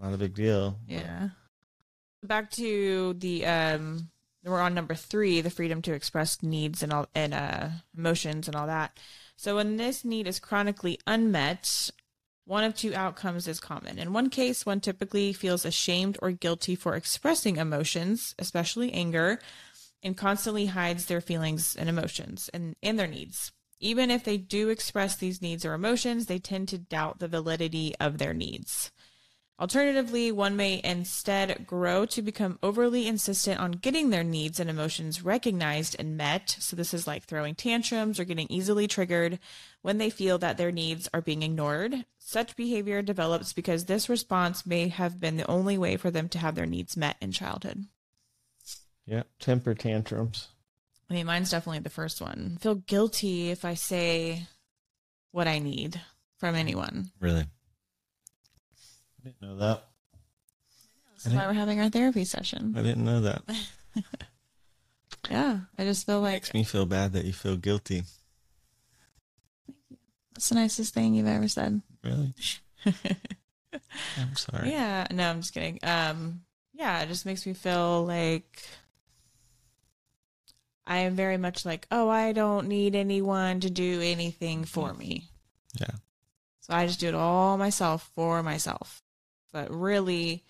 Not 0.00 0.14
a 0.14 0.18
big 0.18 0.34
deal. 0.34 0.78
Yeah. 0.86 1.30
Back 2.22 2.50
to 2.52 3.14
the 3.14 3.46
um 3.46 4.10
we're 4.42 4.60
on 4.60 4.74
number 4.74 4.94
3, 4.94 5.42
the 5.42 5.50
freedom 5.50 5.82
to 5.82 5.92
express 5.92 6.42
needs 6.42 6.82
and 6.82 6.92
all 6.92 7.06
and 7.14 7.34
uh 7.34 7.68
emotions 7.96 8.48
and 8.48 8.56
all 8.56 8.66
that. 8.66 8.98
So 9.36 9.56
when 9.56 9.76
this 9.76 10.04
need 10.04 10.26
is 10.26 10.38
chronically 10.38 10.98
unmet, 11.06 11.90
one 12.44 12.64
of 12.64 12.74
two 12.74 12.94
outcomes 12.94 13.46
is 13.46 13.60
common. 13.60 13.98
In 13.98 14.12
one 14.12 14.28
case, 14.28 14.66
one 14.66 14.80
typically 14.80 15.32
feels 15.32 15.64
ashamed 15.64 16.18
or 16.20 16.32
guilty 16.32 16.74
for 16.74 16.96
expressing 16.96 17.56
emotions, 17.56 18.34
especially 18.38 18.92
anger, 18.92 19.38
and 20.02 20.16
constantly 20.16 20.66
hides 20.66 21.06
their 21.06 21.20
feelings 21.20 21.76
and 21.76 21.88
emotions 21.88 22.50
and, 22.52 22.74
and 22.82 22.98
their 22.98 23.06
needs. 23.06 23.52
Even 23.78 24.10
if 24.10 24.24
they 24.24 24.36
do 24.36 24.68
express 24.68 25.16
these 25.16 25.40
needs 25.40 25.64
or 25.64 25.74
emotions, 25.74 26.26
they 26.26 26.38
tend 26.38 26.68
to 26.68 26.78
doubt 26.78 27.18
the 27.18 27.28
validity 27.28 27.94
of 28.00 28.18
their 28.18 28.34
needs. 28.34 28.90
Alternatively, 29.60 30.32
one 30.32 30.56
may 30.56 30.80
instead 30.82 31.66
grow 31.66 32.06
to 32.06 32.22
become 32.22 32.58
overly 32.62 33.06
insistent 33.06 33.60
on 33.60 33.72
getting 33.72 34.08
their 34.08 34.24
needs 34.24 34.58
and 34.58 34.70
emotions 34.70 35.22
recognized 35.22 35.94
and 35.98 36.16
met. 36.16 36.56
So, 36.58 36.76
this 36.76 36.94
is 36.94 37.06
like 37.06 37.24
throwing 37.24 37.54
tantrums 37.54 38.18
or 38.18 38.24
getting 38.24 38.46
easily 38.48 38.88
triggered 38.88 39.38
when 39.82 39.98
they 39.98 40.08
feel 40.08 40.38
that 40.38 40.56
their 40.56 40.72
needs 40.72 41.10
are 41.12 41.20
being 41.20 41.42
ignored. 41.42 42.06
Such 42.18 42.56
behavior 42.56 43.02
develops 43.02 43.52
because 43.52 43.84
this 43.84 44.08
response 44.08 44.64
may 44.64 44.88
have 44.88 45.20
been 45.20 45.36
the 45.36 45.50
only 45.50 45.76
way 45.76 45.98
for 45.98 46.10
them 46.10 46.30
to 46.30 46.38
have 46.38 46.54
their 46.54 46.64
needs 46.64 46.96
met 46.96 47.16
in 47.20 47.30
childhood. 47.30 47.84
Yeah, 49.04 49.24
temper 49.40 49.74
tantrums. 49.74 50.48
I 51.10 51.14
mean, 51.14 51.26
mine's 51.26 51.50
definitely 51.50 51.80
the 51.80 51.90
first 51.90 52.22
one. 52.22 52.54
I 52.56 52.62
feel 52.62 52.76
guilty 52.76 53.50
if 53.50 53.66
I 53.66 53.74
say 53.74 54.46
what 55.32 55.48
I 55.48 55.58
need 55.58 56.00
from 56.38 56.54
anyone. 56.54 57.10
Really? 57.20 57.44
I 59.20 59.28
didn't 59.28 59.42
know 59.42 59.56
that. 59.56 59.84
That's 61.22 61.34
why 61.34 61.46
we're 61.46 61.52
having 61.52 61.80
our 61.80 61.90
therapy 61.90 62.24
session. 62.24 62.74
I 62.76 62.82
didn't 62.82 63.04
know 63.04 63.20
that. 63.22 63.42
Yeah, 65.30 65.60
I 65.78 65.84
just 65.84 66.06
feel 66.06 66.20
like 66.20 66.34
Makes 66.34 66.54
me 66.54 66.64
feel 66.64 66.86
bad 66.86 67.12
that 67.12 67.24
you 67.24 67.32
feel 67.32 67.56
guilty. 67.56 68.02
that's 70.34 70.48
the 70.48 70.54
nicest 70.56 70.94
thing 70.94 71.14
you've 71.14 71.26
ever 71.26 71.46
said. 71.46 71.82
Really? 72.02 72.32
I'm 74.16 74.34
sorry. 74.34 74.70
Yeah, 74.70 75.06
no, 75.12 75.30
I'm 75.30 75.40
just 75.42 75.52
kidding. 75.54 75.78
Um, 75.82 76.40
yeah, 76.72 77.00
it 77.02 77.08
just 77.08 77.26
makes 77.26 77.46
me 77.46 77.52
feel 77.52 78.04
like 78.06 78.62
I 80.86 80.98
am 80.98 81.14
very 81.14 81.36
much 81.36 81.64
like, 81.64 81.86
oh, 81.92 82.08
I 82.08 82.32
don't 82.32 82.66
need 82.66 82.96
anyone 82.96 83.60
to 83.60 83.70
do 83.70 84.00
anything 84.00 84.64
for 84.64 84.94
me. 84.94 85.28
Yeah. 85.78 85.96
So 86.60 86.74
I 86.74 86.86
just 86.86 86.98
do 86.98 87.08
it 87.08 87.14
all 87.14 87.56
myself 87.56 88.10
for 88.14 88.42
myself. 88.42 89.02
But 89.52 89.70
really, 89.70 90.44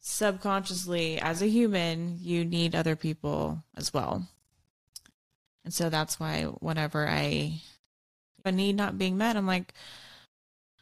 subconsciously, 0.00 1.18
as 1.18 1.42
a 1.42 1.48
human, 1.48 2.18
you 2.20 2.44
need 2.44 2.74
other 2.74 2.96
people 2.96 3.62
as 3.76 3.92
well. 3.92 4.28
And 5.64 5.74
so 5.74 5.90
that's 5.90 6.20
why 6.20 6.44
whenever 6.44 7.08
I 7.08 7.60
a 8.44 8.52
need 8.52 8.76
not 8.76 8.96
being 8.96 9.18
met, 9.18 9.36
I'm 9.36 9.46
like, 9.46 9.74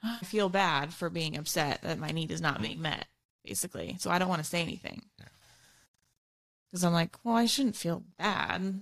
ah, 0.04 0.18
I 0.20 0.24
feel 0.24 0.48
bad 0.48 0.92
for 0.92 1.08
being 1.08 1.36
upset 1.36 1.82
that 1.82 1.98
my 1.98 2.10
need 2.10 2.30
is 2.30 2.42
not 2.42 2.60
being 2.60 2.82
met, 2.82 3.06
basically. 3.44 3.96
So 3.98 4.10
I 4.10 4.18
don't 4.18 4.28
want 4.28 4.42
to 4.42 4.48
say 4.48 4.60
anything. 4.60 5.02
Because 6.70 6.84
I'm 6.84 6.92
like, 6.92 7.16
well, 7.24 7.36
I 7.36 7.46
shouldn't 7.46 7.76
feel 7.76 8.02
bad. 8.18 8.80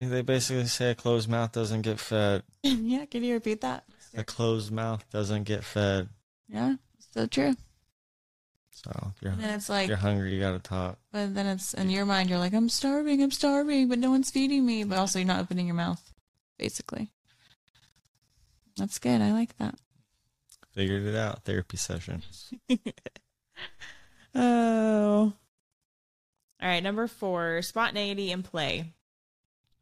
They 0.00 0.22
basically 0.22 0.66
say 0.66 0.90
a 0.90 0.94
closed 0.94 1.28
mouth 1.28 1.52
doesn't 1.52 1.82
get 1.82 1.98
fed. 2.00 2.42
yeah, 2.62 3.04
can 3.06 3.22
you 3.22 3.34
repeat 3.34 3.60
that? 3.60 3.84
A 4.16 4.24
closed 4.24 4.70
mouth 4.72 5.04
doesn't 5.10 5.44
get 5.44 5.64
fed. 5.64 6.08
Yeah, 6.48 6.76
so 7.14 7.26
true. 7.26 7.54
So 8.72 8.90
if 9.22 9.22
And 9.32 9.40
then 9.40 9.50
it's 9.54 9.66
if 9.66 9.70
like, 9.70 9.88
you're 9.88 9.96
hungry, 9.96 10.34
you 10.34 10.40
gotta 10.40 10.58
talk. 10.58 10.98
but 11.12 11.32
then 11.34 11.46
it's 11.46 11.74
in 11.74 11.90
your 11.90 12.04
mind, 12.04 12.28
you're 12.28 12.40
like, 12.40 12.52
I'm 12.52 12.68
starving, 12.68 13.22
I'm 13.22 13.30
starving, 13.30 13.88
but 13.88 13.98
no 14.00 14.10
one's 14.10 14.30
feeding 14.32 14.66
me. 14.66 14.82
But 14.84 14.98
also, 14.98 15.20
you're 15.20 15.28
not 15.28 15.40
opening 15.40 15.66
your 15.66 15.76
mouth, 15.76 16.12
basically. 16.58 17.10
That's 18.76 18.98
good. 18.98 19.20
I 19.22 19.32
like 19.32 19.56
that. 19.58 19.76
Figured 20.72 21.04
it 21.04 21.14
out. 21.14 21.44
Therapy 21.44 21.76
session. 21.76 22.22
Oh. 24.34 25.32
All 26.60 26.68
right, 26.68 26.82
number 26.82 27.06
four, 27.06 27.62
spontaneity 27.62 28.32
and 28.32 28.44
play. 28.44 28.92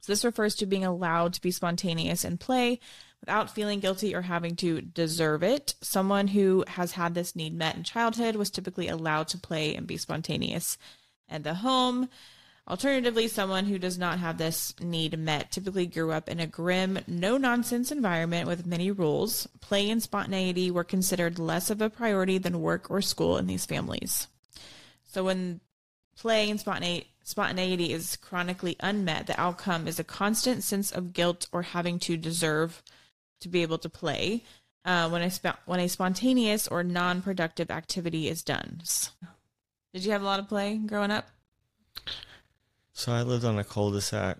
So 0.00 0.12
this 0.12 0.26
refers 0.26 0.54
to 0.56 0.66
being 0.66 0.84
allowed 0.84 1.32
to 1.34 1.40
be 1.40 1.50
spontaneous 1.52 2.22
and 2.24 2.38
play 2.38 2.80
without 3.22 3.54
feeling 3.54 3.78
guilty 3.78 4.14
or 4.14 4.22
having 4.22 4.56
to 4.56 4.80
deserve 4.80 5.42
it. 5.44 5.74
Someone 5.80 6.28
who 6.28 6.64
has 6.66 6.92
had 6.92 7.14
this 7.14 7.36
need 7.36 7.54
met 7.54 7.76
in 7.76 7.84
childhood 7.84 8.34
was 8.34 8.50
typically 8.50 8.88
allowed 8.88 9.28
to 9.28 9.38
play 9.38 9.74
and 9.76 9.86
be 9.86 9.96
spontaneous 9.96 10.76
at 11.28 11.44
the 11.44 11.54
home. 11.54 12.08
Alternatively, 12.68 13.28
someone 13.28 13.66
who 13.66 13.78
does 13.78 13.98
not 13.98 14.18
have 14.18 14.38
this 14.38 14.74
need 14.80 15.18
met 15.18 15.50
typically 15.50 15.86
grew 15.86 16.12
up 16.12 16.28
in 16.28 16.40
a 16.40 16.46
grim, 16.46 16.98
no 17.06 17.36
nonsense 17.36 17.90
environment 17.90 18.48
with 18.48 18.66
many 18.66 18.90
rules. 18.90 19.48
Play 19.60 19.88
and 19.88 20.02
spontaneity 20.02 20.70
were 20.70 20.84
considered 20.84 21.38
less 21.38 21.70
of 21.70 21.80
a 21.80 21.90
priority 21.90 22.38
than 22.38 22.60
work 22.60 22.90
or 22.90 23.02
school 23.02 23.36
in 23.36 23.46
these 23.46 23.66
families. 23.66 24.28
So 25.04 25.24
when 25.24 25.60
play 26.16 26.50
and 26.50 26.58
spontane- 26.58 27.06
spontaneity 27.24 27.92
is 27.92 28.16
chronically 28.16 28.76
unmet, 28.80 29.26
the 29.26 29.40
outcome 29.40 29.86
is 29.86 29.98
a 29.98 30.04
constant 30.04 30.62
sense 30.64 30.90
of 30.90 31.12
guilt 31.12 31.48
or 31.52 31.62
having 31.62 31.98
to 32.00 32.16
deserve 32.16 32.82
to 33.42 33.48
be 33.48 33.62
able 33.62 33.78
to 33.78 33.88
play 33.88 34.42
uh, 34.84 35.08
when, 35.08 35.22
a 35.22 35.30
sp- 35.30 35.62
when 35.66 35.80
a 35.80 35.88
spontaneous 35.88 36.66
or 36.68 36.82
non 36.82 37.22
productive 37.22 37.70
activity 37.70 38.28
is 38.28 38.42
done. 38.42 38.80
Did 39.92 40.04
you 40.04 40.12
have 40.12 40.22
a 40.22 40.24
lot 40.24 40.40
of 40.40 40.48
play 40.48 40.76
growing 40.78 41.10
up? 41.10 41.28
So 42.92 43.12
I 43.12 43.22
lived 43.22 43.44
on 43.44 43.58
a 43.58 43.64
cul-de-sac. 43.64 44.38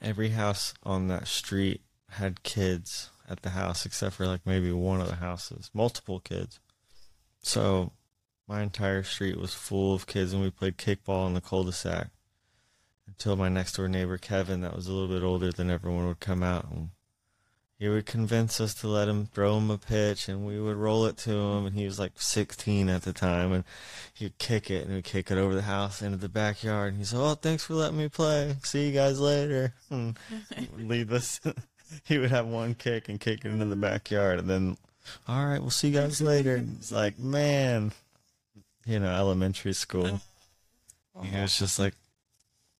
Every 0.00 0.30
house 0.30 0.74
on 0.82 1.08
that 1.08 1.26
street 1.26 1.82
had 2.10 2.42
kids 2.42 3.10
at 3.28 3.42
the 3.42 3.50
house, 3.50 3.84
except 3.84 4.16
for 4.16 4.26
like 4.26 4.46
maybe 4.46 4.72
one 4.72 5.00
of 5.00 5.08
the 5.08 5.16
houses, 5.16 5.70
multiple 5.74 6.20
kids. 6.20 6.60
So 7.40 7.92
my 8.46 8.62
entire 8.62 9.02
street 9.02 9.36
was 9.36 9.54
full 9.54 9.94
of 9.94 10.06
kids, 10.06 10.32
and 10.32 10.42
we 10.42 10.50
played 10.50 10.78
kickball 10.78 11.26
in 11.26 11.34
the 11.34 11.40
cul-de-sac 11.40 12.08
until 13.08 13.36
my 13.36 13.48
next 13.48 13.72
door 13.72 13.88
neighbor 13.88 14.18
Kevin, 14.18 14.60
that 14.60 14.76
was 14.76 14.86
a 14.86 14.92
little 14.92 15.08
bit 15.08 15.24
older 15.24 15.50
than 15.50 15.70
everyone, 15.70 16.06
would 16.06 16.20
come 16.20 16.42
out 16.42 16.70
and 16.70 16.90
he 17.78 17.88
would 17.88 18.06
convince 18.06 18.60
us 18.60 18.74
to 18.74 18.88
let 18.88 19.08
him 19.08 19.26
throw 19.26 19.56
him 19.56 19.70
a 19.70 19.78
pitch, 19.78 20.28
and 20.28 20.44
we 20.44 20.60
would 20.60 20.76
roll 20.76 21.06
it 21.06 21.16
to 21.18 21.30
him. 21.30 21.66
And 21.66 21.76
he 21.76 21.84
was 21.84 21.98
like 21.98 22.12
16 22.16 22.88
at 22.88 23.02
the 23.02 23.12
time, 23.12 23.52
and 23.52 23.64
he'd 24.12 24.36
kick 24.38 24.68
it, 24.68 24.86
and 24.86 24.96
we'd 24.96 25.04
kick 25.04 25.30
it 25.30 25.38
over 25.38 25.54
the 25.54 25.62
house 25.62 26.02
into 26.02 26.16
the 26.16 26.28
backyard. 26.28 26.94
And 26.94 26.98
he 26.98 27.04
said, 27.04 27.20
"Oh, 27.20 27.34
thanks 27.34 27.64
for 27.64 27.74
letting 27.74 27.98
me 27.98 28.08
play. 28.08 28.56
See 28.64 28.88
you 28.88 28.92
guys 28.92 29.20
later." 29.20 29.74
And 29.90 30.18
hmm. 30.28 30.88
leave 30.88 31.12
us. 31.12 31.40
he 32.04 32.18
would 32.18 32.30
have 32.30 32.46
one 32.46 32.74
kick 32.74 33.08
and 33.08 33.20
kick 33.20 33.44
it 33.44 33.48
into 33.48 33.66
the 33.66 33.76
backyard, 33.76 34.40
and 34.40 34.50
then, 34.50 34.76
all 35.28 35.46
right, 35.46 35.60
we'll 35.60 35.70
see 35.70 35.88
you 35.88 36.00
guys 36.00 36.20
later. 36.20 36.56
And 36.56 36.78
it's 36.78 36.90
like, 36.90 37.16
man, 37.18 37.92
you 38.86 38.98
know, 38.98 39.14
elementary 39.14 39.72
school. 39.72 40.20
He 41.20 41.36
was 41.36 41.58
just 41.58 41.80
like, 41.80 41.94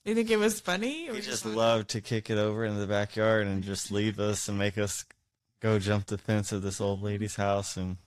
you 0.04 0.14
think 0.14 0.30
it 0.30 0.38
was 0.38 0.60
funny? 0.60 1.08
He 1.12 1.20
just 1.20 1.44
loved 1.44 1.90
to 1.90 2.00
kick 2.00 2.30
it 2.30 2.38
over 2.38 2.64
into 2.64 2.80
the 2.80 2.86
backyard 2.86 3.46
and 3.46 3.62
just 3.62 3.90
leave 3.90 4.18
us 4.18 4.48
and 4.48 4.58
make 4.58 4.78
us 4.78 5.04
go 5.60 5.78
jump 5.78 6.06
the 6.06 6.18
fence 6.18 6.52
of 6.52 6.62
this 6.62 6.80
old 6.80 7.02
lady's 7.02 7.36
house. 7.36 7.76
And 7.76 7.98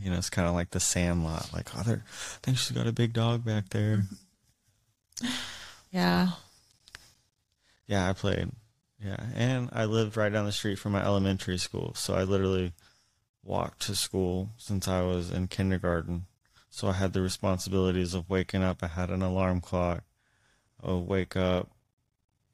you 0.00 0.10
know 0.10 0.18
it's 0.18 0.30
kind 0.30 0.48
of 0.48 0.54
like 0.54 0.70
the 0.70 0.80
sandlot 0.80 1.50
like 1.52 1.68
oh 1.76 1.82
there 1.82 2.04
i 2.06 2.38
think 2.42 2.58
she's 2.58 2.76
got 2.76 2.86
a 2.86 2.92
big 2.92 3.12
dog 3.12 3.44
back 3.44 3.68
there. 3.70 4.02
Yeah. 5.90 6.28
yeah 7.86 8.08
i 8.08 8.12
played. 8.12 8.50
Yeah 9.02 9.16
and 9.34 9.70
i 9.72 9.84
lived 9.84 10.16
right 10.16 10.32
down 10.32 10.44
the 10.44 10.52
street 10.52 10.78
from 10.78 10.92
my 10.92 11.04
elementary 11.04 11.58
school 11.58 11.94
so 11.94 12.14
i 12.14 12.22
literally 12.22 12.72
walked 13.42 13.80
to 13.82 13.96
school 13.96 14.50
since 14.58 14.86
i 14.86 15.02
was 15.02 15.30
in 15.30 15.48
kindergarten. 15.48 16.26
So 16.70 16.88
i 16.88 16.92
had 16.92 17.12
the 17.12 17.22
responsibilities 17.22 18.14
of 18.14 18.28
waking 18.28 18.62
up 18.62 18.82
i 18.82 18.88
had 18.88 19.10
an 19.10 19.22
alarm 19.22 19.60
clock 19.60 20.04
oh 20.82 20.98
wake 20.98 21.36
up 21.36 21.68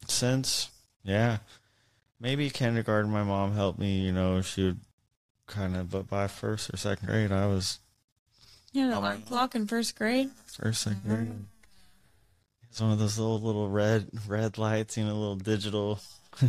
since 0.06 0.70
yeah 1.02 1.38
maybe 2.20 2.50
kindergarten 2.50 3.10
my 3.10 3.22
mom 3.22 3.54
helped 3.54 3.78
me 3.78 4.00
you 4.00 4.12
know 4.12 4.40
she 4.40 4.64
would 4.64 4.80
kind 5.46 5.76
of 5.76 5.90
but 5.90 6.08
by 6.08 6.26
first 6.26 6.72
or 6.72 6.76
second 6.76 7.06
grade 7.06 7.30
i 7.32 7.46
was 7.46 7.78
Yeah, 8.72 8.88
the 8.88 8.98
alarm 8.98 9.22
clock 9.22 9.54
in 9.54 9.66
first 9.66 9.96
grade. 9.96 10.30
first 10.46 10.82
second 10.82 11.02
grade 11.06 11.32
it's 12.70 12.80
one 12.80 12.90
of 12.92 12.98
those 12.98 13.18
little 13.18 13.40
little 13.40 13.68
red 13.68 14.08
red 14.26 14.58
lights 14.58 14.96
you 14.96 15.04
know 15.04 15.14
little 15.14 15.36
digital 15.36 16.00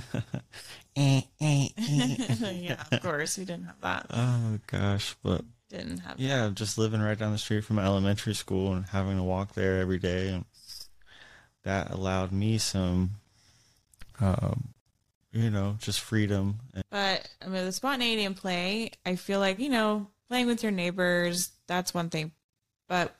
Eh, 0.97 1.21
eh, 1.41 1.67
eh. 1.77 2.51
yeah, 2.53 2.81
of 2.89 3.01
course. 3.01 3.37
We 3.37 3.43
didn't 3.43 3.65
have 3.65 3.81
that. 3.81 4.05
oh 4.11 4.59
gosh 4.65 5.15
but 5.21 5.41
Didn't 5.69 5.99
have 5.99 6.17
yeah 6.19 6.49
just 6.53 6.77
living 6.77 7.01
right 7.01 7.19
down 7.19 7.33
the 7.33 7.37
street 7.37 7.65
from 7.65 7.79
elementary 7.79 8.33
school 8.33 8.73
and 8.73 8.85
having 8.85 9.17
to 9.17 9.23
walk 9.23 9.53
there 9.53 9.79
every 9.81 9.99
day 9.99 10.29
and 10.29 10.45
that 11.65 11.91
allowed 11.91 12.31
me 12.31 12.57
some 12.57 13.11
um 14.21 14.69
you 15.33 15.49
know 15.49 15.75
just 15.81 15.99
freedom 15.99 16.55
But 16.89 17.27
I 17.43 17.47
mean, 17.47 17.65
the 17.65 17.71
spontaneity 17.71 18.23
and 18.23 18.35
play, 18.35 18.91
I 19.05 19.15
feel 19.17 19.39
like, 19.39 19.59
you 19.59 19.69
know, 19.69 20.07
playing 20.29 20.47
with 20.47 20.63
your 20.63 20.71
neighbors, 20.71 21.51
that's 21.67 21.93
one 21.93 22.09
thing. 22.09 22.31
But 22.87 23.15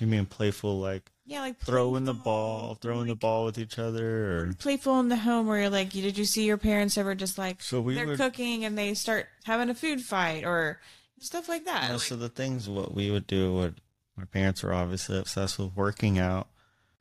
you 0.00 0.06
mean 0.06 0.24
playful 0.26 0.80
like 0.80 1.10
yeah, 1.26 1.40
like 1.40 1.58
throwing 1.58 2.04
the 2.04 2.14
ball 2.14 2.76
throwing 2.76 3.06
the 3.08 3.14
ball 3.14 3.44
with 3.44 3.58
each 3.58 3.78
other 3.78 4.40
or 4.40 4.52
Playful 4.58 5.00
in 5.00 5.08
the 5.08 5.16
home 5.16 5.46
where 5.46 5.60
you're 5.60 5.70
like, 5.70 5.90
did 5.90 6.16
you 6.18 6.24
see 6.24 6.44
your 6.44 6.58
parents 6.58 6.96
ever 6.98 7.14
just 7.14 7.38
like 7.38 7.62
so 7.62 7.80
we 7.80 7.94
they're 7.94 8.06
would 8.06 8.18
cooking 8.18 8.64
and 8.64 8.76
they 8.76 8.94
start 8.94 9.26
having 9.44 9.70
a 9.70 9.74
food 9.74 10.00
fight 10.00 10.44
or 10.44 10.80
stuff 11.18 11.48
like 11.48 11.64
that? 11.64 11.84
Yeah, 11.84 11.92
Like, 11.92 12.00
so 12.02 12.16
the 12.16 12.28
things 12.28 12.68
what 12.68 12.94
we 12.94 13.10
would 13.10 13.26
do 13.26 13.52
would 13.54 13.80
my 14.16 14.24
parents 14.24 14.62
were 14.62 14.72
obviously 14.72 15.18
obsessed 15.18 15.58
with 15.58 15.74
working 15.76 16.18
out. 16.18 16.48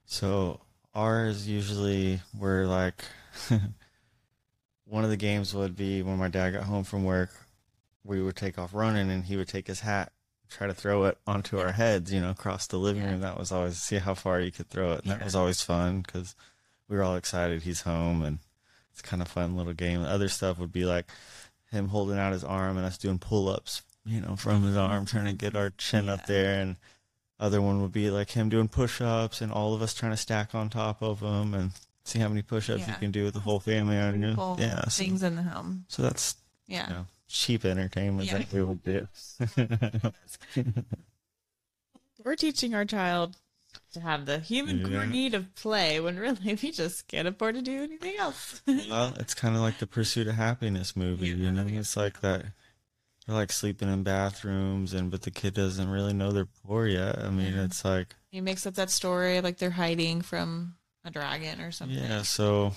So 0.06 0.62
ours 0.96 1.48
usually 1.48 2.22
were 2.38 2.66
like 2.66 3.04
one 4.86 5.04
of 5.04 5.10
the 5.10 5.18
games 5.18 5.54
would 5.54 5.76
be 5.76 6.02
when 6.02 6.18
my 6.18 6.28
dad 6.28 6.52
got 6.52 6.64
home 6.64 6.84
from 6.84 7.04
work, 7.04 7.30
we 8.04 8.22
would 8.22 8.36
take 8.36 8.58
off 8.60 8.74
running 8.74 9.10
and 9.10 9.26
he 9.26 9.38
would 9.38 9.48
take 9.48 9.68
his 9.68 9.80
hat, 9.80 10.12
try 10.50 10.68
to 10.68 10.74
throw 10.74 11.06
it 11.06 11.18
onto 11.26 11.58
our 11.58 11.72
heads, 11.72 12.12
you 12.14 12.20
know, 12.22 12.30
across 12.32 12.68
the 12.68 12.78
living 12.78 13.02
Yeah. 13.04 13.12
room. 13.12 13.22
That 13.22 13.40
was 13.40 13.52
always 13.52 13.78
see 13.78 13.98
how 13.98 14.14
far 14.14 14.40
you 14.40 14.52
could 14.52 14.70
throw 14.70 14.92
it. 14.94 15.04
And 15.04 15.12
that 15.12 15.24
was 15.24 15.36
always 15.36 15.62
fun 15.62 16.02
because 16.02 16.36
we 16.88 16.98
were 16.98 17.04
all 17.04 17.16
excited 17.16 17.64
he's 17.64 17.82
home 17.82 18.22
and 18.22 18.40
it's 18.92 19.02
kind 19.02 19.22
of 19.22 19.28
fun 19.28 19.56
little 19.56 19.74
game. 19.74 20.04
The 20.04 20.10
other 20.10 20.30
stuff 20.30 20.60
would 20.60 20.72
be 20.74 20.86
like 20.86 21.08
him 21.72 21.88
holding 21.88 22.20
out 22.20 22.34
his 22.34 22.44
arm 22.44 22.78
and 22.78 22.86
us 22.86 22.98
doing 22.98 23.18
pull 23.20 23.50
ups, 23.50 23.82
you 24.06 24.22
know, 24.22 24.36
from 24.36 24.62
his 24.64 24.78
arm, 24.78 25.06
trying 25.06 25.26
to 25.26 25.34
get 25.34 25.56
our 25.56 25.72
chin 25.72 26.10
up 26.10 26.28
there. 26.28 26.60
And 26.62 26.76
other 27.44 27.62
one 27.62 27.82
would 27.82 27.92
be 27.92 28.10
like 28.10 28.32
him 28.32 28.48
doing 28.48 28.70
push 28.70 29.02
ups 29.02 29.42
and 29.42 29.52
all 29.52 29.74
of 29.74 29.82
us 29.82 29.94
trying 29.94 30.14
to 30.14 30.18
stack 30.18 30.56
on 30.56 30.70
top 30.70 31.02
of 31.04 31.20
him 31.20 31.54
and 31.54 31.72
see 32.06 32.18
how 32.20 32.30
many 32.30 32.42
push 32.42 32.70
ups 32.70 32.88
you 32.88 32.94
can 32.96 33.12
do 33.12 33.26
with 33.26 33.34
the 33.34 33.40
oh, 33.42 33.44
whole 33.44 33.60
family 33.60 33.98
on 33.98 34.22
you. 34.22 34.36
Yeah. 34.58 34.84
So, 34.86 35.04
things 35.04 35.22
in 35.24 35.36
the 35.36 35.44
home. 35.44 35.86
so 35.90 36.02
that's 36.02 36.36
Yeah. 36.68 36.88
you 36.88 36.94
know, 36.94 37.06
cheap 37.28 37.66
entertainment 37.66 38.32
Yeah. 38.32 38.38
that 38.40 38.54
we 38.54 38.64
would 38.64 38.84
do. 38.84 39.08
We're 42.24 42.36
teaching 42.38 42.74
our 42.74 42.86
child 42.86 43.36
to 43.94 44.00
have 44.00 44.26
the 44.26 44.40
human 44.40 44.78
Yeah. 44.80 44.88
core 45.00 45.06
need 45.06 45.34
of 45.34 45.54
play 45.56 46.00
when 46.00 46.18
really 46.18 46.58
we 46.62 46.72
just 46.72 47.08
can't 47.08 47.28
afford 47.28 47.56
to 47.56 47.62
do 47.62 47.84
anything 47.84 48.16
else. 48.18 48.62
well, 48.68 49.14
it's 49.20 49.34
kind 49.34 49.56
of 49.56 49.62
like 49.62 49.80
the 49.80 49.88
Pursuit 49.88 50.28
of 50.28 50.36
Happiness 50.36 50.96
movie, 50.96 51.28
you 51.28 51.52
know? 51.52 51.66
It's 51.68 51.98
like 51.98 52.22
that. 52.22 52.46
They're 53.26 53.36
like 53.36 53.52
sleeping 53.52 53.92
in 53.92 54.04
bathrooms, 54.04 54.94
and 54.94 55.10
but 55.10 55.22
the 55.22 55.32
kid 55.32 55.54
doesn't 55.54 55.90
really 55.90 56.14
know 56.14 56.32
they're 56.32 56.48
poor 56.66 56.86
yet. 56.88 57.20
I 57.20 57.30
mean, 57.30 57.54
Yeah. 57.56 57.64
it's 57.64 57.86
like 57.86 58.16
he 58.32 58.42
makes 58.42 58.66
up 58.66 58.74
that 58.76 58.90
story 58.90 59.40
like 59.42 59.58
they're 59.58 59.70
hiding 59.72 60.22
from 60.22 60.76
a 61.06 61.12
dragon 61.12 61.62
or 61.62 61.72
something. 61.72 61.98
Yeah, 61.98 62.24
so 62.24 62.74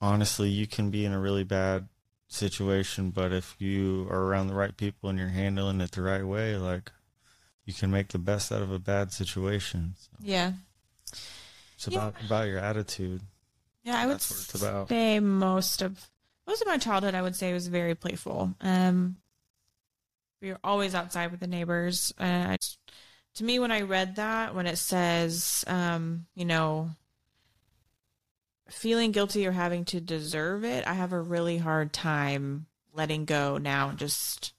honestly, 0.00 0.48
you 0.48 0.66
can 0.66 0.90
be 0.90 1.04
in 1.04 1.12
a 1.12 1.20
really 1.20 1.44
bad 1.44 1.88
situation, 2.28 3.10
but 3.10 3.32
if 3.32 3.54
you 3.60 4.06
are 4.10 4.24
around 4.24 4.48
the 4.48 4.54
right 4.54 4.76
people 4.76 5.08
and 5.08 5.18
you're 5.18 5.28
handling 5.28 5.80
it 5.80 5.92
the 5.92 6.02
right 6.02 6.24
way, 6.26 6.56
like 6.56 6.90
you 7.64 7.72
can 7.72 7.90
make 7.90 8.08
the 8.08 8.18
best 8.18 8.50
out 8.50 8.62
of 8.62 8.72
a 8.72 8.78
bad 8.78 9.12
situation. 9.12 9.94
So 9.98 10.10
Yeah. 10.20 10.54
it's 11.12 11.86
Yeah. 11.88 12.08
about 12.08 12.20
about 12.24 12.48
your 12.48 12.58
attitude. 12.58 13.22
Yeah, 13.84 13.98
I 13.98 14.06
would 14.06 14.14
That's 14.14 14.30
what 14.30 14.40
it's 14.40 14.54
about. 14.54 14.88
say 14.88 15.20
most 15.20 15.80
of 15.82 16.10
most 16.46 16.60
of 16.60 16.66
my 16.66 16.78
childhood 16.78 17.14
I 17.14 17.22
would 17.22 17.36
say 17.36 17.52
was 17.52 17.68
very 17.68 17.94
playful. 17.94 18.54
Um 18.60 19.16
we 20.44 20.50
were 20.52 20.60
always 20.62 20.94
outside 20.94 21.30
with 21.30 21.40
the 21.40 21.46
neighbors. 21.46 22.12
Uh, 22.20 22.24
I, 22.24 22.56
to 23.36 23.44
me 23.44 23.58
when 23.58 23.72
I 23.72 23.80
read 23.80 24.16
that 24.16 24.54
when 24.54 24.66
it 24.66 24.76
says 24.76 25.64
um, 25.66 26.26
you 26.34 26.44
know, 26.44 26.90
feeling 28.68 29.10
guilty 29.10 29.46
or 29.46 29.52
having 29.52 29.86
to 29.86 30.00
deserve 30.00 30.62
it, 30.64 30.86
I 30.86 30.92
have 30.92 31.12
a 31.12 31.20
really 31.20 31.56
hard 31.58 31.92
time 31.94 32.66
letting 32.92 33.24
go 33.24 33.56
now 33.56 33.88
and 33.88 33.98
just 33.98 34.52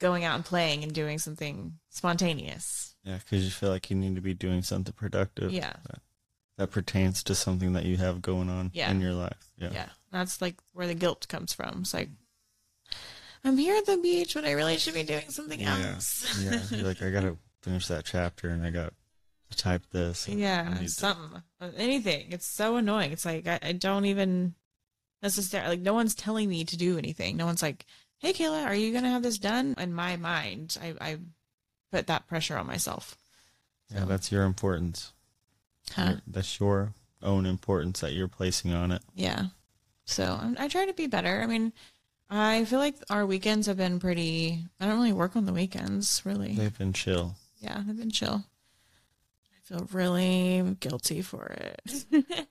going 0.00 0.24
out 0.24 0.36
and 0.36 0.44
playing 0.44 0.82
and 0.82 0.92
doing 0.92 1.18
something 1.18 1.78
spontaneous. 1.88 2.94
Yeah, 3.04 3.18
because 3.18 3.44
you 3.44 3.50
feel 3.50 3.70
like 3.70 3.88
you 3.88 3.96
need 3.96 4.14
to 4.16 4.20
be 4.20 4.34
doing 4.34 4.62
something 4.62 4.92
productive. 4.92 5.50
Yeah. 5.50 5.72
That, 5.88 6.00
that 6.58 6.70
pertains 6.70 7.22
to 7.24 7.34
something 7.34 7.72
that 7.72 7.86
you 7.86 7.96
have 7.96 8.20
going 8.20 8.50
on 8.50 8.70
Yeah. 8.74 8.90
in 8.90 9.00
your 9.00 9.14
life. 9.14 9.50
Yeah. 9.56 9.70
Yeah. 9.72 9.88
That's 10.12 10.42
like 10.42 10.56
where 10.74 10.86
the 10.86 10.94
guilt 10.94 11.26
comes 11.28 11.54
from. 11.54 11.80
It's 11.80 11.94
like 11.94 12.10
I'm 13.44 13.56
here 13.56 13.76
at 13.76 13.86
the 13.86 13.96
beach, 13.96 14.34
but 14.34 14.44
I 14.44 14.52
really 14.52 14.76
should 14.76 14.94
be 14.94 15.02
doing 15.02 15.30
something 15.30 15.60
Yeah. 15.60 15.92
else. 15.94 16.38
Yeah. 16.42 16.60
You're 16.70 16.86
like, 16.86 17.02
I 17.02 17.10
gotta 17.10 17.36
finish 17.62 17.86
that 17.88 18.04
chapter, 18.04 18.48
and 18.50 18.64
I 18.64 18.70
got 18.70 18.92
to 19.50 19.56
type 19.56 19.82
this. 19.90 20.28
yeah, 20.28 20.68
need 20.78 20.86
to- 20.86 20.88
something, 20.88 21.42
uh, 21.60 21.70
anything. 21.76 22.26
It's 22.32 22.46
so 22.46 22.76
annoying. 22.76 23.12
It's 23.12 23.24
like 23.24 23.46
I, 23.46 23.58
I 23.62 23.72
don't 23.72 24.04
even 24.04 24.54
necessarily 25.22 25.76
like 25.76 25.80
no 25.80 25.94
one's 25.94 26.14
telling 26.14 26.48
me 26.48 26.64
to 26.64 26.76
do 26.76 26.96
anything. 26.98 27.36
No 27.36 27.46
one's 27.46 27.62
like, 27.62 27.84
"Hey, 28.18 28.32
Kayla, 28.32 28.64
are 28.64 28.74
you 28.74 28.92
gonna 28.92 29.10
have 29.10 29.22
this 29.22 29.38
done?" 29.38 29.74
In 29.78 29.92
my 29.94 30.16
mind, 30.16 30.76
I, 30.82 30.94
I 31.00 31.18
put 31.90 32.06
that 32.08 32.26
pressure 32.28 32.56
on 32.56 32.66
myself. 32.66 33.16
yeah, 33.92 34.04
that's 34.04 34.30
your 34.30 34.44
importance. 34.44 35.12
Huh. 35.92 36.16
That's 36.26 36.60
your 36.60 36.94
own 37.22 37.44
importance 37.46 38.00
that 38.00 38.12
you're 38.12 38.28
placing 38.28 38.72
on 38.72 38.92
it. 38.92 39.02
Yeah. 39.14 39.46
So 40.04 40.38
I'm, 40.40 40.56
I 40.58 40.68
try 40.68 40.86
to 40.86 40.92
be 40.92 41.06
better. 41.08 41.40
I 41.42 41.46
mean, 41.46 41.72
I 42.30 42.64
feel 42.64 42.78
like 42.78 42.94
our 43.10 43.26
weekends 43.26 43.66
have 43.66 43.76
been 43.76 43.98
pretty. 43.98 44.64
I 44.78 44.86
don't 44.86 44.96
really 44.96 45.12
work 45.12 45.34
on 45.34 45.46
the 45.46 45.52
weekends, 45.52 46.22
really. 46.24 46.54
They've 46.54 46.76
been 46.78 46.92
chill. 46.92 47.34
Yeah, 47.58 47.82
they've 47.84 47.98
been 47.98 48.10
chill. 48.12 48.44
I 49.52 49.58
feel 49.64 49.88
really 49.92 50.76
guilty 50.80 51.22
for 51.22 51.46
it. 51.46 52.04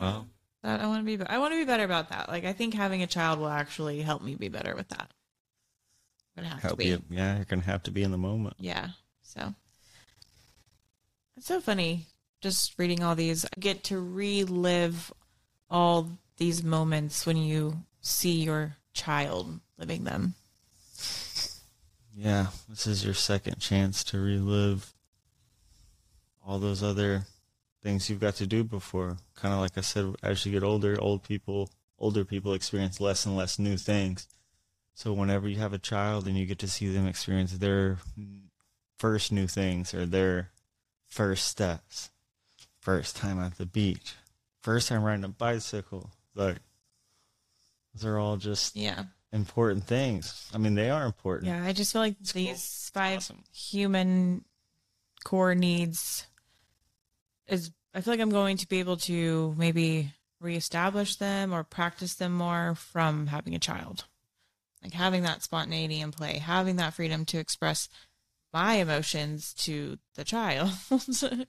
Well, 0.00 0.26
But 0.62 0.80
I 0.80 0.86
want 0.86 1.06
to 1.06 1.16
be. 1.16 1.24
I 1.24 1.38
want 1.38 1.52
to 1.54 1.58
be 1.58 1.64
better 1.64 1.84
about 1.84 2.10
that. 2.10 2.28
Like 2.28 2.44
I 2.44 2.52
think 2.52 2.74
having 2.74 3.02
a 3.02 3.06
child 3.06 3.38
will 3.38 3.48
actually 3.48 4.02
help 4.02 4.22
me 4.22 4.34
be 4.34 4.48
better 4.48 4.74
with 4.76 4.88
that. 4.90 5.10
Gonna 6.36 6.48
have 6.48 6.60
to 6.60 6.66
help 6.66 6.78
be. 6.78 6.86
you. 6.86 7.02
Yeah, 7.08 7.36
you're 7.36 7.44
gonna 7.46 7.62
have 7.62 7.82
to 7.84 7.90
be 7.90 8.02
in 8.02 8.10
the 8.10 8.18
moment. 8.18 8.56
Yeah. 8.58 8.88
So 9.22 9.54
it's 11.36 11.46
so 11.46 11.60
funny 11.60 12.06
just 12.42 12.78
reading 12.78 13.02
all 13.02 13.14
these. 13.14 13.44
I 13.46 13.58
get 13.58 13.84
to 13.84 13.98
relive 13.98 15.10
all 15.70 16.10
these 16.36 16.62
moments 16.62 17.26
when 17.26 17.36
you 17.36 17.84
see 18.00 18.42
your 18.42 18.76
child 18.92 19.60
living 19.78 20.04
them. 20.04 20.34
Yeah, 22.14 22.46
this 22.68 22.86
is 22.86 23.04
your 23.04 23.14
second 23.14 23.58
chance 23.58 24.02
to 24.04 24.18
relive 24.18 24.94
all 26.46 26.58
those 26.58 26.82
other 26.82 27.24
things 27.82 28.08
you've 28.08 28.20
got 28.20 28.36
to 28.36 28.46
do 28.46 28.64
before. 28.64 29.18
Kind 29.34 29.52
of 29.52 29.60
like 29.60 29.76
I 29.76 29.82
said, 29.82 30.14
as 30.22 30.44
you 30.46 30.52
get 30.52 30.62
older, 30.62 30.98
old 31.00 31.22
people, 31.22 31.70
older 31.98 32.24
people 32.24 32.54
experience 32.54 33.00
less 33.00 33.26
and 33.26 33.36
less 33.36 33.58
new 33.58 33.76
things. 33.76 34.28
So 34.94 35.12
whenever 35.12 35.46
you 35.46 35.56
have 35.56 35.74
a 35.74 35.78
child 35.78 36.26
and 36.26 36.38
you 36.38 36.46
get 36.46 36.58
to 36.60 36.68
see 36.68 36.88
them 36.88 37.06
experience 37.06 37.52
their 37.52 37.98
first 38.98 39.30
new 39.30 39.46
things 39.46 39.92
or 39.92 40.06
their 40.06 40.50
first 41.06 41.46
steps, 41.46 42.10
first 42.80 43.14
time 43.14 43.38
at 43.38 43.58
the 43.58 43.66
beach, 43.66 44.14
first 44.62 44.88
time 44.88 45.02
riding 45.02 45.24
a 45.24 45.28
bicycle, 45.28 46.10
like 46.36 46.58
those 47.94 48.04
are 48.04 48.18
all 48.18 48.36
just 48.36 48.76
Yeah. 48.76 49.04
important 49.32 49.84
things. 49.84 50.48
I 50.54 50.58
mean, 50.58 50.74
they 50.74 50.90
are 50.90 51.04
important. 51.04 51.48
Yeah. 51.48 51.64
I 51.64 51.72
just 51.72 51.92
feel 51.92 52.02
like 52.02 52.16
It's 52.20 52.32
these 52.32 52.90
cool. 52.94 53.00
five 53.02 53.16
Awesome. 53.18 53.42
human 53.52 54.44
core 55.24 55.54
needs 55.54 56.26
is 57.48 57.70
I 57.94 58.02
feel 58.02 58.12
like 58.12 58.20
I'm 58.20 58.30
going 58.30 58.58
to 58.58 58.68
be 58.68 58.78
able 58.80 58.98
to 58.98 59.54
maybe 59.56 60.12
reestablish 60.40 61.16
them 61.16 61.52
or 61.54 61.64
practice 61.64 62.14
them 62.14 62.32
more 62.32 62.74
from 62.74 63.26
having 63.28 63.54
a 63.54 63.58
child. 63.58 64.04
Like 64.82 64.92
having 64.92 65.22
that 65.22 65.42
spontaneity 65.42 66.00
in 66.00 66.12
play, 66.12 66.36
having 66.38 66.76
that 66.76 66.92
freedom 66.94 67.24
to 67.26 67.38
express 67.38 67.88
my 68.52 68.74
emotions 68.74 69.54
to 69.54 69.98
the 70.14 70.24
child. 70.24 70.70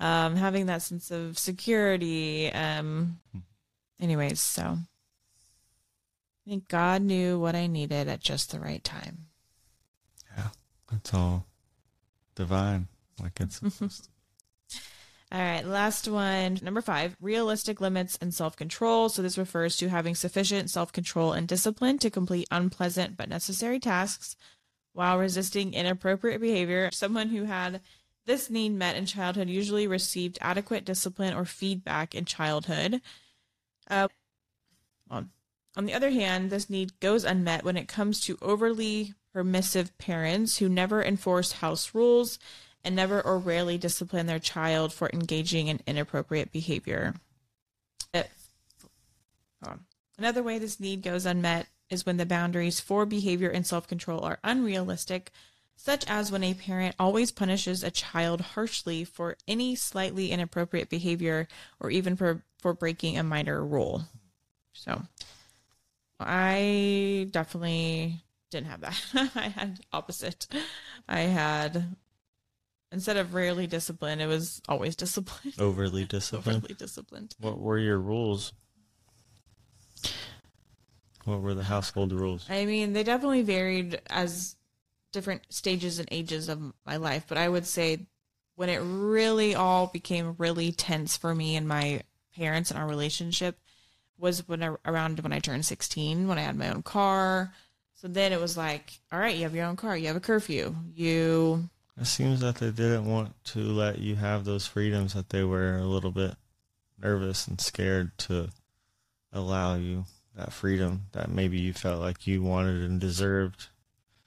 um, 0.00 0.36
having 0.36 0.66
that 0.66 0.82
sense 0.82 1.10
of 1.10 1.38
security. 1.38 2.52
Um, 2.52 3.18
anyways, 4.00 4.40
so 4.40 4.62
I 4.62 6.50
think 6.50 6.68
God 6.68 7.02
knew 7.02 7.38
what 7.38 7.54
I 7.54 7.66
needed 7.66 8.08
at 8.08 8.20
just 8.20 8.50
the 8.50 8.60
right 8.60 8.82
time. 8.82 9.26
Yeah, 10.36 10.48
it's 10.92 11.12
all 11.14 11.46
divine. 12.34 12.88
Like 13.20 13.40
it's 13.40 13.60
All 15.32 15.40
right, 15.40 15.64
last 15.64 16.08
one. 16.08 16.58
Number 16.60 16.80
five, 16.80 17.16
realistic 17.20 17.80
limits 17.80 18.18
and 18.20 18.34
self 18.34 18.56
control. 18.56 19.08
So, 19.08 19.22
this 19.22 19.38
refers 19.38 19.76
to 19.76 19.88
having 19.88 20.16
sufficient 20.16 20.70
self 20.70 20.92
control 20.92 21.32
and 21.32 21.46
discipline 21.46 21.98
to 21.98 22.10
complete 22.10 22.48
unpleasant 22.50 23.16
but 23.16 23.28
necessary 23.28 23.78
tasks 23.78 24.34
while 24.92 25.18
resisting 25.18 25.72
inappropriate 25.72 26.40
behavior. 26.40 26.90
Someone 26.92 27.28
who 27.28 27.44
had 27.44 27.80
this 28.26 28.50
need 28.50 28.70
met 28.70 28.96
in 28.96 29.06
childhood 29.06 29.48
usually 29.48 29.86
received 29.86 30.38
adequate 30.40 30.84
discipline 30.84 31.34
or 31.34 31.44
feedback 31.44 32.12
in 32.12 32.24
childhood. 32.24 33.00
Uh, 33.90 34.08
on, 35.10 35.30
on 35.76 35.84
the 35.84 35.92
other 35.92 36.10
hand, 36.10 36.50
this 36.50 36.70
need 36.70 36.98
goes 37.00 37.24
unmet 37.24 37.64
when 37.64 37.76
it 37.76 37.88
comes 37.88 38.20
to 38.20 38.38
overly 38.40 39.14
permissive 39.32 39.96
parents 39.98 40.58
who 40.58 40.68
never 40.68 41.02
enforce 41.02 41.52
house 41.52 41.94
rules 41.94 42.38
and 42.82 42.96
never 42.96 43.20
or 43.20 43.38
rarely 43.38 43.76
discipline 43.76 44.26
their 44.26 44.38
child 44.38 44.92
for 44.92 45.10
engaging 45.12 45.68
in 45.68 45.80
inappropriate 45.86 46.50
behavior. 46.50 47.14
Another 50.20 50.42
way 50.42 50.58
this 50.58 50.78
need 50.78 51.02
goes 51.02 51.24
unmet 51.24 51.66
is 51.88 52.04
when 52.04 52.18
the 52.18 52.26
boundaries 52.26 52.78
for 52.78 53.06
behavior 53.06 53.48
and 53.48 53.66
self 53.66 53.88
control 53.88 54.20
are 54.20 54.38
unrealistic, 54.44 55.30
such 55.76 56.04
as 56.08 56.30
when 56.30 56.44
a 56.44 56.52
parent 56.52 56.94
always 56.98 57.32
punishes 57.32 57.82
a 57.82 57.90
child 57.90 58.40
harshly 58.40 59.02
for 59.02 59.36
any 59.48 59.74
slightly 59.74 60.30
inappropriate 60.30 60.90
behavior 60.90 61.48
or 61.80 61.90
even 61.90 62.16
for, 62.16 62.42
for 62.60 62.74
breaking 62.74 63.18
a 63.18 63.22
minor 63.22 63.64
rule. 63.64 64.04
So 64.72 65.02
I 66.18 67.28
definitely 67.30 68.22
didn't 68.50 68.68
have 68.68 68.80
that. 68.80 69.00
I 69.34 69.48
had 69.48 69.80
opposite. 69.92 70.46
I 71.08 71.20
had 71.20 71.96
instead 72.92 73.16
of 73.16 73.34
rarely 73.34 73.66
disciplined, 73.66 74.20
it 74.20 74.26
was 74.26 74.60
always 74.68 74.96
disciplined. 74.96 75.54
overly 75.58 76.04
disciplined. 76.04 76.58
Overly 76.58 76.74
disciplined. 76.74 77.34
What 77.40 77.58
were 77.58 77.78
your 77.78 77.98
rules? 77.98 78.52
What 81.24 81.40
were 81.40 81.54
the 81.54 81.64
household 81.64 82.12
rules? 82.12 82.46
I 82.48 82.64
mean, 82.64 82.92
they 82.92 83.02
definitely 83.02 83.42
varied 83.42 84.00
as 84.08 84.56
different 85.12 85.42
stages 85.50 85.98
and 85.98 86.08
ages 86.10 86.48
of 86.48 86.72
my 86.86 86.96
life, 86.96 87.26
but 87.28 87.36
I 87.38 87.48
would 87.48 87.66
say 87.66 88.06
when 88.56 88.68
it 88.68 88.78
really 88.78 89.54
all 89.54 89.86
became 89.86 90.34
really 90.38 90.72
tense 90.72 91.16
for 91.16 91.34
me 91.34 91.56
and 91.56 91.66
my 91.66 92.02
parents 92.36 92.70
and 92.70 92.78
our 92.78 92.86
relationship 92.86 93.58
was 94.18 94.46
when 94.46 94.62
I, 94.62 94.74
around 94.84 95.20
when 95.20 95.32
I 95.32 95.38
turned 95.38 95.64
16, 95.64 96.28
when 96.28 96.38
I 96.38 96.42
had 96.42 96.56
my 96.56 96.70
own 96.70 96.82
car. 96.82 97.52
So 97.94 98.08
then 98.08 98.32
it 98.32 98.40
was 98.40 98.56
like, 98.56 98.92
all 99.12 99.18
right, 99.18 99.36
you 99.36 99.42
have 99.42 99.54
your 99.54 99.66
own 99.66 99.76
car, 99.76 99.96
you 99.96 100.06
have 100.06 100.16
a 100.16 100.20
curfew, 100.20 100.74
you 100.94 101.68
It 101.98 102.06
seems 102.06 102.40
that 102.40 102.56
they 102.56 102.70
didn't 102.70 103.06
want 103.06 103.34
to 103.46 103.60
let 103.60 103.98
you 103.98 104.16
have 104.16 104.44
those 104.44 104.66
freedoms 104.66 105.14
that 105.14 105.30
they 105.30 105.44
were 105.44 105.76
a 105.76 105.84
little 105.84 106.10
bit 106.10 106.34
nervous 107.02 107.46
and 107.46 107.60
scared 107.60 108.16
to 108.18 108.50
allow 109.32 109.74
you 109.74 110.04
that 110.34 110.52
freedom 110.52 111.02
that 111.12 111.30
maybe 111.30 111.58
you 111.58 111.72
felt 111.72 112.00
like 112.00 112.26
you 112.26 112.42
wanted 112.42 112.82
and 112.82 113.00
deserved 113.00 113.68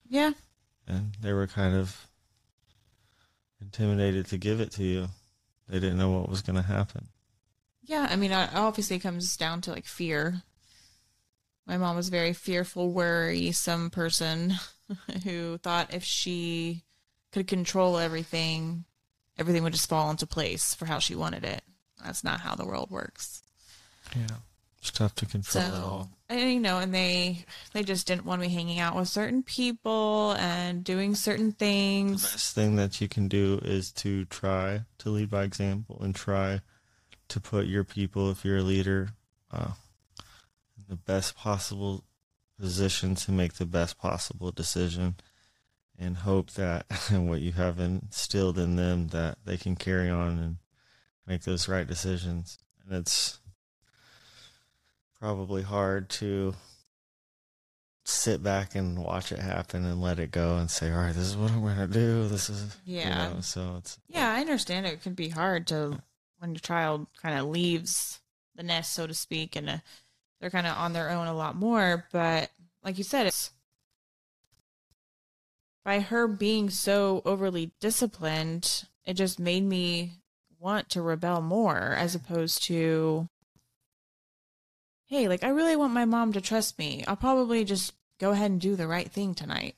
yeah, 0.10 0.34
and 0.88 1.14
they 1.22 1.34
were 1.34 1.48
kind 1.48 1.76
of 1.76 2.08
intimidated 3.60 4.28
to 4.28 4.38
give 4.38 4.60
it 4.60 4.72
to 4.74 4.84
you. 4.84 5.08
They 5.68 5.80
didn't 5.80 5.98
know 5.98 6.12
what 6.12 6.30
was 6.30 6.44
going 6.44 6.58
to 6.58 6.62
happen. 6.62 7.08
Yeah, 7.86 8.08
I 8.10 8.16
mean, 8.16 8.32
obviously, 8.32 8.96
it 8.96 9.02
comes 9.02 9.36
down 9.36 9.62
to 9.62 9.72
like 9.72 9.86
fear. 9.86 10.42
My 11.66 11.78
mom 11.78 11.96
was 11.96 12.08
a 12.08 12.12
very 12.12 12.34
fearful, 12.34 12.92
worrisome 12.92 13.90
person 13.90 14.54
who 15.24 15.58
thought 15.58 15.94
if 15.94 16.04
she 16.04 16.84
could 17.32 17.48
control 17.48 17.98
everything, 17.98 18.86
everything 19.38 19.64
would 19.64 19.74
just 19.74 19.90
fall 19.90 20.10
into 20.12 20.28
place 20.28 20.74
for 20.74 20.86
how 20.86 21.00
she 21.00 21.16
wanted 21.16 21.44
it. 21.44 21.64
That's 22.04 22.24
not 22.24 22.42
how 22.42 22.56
the 22.56 22.66
world 22.66 22.90
works. 22.92 23.42
Yeah. 24.16 24.38
It's 24.80 24.92
tough 24.92 25.16
to 25.16 25.26
control 25.26 25.64
it 25.64 25.74
all. 25.76 26.10
And, 26.28 26.52
you 26.52 26.60
know, 26.60 26.80
and 26.80 26.94
they 26.94 27.46
they 27.72 27.84
just 27.84 28.06
didn't 28.06 28.26
want 28.26 28.42
me 28.42 28.50
hanging 28.50 28.80
out 28.80 28.98
with 28.98 29.08
certain 29.08 29.42
people 29.42 30.34
and 30.38 30.84
doing 30.84 31.16
certain 31.16 31.54
things. 31.54 32.24
The 32.24 32.34
best 32.34 32.54
thing 32.56 32.76
that 32.76 33.00
you 33.00 33.08
can 33.08 33.30
do 33.30 33.62
is 33.64 33.94
to 33.94 34.26
try 34.26 34.82
to 34.98 35.10
lead 35.10 35.30
by 35.30 35.44
example 35.44 36.02
and 36.02 36.14
try 36.14 36.60
to 37.30 37.40
put 37.40 37.66
your 37.68 37.84
people, 37.84 38.30
if 38.32 38.44
you're 38.46 38.58
a 38.58 38.64
leader, 38.64 39.10
uh, 39.52 39.72
in 40.78 40.84
the 40.90 40.96
best 40.96 41.36
possible 41.36 42.04
position 42.60 43.16
to 43.16 43.32
make 43.32 43.54
the 43.54 43.66
best 43.66 43.98
possible 43.98 44.52
decision 44.52 45.16
and 45.98 46.18
hope 46.18 46.52
that 46.52 46.86
what 47.12 47.42
you 47.42 47.52
have 47.54 47.80
instilled 47.80 48.58
in 48.58 48.76
them 48.76 49.08
that 49.10 49.38
they 49.46 49.58
can 49.58 49.76
carry 49.76 50.10
on 50.10 50.40
and 50.40 50.58
make 51.28 51.44
those 51.44 51.68
right 51.68 51.88
decisions. 51.88 52.58
And 52.86 52.96
it's 52.98 53.40
probably 55.20 55.62
hard 55.62 56.10
to 56.10 56.54
sit 58.06 58.44
back 58.44 58.76
and 58.76 58.98
watch 59.02 59.32
it 59.32 59.40
happen 59.40 59.86
and 59.86 60.02
let 60.02 60.20
it 60.20 60.32
go 60.32 60.58
and 60.58 60.70
say, 60.70 60.92
all 60.92 60.98
right, 60.98 61.16
this 61.16 61.24
is 61.28 61.38
what 61.38 61.52
I'm 61.52 61.62
going 61.62 61.78
to 61.78 61.88
do. 61.88 62.28
This 62.28 62.50
is, 62.50 62.76
you 62.86 62.98
Yeah. 62.98 63.30
know, 63.30 63.40
so 63.42 63.76
it's, 63.78 63.98
Yeah, 64.08 64.32
I 64.34 64.42
understand 64.42 64.86
it 64.86 65.02
can 65.02 65.14
be 65.14 65.30
hard 65.30 65.68
to 65.68 66.02
when 66.44 66.52
your 66.52 66.60
child 66.60 67.08
kind 67.22 67.40
of 67.40 67.46
leaves 67.46 68.20
the 68.54 68.64
nest, 68.64 68.92
so 68.92 69.08
to 69.08 69.14
speak, 69.14 69.56
and 69.56 69.70
uh, 69.70 69.78
they're 70.42 70.50
kind 70.50 70.68
of 70.68 70.78
on 70.78 70.92
their 70.92 71.10
own 71.10 71.26
a 71.26 71.34
lot 71.34 71.56
more. 71.56 72.06
But 72.12 72.52
like 72.84 72.98
you 72.98 73.06
said, 73.06 73.28
it's 73.28 73.52
by 75.86 76.02
her 76.02 76.28
being 76.28 76.70
so 76.70 77.22
overly 77.24 77.72
disciplined, 77.80 78.84
it 79.06 79.14
just 79.14 79.40
made 79.40 79.64
me 79.64 80.16
want 80.60 80.90
to 80.90 81.02
rebel 81.02 81.42
more 81.42 81.96
as 81.98 82.14
opposed 82.14 82.64
to, 82.66 83.30
hey, 85.06 85.30
like 85.30 85.46
I 85.46 85.50
really 85.50 85.78
want 85.78 85.94
my 85.94 86.04
mom 86.04 86.34
to 86.34 86.42
trust 86.42 86.78
me. 86.78 87.06
I'll 87.08 87.16
probably 87.16 87.64
just 87.64 87.94
go 88.20 88.32
ahead 88.32 88.52
and 88.52 88.60
do 88.60 88.76
the 88.76 88.88
right 88.88 89.10
thing 89.10 89.34
tonight. 89.34 89.76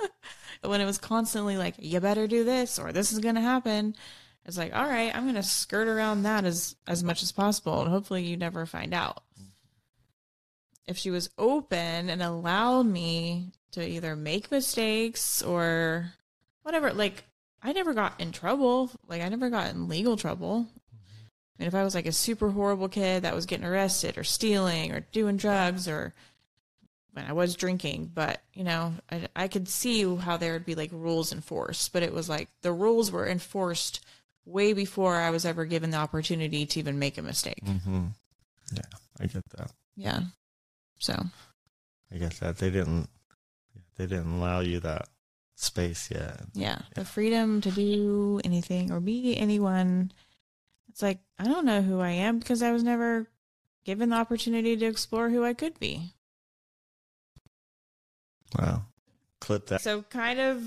when 0.62 0.82
it 0.82 0.86
was 0.86 0.98
constantly 0.98 1.56
like, 1.56 1.76
you 1.78 1.98
better 1.98 2.26
do 2.26 2.44
this 2.44 2.78
or 2.78 2.92
this 2.92 3.10
is 3.10 3.20
going 3.20 3.36
to 3.36 3.40
happen. 3.40 3.96
It's 4.46 4.58
like, 4.58 4.74
all 4.74 4.86
right, 4.86 5.14
I'm 5.14 5.24
going 5.24 5.36
to 5.36 5.42
skirt 5.42 5.88
around 5.88 6.22
that 6.24 6.44
as, 6.44 6.76
as 6.86 7.02
much 7.02 7.22
as 7.22 7.32
possible. 7.32 7.80
And 7.80 7.90
hopefully 7.90 8.24
you 8.24 8.36
never 8.36 8.66
find 8.66 8.92
out. 8.92 9.22
Mm-hmm. 9.38 9.48
If 10.86 10.98
she 10.98 11.10
was 11.10 11.30
open 11.38 12.10
and 12.10 12.22
allowed 12.22 12.86
me 12.86 13.52
to 13.72 13.86
either 13.86 14.14
make 14.14 14.50
mistakes 14.50 15.42
or 15.42 16.12
whatever, 16.62 16.92
like 16.92 17.24
I 17.62 17.72
never 17.72 17.94
got 17.94 18.20
in 18.20 18.32
trouble. 18.32 18.90
Like 19.08 19.22
I 19.22 19.28
never 19.30 19.48
got 19.48 19.70
in 19.70 19.88
legal 19.88 20.18
trouble. 20.18 20.66
Mm-hmm. 20.66 21.26
And 21.60 21.68
if 21.68 21.74
I 21.74 21.82
was 21.82 21.94
like 21.94 22.06
a 22.06 22.12
super 22.12 22.50
horrible 22.50 22.90
kid 22.90 23.22
that 23.22 23.34
was 23.34 23.46
getting 23.46 23.66
arrested 23.66 24.18
or 24.18 24.24
stealing 24.24 24.92
or 24.92 25.00
doing 25.00 25.38
drugs 25.38 25.88
or 25.88 26.12
when 27.14 27.24
I 27.24 27.32
was 27.32 27.54
drinking, 27.54 28.10
but 28.12 28.42
you 28.52 28.64
know, 28.64 28.92
I, 29.10 29.28
I 29.34 29.48
could 29.48 29.68
see 29.68 30.14
how 30.16 30.36
there 30.36 30.52
would 30.52 30.66
be 30.66 30.74
like 30.74 30.90
rules 30.92 31.32
enforced, 31.32 31.94
but 31.94 32.02
it 32.02 32.12
was 32.12 32.28
like 32.28 32.48
the 32.60 32.72
rules 32.72 33.10
were 33.10 33.26
enforced 33.26 34.04
way 34.44 34.72
before 34.72 35.16
I 35.16 35.30
was 35.30 35.44
ever 35.44 35.64
given 35.64 35.90
the 35.90 35.96
opportunity 35.96 36.66
to 36.66 36.78
even 36.78 36.98
make 36.98 37.18
a 37.18 37.22
mistake. 37.22 37.62
hmm 37.64 38.06
yeah, 38.72 38.82
I 39.20 39.26
get 39.26 39.42
that. 39.56 39.70
Yeah. 39.96 40.20
So, 40.98 41.14
I 42.12 42.16
get 42.16 42.32
that. 42.40 42.58
They 42.58 42.70
didn't, 42.70 43.08
they 43.96 44.06
didn't 44.06 44.34
allow 44.34 44.60
you 44.60 44.80
that 44.80 45.08
space 45.56 46.10
yet. 46.10 46.40
yeah, 46.54 46.78
the 46.94 47.04
freedom 47.04 47.60
to 47.60 47.70
do 47.70 48.40
anything 48.44 48.90
or 48.90 49.00
be 49.00 49.36
anyone. 49.36 50.12
It's 50.88 51.02
like, 51.02 51.18
I 51.38 51.44
don't 51.44 51.66
know 51.66 51.82
who 51.82 52.00
I 52.00 52.10
am 52.10 52.38
because 52.38 52.62
I 52.62 52.72
was 52.72 52.82
never 52.82 53.28
given 53.84 54.10
the 54.10 54.16
opportunity 54.16 54.76
to 54.76 54.86
explore 54.86 55.28
who 55.28 55.44
I 55.44 55.52
could 55.52 55.78
be. 55.78 56.14
Wow. 58.58 58.82
Clip 59.40 59.66
that. 59.66 59.82
So, 59.82 60.02
kind 60.02 60.40
of 60.40 60.62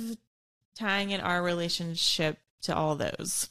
tying 0.75 1.11
in 1.11 1.21
our 1.21 1.41
relationship 1.41 2.37
to 2.63 2.75
all 2.75 2.95
those. 2.95 3.49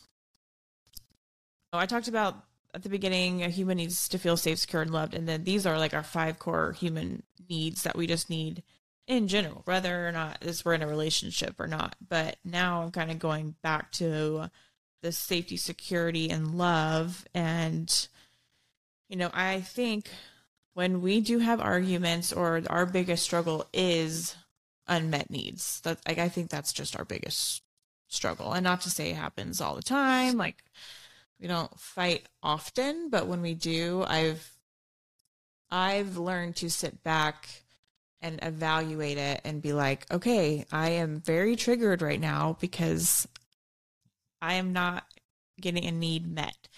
I 1.76 1.86
talked 1.86 2.08
about 2.08 2.36
at 2.74 2.82
the 2.82 2.88
beginning 2.88 3.42
a 3.42 3.48
human 3.48 3.76
needs 3.78 4.08
to 4.08 4.18
feel 4.18 4.36
safe, 4.36 4.58
secure, 4.58 4.82
and 4.82 4.90
loved. 4.90 5.14
And 5.14 5.28
then 5.28 5.44
these 5.44 5.66
are 5.66 5.78
like 5.78 5.94
our 5.94 6.02
five 6.02 6.38
core 6.38 6.72
human 6.72 7.22
needs 7.48 7.82
that 7.82 7.96
we 7.96 8.06
just 8.06 8.28
need 8.28 8.62
in 9.06 9.28
general, 9.28 9.62
whether 9.64 10.06
or 10.06 10.12
not 10.12 10.40
this 10.40 10.64
we're 10.64 10.74
in 10.74 10.82
a 10.82 10.86
relationship 10.86 11.60
or 11.60 11.66
not. 11.66 11.96
But 12.06 12.36
now 12.44 12.82
I'm 12.82 12.90
kind 12.90 13.10
of 13.10 13.18
going 13.18 13.54
back 13.62 13.92
to 13.92 14.50
the 15.02 15.12
safety, 15.12 15.56
security, 15.56 16.28
and 16.28 16.58
love. 16.58 17.24
And, 17.34 18.08
you 19.08 19.16
know, 19.16 19.30
I 19.32 19.60
think 19.60 20.08
when 20.74 21.00
we 21.00 21.20
do 21.20 21.38
have 21.38 21.60
arguments 21.60 22.32
or 22.32 22.62
our 22.68 22.84
biggest 22.84 23.22
struggle 23.22 23.66
is 23.72 24.36
unmet 24.88 25.30
needs. 25.30 25.80
That 25.82 25.98
like 26.06 26.18
I 26.18 26.28
think 26.28 26.50
that's 26.50 26.72
just 26.72 26.96
our 26.96 27.04
biggest 27.04 27.62
struggle. 28.08 28.52
And 28.52 28.64
not 28.64 28.82
to 28.82 28.90
say 28.90 29.10
it 29.10 29.16
happens 29.16 29.60
all 29.60 29.74
the 29.74 29.82
time. 29.82 30.36
Like 30.36 30.62
we 31.40 31.46
don't 31.46 31.78
fight 31.78 32.26
often, 32.42 33.10
but 33.10 33.26
when 33.26 33.42
we 33.42 33.54
do, 33.54 34.04
I've 34.06 34.50
I've 35.70 36.16
learned 36.16 36.56
to 36.56 36.70
sit 36.70 37.02
back 37.02 37.48
and 38.20 38.38
evaluate 38.42 39.18
it 39.18 39.40
and 39.44 39.60
be 39.60 39.72
like, 39.72 40.06
okay, 40.10 40.64
I 40.72 40.90
am 40.90 41.20
very 41.20 41.56
triggered 41.56 42.02
right 42.02 42.20
now 42.20 42.56
because 42.60 43.28
I 44.40 44.54
am 44.54 44.72
not 44.72 45.04
getting 45.60 45.84
a 45.84 45.92
need 45.92 46.26
met. 46.26 46.68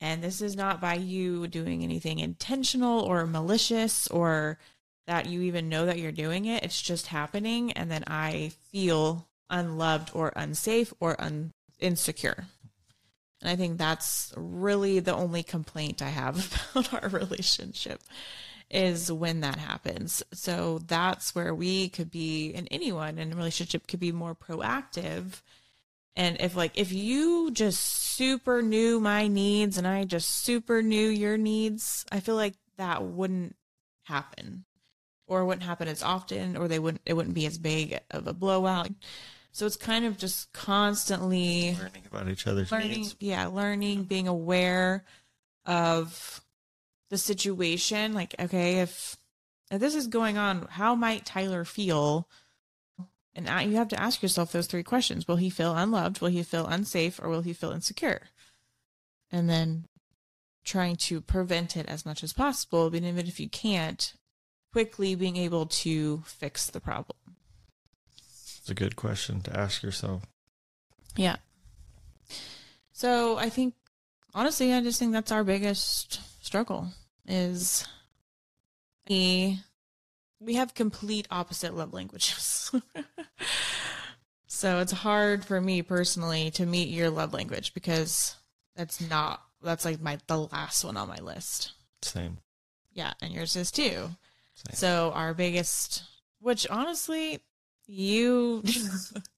And 0.00 0.22
this 0.22 0.40
is 0.40 0.56
not 0.56 0.80
by 0.80 0.94
you 0.94 1.46
doing 1.46 1.82
anything 1.82 2.18
intentional 2.18 3.00
or 3.00 3.26
malicious 3.26 4.08
or 4.08 4.58
that 5.06 5.26
you 5.26 5.42
even 5.42 5.68
know 5.68 5.86
that 5.86 5.98
you're 5.98 6.12
doing 6.12 6.46
it. 6.46 6.62
It's 6.62 6.80
just 6.80 7.08
happening. 7.08 7.72
And 7.72 7.90
then 7.90 8.04
I 8.06 8.52
feel 8.72 9.28
unloved 9.50 10.10
or 10.14 10.32
unsafe 10.36 10.92
or 11.00 11.20
un- 11.20 11.52
insecure. 11.78 12.46
And 13.40 13.50
I 13.50 13.56
think 13.56 13.78
that's 13.78 14.32
really 14.36 15.00
the 15.00 15.14
only 15.14 15.42
complaint 15.42 16.02
I 16.02 16.08
have 16.08 16.68
about 16.74 17.02
our 17.02 17.08
relationship 17.08 18.02
is 18.70 19.10
when 19.10 19.40
that 19.40 19.56
happens. 19.56 20.22
So 20.32 20.78
that's 20.86 21.34
where 21.34 21.54
we 21.54 21.88
could 21.88 22.10
be, 22.10 22.52
and 22.54 22.68
anyone 22.70 23.18
in 23.18 23.32
a 23.32 23.36
relationship 23.36 23.86
could 23.86 24.00
be 24.00 24.12
more 24.12 24.34
proactive. 24.34 25.42
And 26.14 26.36
if, 26.40 26.54
like, 26.54 26.72
if 26.78 26.92
you 26.92 27.50
just 27.50 27.80
super 27.80 28.62
knew 28.62 29.00
my 29.00 29.26
needs 29.26 29.78
and 29.78 29.86
I 29.86 30.04
just 30.04 30.30
super 30.30 30.82
knew 30.82 31.08
your 31.08 31.36
needs, 31.36 32.04
I 32.12 32.20
feel 32.20 32.36
like 32.36 32.54
that 32.76 33.02
wouldn't 33.02 33.56
happen 34.04 34.64
or 35.26 35.44
wouldn't 35.44 35.62
happen 35.62 35.88
as 35.88 36.02
often 36.02 36.56
or 36.56 36.68
they 36.68 36.78
wouldn't 36.78 37.02
it 37.06 37.14
wouldn't 37.14 37.34
be 37.34 37.46
as 37.46 37.56
big 37.56 38.00
of 38.10 38.26
a 38.26 38.34
blowout 38.34 38.90
so 39.52 39.66
it's 39.66 39.76
kind 39.76 40.04
of 40.04 40.16
just 40.16 40.52
constantly 40.52 41.76
Learning 41.78 42.02
about 42.10 42.28
each 42.28 42.46
other's 42.46 42.70
learning 42.70 42.90
needs. 42.90 43.16
yeah 43.20 43.46
learning 43.46 44.04
being 44.04 44.28
aware 44.28 45.04
of 45.66 46.40
the 47.10 47.18
situation. 47.18 48.14
Like 48.14 48.34
okay 48.38 48.80
if 48.80 49.16
if 49.70 49.80
this 49.80 49.94
is 49.94 50.06
going 50.06 50.38
on 50.38 50.66
how 50.70 50.94
might 50.94 51.26
tyler 51.26 51.64
feel? 51.64 52.28
And 53.34 53.48
I, 53.48 53.62
you 53.62 53.76
have 53.76 53.88
to 53.88 54.00
ask 54.02 54.22
yourself 54.22 54.50
those 54.50 54.66
three 54.66 54.82
questions. 54.82 55.28
Will 55.28 55.36
he 55.36 55.50
feel 55.50 55.74
unloved? 55.74 56.20
Will 56.20 56.30
he 56.30 56.42
feel 56.42 56.66
unsafe? 56.66 57.20
Or 57.22 57.28
will 57.28 57.42
he 57.42 57.52
feel 57.52 57.70
insecure? 57.70 58.22
And 59.30 59.48
then 59.48 59.86
trying 60.64 60.96
to 60.96 61.20
prevent 61.20 61.76
it 61.76 61.86
as 61.88 62.04
much 62.04 62.22
as 62.22 62.32
possible 62.32 62.90
but 62.90 63.02
even 63.02 63.26
if 63.26 63.40
you 63.40 63.48
can't 63.48 64.14
quickly 64.72 65.14
being 65.14 65.36
able 65.36 65.66
to 65.66 66.22
fix 66.26 66.66
the 66.66 66.80
problem 66.80 67.16
a 68.70 68.74
good 68.74 68.96
question 68.96 69.40
to 69.42 69.56
ask 69.56 69.82
yourself. 69.82 70.22
Yeah. 71.16 71.36
So 72.92 73.38
I 73.38 73.48
think 73.48 73.74
honestly, 74.34 74.72
I 74.72 74.80
just 74.80 74.98
think 74.98 75.12
that's 75.12 75.32
our 75.32 75.44
biggest 75.44 76.20
struggle 76.44 76.88
is 77.26 77.86
we 79.08 79.60
we 80.40 80.54
have 80.54 80.74
complete 80.74 81.28
opposite 81.30 81.74
love 81.74 81.92
languages. 81.92 82.70
so 84.46 84.80
it's 84.80 84.92
hard 84.92 85.44
for 85.44 85.60
me 85.60 85.82
personally 85.82 86.50
to 86.52 86.66
meet 86.66 86.88
your 86.88 87.10
love 87.10 87.32
language 87.32 87.74
because 87.74 88.36
that's 88.76 89.00
not 89.00 89.42
that's 89.62 89.84
like 89.84 90.00
my 90.00 90.18
the 90.26 90.38
last 90.38 90.84
one 90.84 90.96
on 90.96 91.08
my 91.08 91.18
list. 91.18 91.72
Same. 92.02 92.38
Yeah, 92.92 93.12
and 93.22 93.32
yours 93.32 93.56
is 93.56 93.70
too. 93.70 94.10
Same. 94.54 94.74
So 94.74 95.12
our 95.14 95.34
biggest, 95.34 96.02
which 96.40 96.66
honestly, 96.68 97.40
you, 97.90 98.62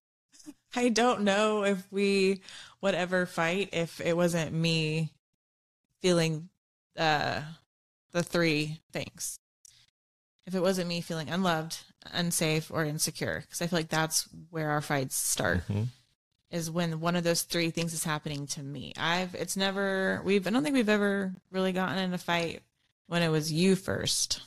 I 0.74 0.88
don't 0.88 1.22
know 1.22 1.64
if 1.64 1.86
we 1.90 2.40
would 2.80 2.94
ever 2.94 3.26
fight 3.26 3.70
if 3.72 4.00
it 4.00 4.16
wasn't 4.16 4.52
me 4.52 5.10
feeling 6.00 6.48
uh, 6.96 7.42
the 8.12 8.22
three 8.22 8.80
things. 8.92 9.38
If 10.46 10.54
it 10.54 10.60
wasn't 10.60 10.88
me 10.88 11.00
feeling 11.00 11.30
unloved, 11.30 11.78
unsafe, 12.12 12.70
or 12.70 12.84
insecure, 12.84 13.40
because 13.42 13.62
I 13.62 13.66
feel 13.68 13.78
like 13.78 13.88
that's 13.88 14.28
where 14.50 14.70
our 14.70 14.80
fights 14.80 15.14
start 15.16 15.66
Mhm. 15.68 15.86
is 16.50 16.70
when 16.70 17.00
one 17.00 17.14
of 17.16 17.22
those 17.24 17.42
three 17.42 17.70
things 17.70 17.94
is 17.94 18.02
happening 18.04 18.46
to 18.48 18.62
me. 18.62 18.92
I've 18.96 19.34
it's 19.36 19.56
never 19.56 20.20
we've 20.24 20.46
I 20.46 20.50
don't 20.50 20.64
think 20.64 20.74
we've 20.74 20.88
ever 20.88 21.32
really 21.50 21.72
gotten 21.72 21.98
in 21.98 22.12
a 22.12 22.18
fight 22.18 22.62
when 23.06 23.22
it 23.22 23.28
was 23.28 23.52
you 23.52 23.76
first. 23.76 24.42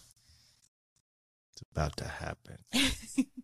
It's 1.54 1.64
about 1.72 1.96
to 1.98 2.08
happen. 2.08 2.58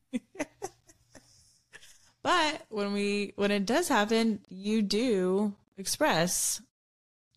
but 2.23 2.65
when 2.69 2.93
we 2.93 3.33
when 3.35 3.51
it 3.51 3.65
does 3.65 3.87
happen, 3.87 4.39
you 4.49 4.81
do 4.81 5.53
express 5.77 6.61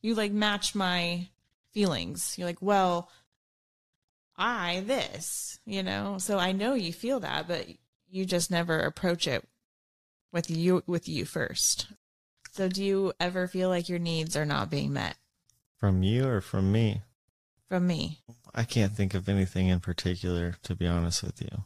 you 0.03 0.15
like 0.15 0.33
match 0.33 0.75
my 0.75 1.29
feelings. 1.73 2.35
You're 2.37 2.47
like, 2.47 2.61
"Well, 2.61 3.11
I 4.37 4.81
this," 4.87 5.59
you 5.65 5.83
know? 5.83 6.19
So 6.19 6.39
I 6.39 6.53
know 6.53 6.75
you 6.75 6.93
feel 6.93 7.21
that, 7.21 7.49
but 7.49 7.67
you 8.11 8.27
just 8.27 8.51
never 8.51 8.81
approach 8.81 9.27
it 9.27 9.49
with 10.33 10.51
you 10.51 10.83
with 10.87 11.09
you 11.09 11.25
first. 11.25 11.87
So 12.53 12.69
do 12.69 12.85
you 12.85 13.13
ever 13.19 13.49
feel 13.49 13.69
like 13.69 13.89
your 13.89 13.99
needs 13.99 14.37
are 14.37 14.45
not 14.45 14.71
being 14.71 14.93
met 14.93 15.17
From 15.81 16.03
you 16.03 16.29
or 16.29 16.41
from 16.41 16.71
me? 16.71 17.03
from 17.69 17.87
me? 17.87 18.21
I 18.55 18.65
can't 18.65 18.93
think 18.93 19.15
of 19.15 19.29
anything 19.29 19.69
in 19.69 19.81
particular, 19.81 20.55
to 20.63 20.77
be 20.77 20.87
honest 20.87 21.23
with 21.25 21.41
you. 21.41 21.65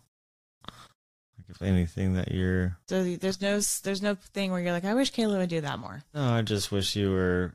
If 1.48 1.62
anything 1.62 2.14
that 2.14 2.30
you're 2.32 2.76
So 2.88 3.02
there's 3.16 3.40
no 3.40 3.60
there's 3.82 4.02
no 4.02 4.14
thing 4.14 4.50
where 4.52 4.60
you're 4.60 4.72
like, 4.72 4.84
I 4.84 4.94
wish 4.94 5.12
Kayla 5.12 5.38
would 5.38 5.48
do 5.48 5.60
that 5.62 5.78
more. 5.78 6.02
No, 6.14 6.22
I 6.34 6.42
just 6.42 6.70
wish 6.70 6.94
you 6.96 7.10
were 7.10 7.54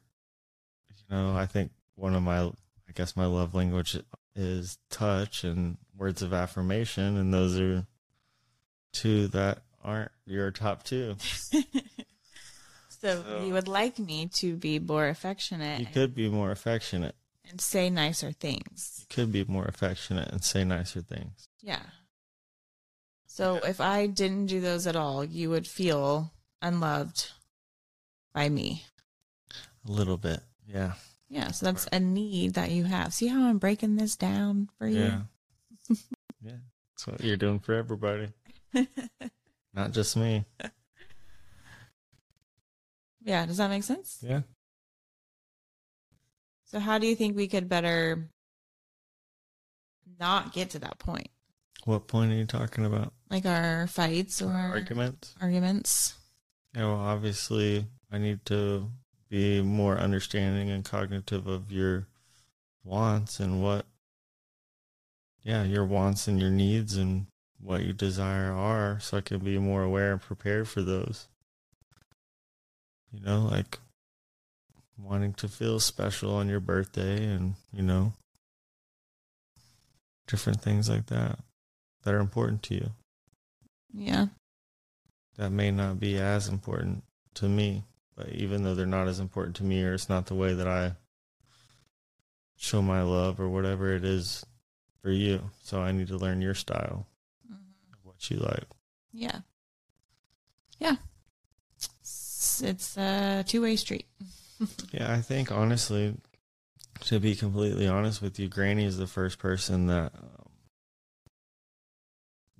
you 1.10 1.16
know, 1.16 1.36
I 1.36 1.46
think 1.46 1.72
one 1.96 2.16
of 2.16 2.24
my 2.24 2.42
I 2.46 2.92
guess 2.96 3.16
my 3.16 3.26
love 3.26 3.54
language 3.54 3.98
is 4.36 4.78
touch 4.90 5.44
and 5.44 5.78
words 5.98 6.22
of 6.24 6.34
affirmation 6.34 7.18
and 7.18 7.34
those 7.34 7.60
are 7.60 7.86
two 8.94 9.28
that 9.30 9.60
aren't 9.84 10.12
your 10.26 10.50
top 10.52 10.84
two. 10.84 11.16
so 11.22 11.62
So- 13.24 13.44
you 13.46 13.54
would 13.54 13.68
like 13.68 14.00
me 14.00 14.28
to 14.36 14.56
be 14.56 14.80
more 14.80 15.08
affectionate 15.08 15.80
You 15.80 15.86
could 15.86 16.16
be 16.16 16.30
more 16.30 16.52
affectionate. 16.52 17.16
and 17.50 17.60
say 17.62 17.90
nicer 17.90 18.32
things. 18.32 19.00
You 19.02 19.06
could 19.16 19.32
be 19.32 19.44
more 19.46 19.66
affectionate 19.66 20.30
and 20.30 20.44
say 20.44 20.64
nicer 20.64 21.02
things. 21.02 21.48
Yeah. 21.62 21.82
So 23.34 23.56
if 23.56 23.82
I 23.82 24.06
didn't 24.06 24.46
do 24.46 24.62
those 24.62 24.86
at 24.86 24.96
all, 24.96 25.24
you 25.26 25.50
would 25.50 25.66
feel 25.66 26.32
unloved 26.62 27.32
by 28.32 28.48
me. 28.48 28.84
A 29.88 29.92
little 29.92 30.18
bit. 30.18 30.42
Yeah. 30.68 30.94
Yeah, 31.30 31.50
so 31.50 31.66
that's 31.66 31.88
a 31.92 32.00
need 32.00 32.54
that 32.54 32.70
you 32.70 32.84
have. 32.84 33.12
See 33.12 33.26
how 33.26 33.46
I'm 33.46 33.58
breaking 33.58 33.96
this 33.96 34.16
down 34.16 34.70
for 34.78 34.86
you? 34.86 35.00
Yeah. 35.00 35.22
yeah. 36.44 36.58
That's 36.92 37.08
what 37.08 37.24
you're 37.24 37.36
doing 37.36 37.58
for 37.58 37.74
everybody. 37.74 38.28
Not 39.74 39.94
just 39.94 40.16
me. 40.16 40.46
yeah, 43.24 43.48
does 43.48 43.58
that 43.58 43.72
make 43.72 43.82
sense? 43.82 44.20
Yeah. 44.22 44.42
So 46.66 46.78
how 46.78 47.00
do 47.00 47.08
you 47.08 47.16
think 47.16 47.36
we 47.36 47.48
could 47.48 47.68
better 47.68 48.30
not 50.20 50.54
get 50.54 50.70
to 50.72 50.80
that 50.80 51.00
point? 51.00 51.30
What 51.86 52.08
point 52.08 52.32
are 52.32 52.36
you 52.36 52.46
talking 52.46 52.86
about? 52.86 53.12
Like 53.34 53.48
our 53.48 53.88
fights 53.88 54.44
or 54.44 54.52
Arguments? 54.52 55.34
arguments? 55.42 56.14
Yeah, 56.76 56.84
well, 56.86 57.00
obviously, 57.00 57.88
I 58.12 58.20
need 58.20 58.46
to 58.46 58.92
be 59.28 59.60
more 59.60 59.98
understanding 59.98 60.70
and 60.70 60.86
cognitive 60.86 61.48
of 61.48 61.72
your 61.72 62.06
wants 62.84 63.40
and 63.40 63.64
what, 63.64 63.88
yeah, 65.42 65.64
your 65.64 65.84
wants 65.84 66.28
and 66.28 66.40
your 66.40 66.52
needs 66.52 66.96
and 66.96 67.26
what 67.60 67.82
you 67.82 67.92
desire 67.92 68.52
are, 68.52 69.00
so 69.00 69.18
I 69.18 69.22
can 69.22 69.40
be 69.40 69.58
more 69.58 69.82
aware 69.82 70.12
and 70.12 70.22
prepared 70.22 70.68
for 70.68 70.84
those. 70.84 71.28
You 73.12 73.26
know, 73.26 73.48
like 73.50 73.80
wanting 74.96 75.34
to 75.34 75.48
feel 75.48 75.80
special 75.80 76.36
on 76.36 76.50
your 76.50 76.60
birthday 76.60 77.26
and, 77.26 77.56
you 77.74 77.82
know, 77.82 78.14
different 80.28 80.62
things 80.62 80.88
like 80.88 81.08
that 81.08 81.40
that 82.04 82.14
are 82.14 82.20
important 82.20 82.62
to 82.62 82.76
you 82.76 82.92
Yeah. 83.94 84.28
that 85.38 85.52
may 85.52 85.72
not 85.72 86.00
be 86.00 86.18
as 86.18 86.48
important 86.48 87.04
to 87.36 87.48
me. 87.48 87.84
But 88.16 88.30
even 88.30 88.64
though 88.64 88.76
they're 88.76 88.86
not 88.86 89.08
as 89.08 89.20
important 89.20 89.56
to 89.58 89.64
me, 89.64 89.84
or 89.84 89.94
it's 89.94 90.10
not 90.10 90.28
the 90.28 90.36
way 90.36 90.54
that 90.54 90.68
I 90.68 90.94
show 92.58 92.82
my 92.82 93.02
love 93.02 93.40
or 93.40 93.50
whatever 93.50 93.94
it 93.96 94.04
is 94.06 94.46
for 95.02 95.10
you. 95.12 95.50
So 95.64 95.82
I 95.82 95.92
need 95.92 96.08
to 96.10 96.18
learn 96.18 96.42
your 96.42 96.54
style, 96.54 97.08
what 98.04 98.30
you 98.30 98.38
like. 98.38 98.66
Yeah. 99.12 99.40
Yeah. 100.80 100.96
It's, 101.76 102.62
it's 102.64 102.98
a 102.98 103.44
two 103.48 103.62
way 103.62 103.76
street. 103.76 104.06
Yeah, 104.94 105.12
I 105.12 105.20
think 105.20 105.52
honestly, 105.52 106.16
to 107.02 107.20
be 107.20 107.36
completely 107.36 107.86
honest 107.88 108.22
with 108.22 108.40
you, 108.40 108.48
Granny 108.48 108.86
is 108.86 108.98
the 108.98 109.08
first 109.08 109.38
person 109.40 109.88
that 109.88 110.14
um, 110.16 110.52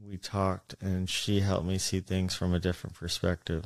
we 0.08 0.18
talked, 0.18 0.76
and 0.82 1.10
she 1.10 1.40
helped 1.40 1.66
me 1.66 1.78
see 1.78 2.00
things 2.00 2.36
from 2.36 2.54
a 2.54 2.60
different 2.60 2.96
perspective. 2.96 3.66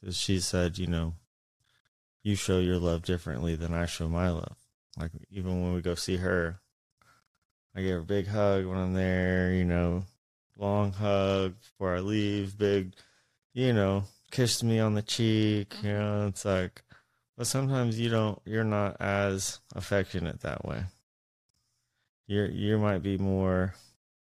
Because 0.00 0.16
she 0.16 0.40
said, 0.40 0.78
you 0.78 0.86
know, 0.86 1.14
you 2.22 2.34
show 2.34 2.58
your 2.58 2.78
love 2.78 3.02
differently 3.02 3.56
than 3.56 3.74
I 3.74 3.86
show 3.86 4.08
my 4.08 4.30
love. 4.30 4.56
Like 4.98 5.12
even 5.30 5.62
when 5.62 5.74
we 5.74 5.80
go 5.80 5.94
see 5.94 6.16
her, 6.16 6.60
I 7.74 7.82
give 7.82 7.92
her 7.92 7.98
a 7.98 8.04
big 8.04 8.26
hug 8.26 8.66
when 8.66 8.78
I'm 8.78 8.94
there. 8.94 9.52
You 9.52 9.64
know, 9.64 10.04
long 10.58 10.92
hug 10.92 11.54
before 11.60 11.96
I 11.96 12.00
leave. 12.00 12.58
Big, 12.58 12.94
you 13.52 13.72
know, 13.72 14.04
kissed 14.30 14.64
me 14.64 14.78
on 14.78 14.94
the 14.94 15.02
cheek. 15.02 15.74
You 15.82 15.88
mm-hmm. 15.88 15.98
know, 15.98 16.26
it's 16.28 16.44
like. 16.44 16.82
But 17.36 17.46
sometimes 17.46 17.98
you 17.98 18.10
don't 18.10 18.38
you're 18.44 18.64
not 18.64 19.00
as 19.00 19.60
affectionate 19.74 20.42
that 20.42 20.64
way. 20.66 20.84
You're 22.26 22.50
you 22.50 22.78
might 22.78 23.02
be 23.02 23.16
more 23.16 23.74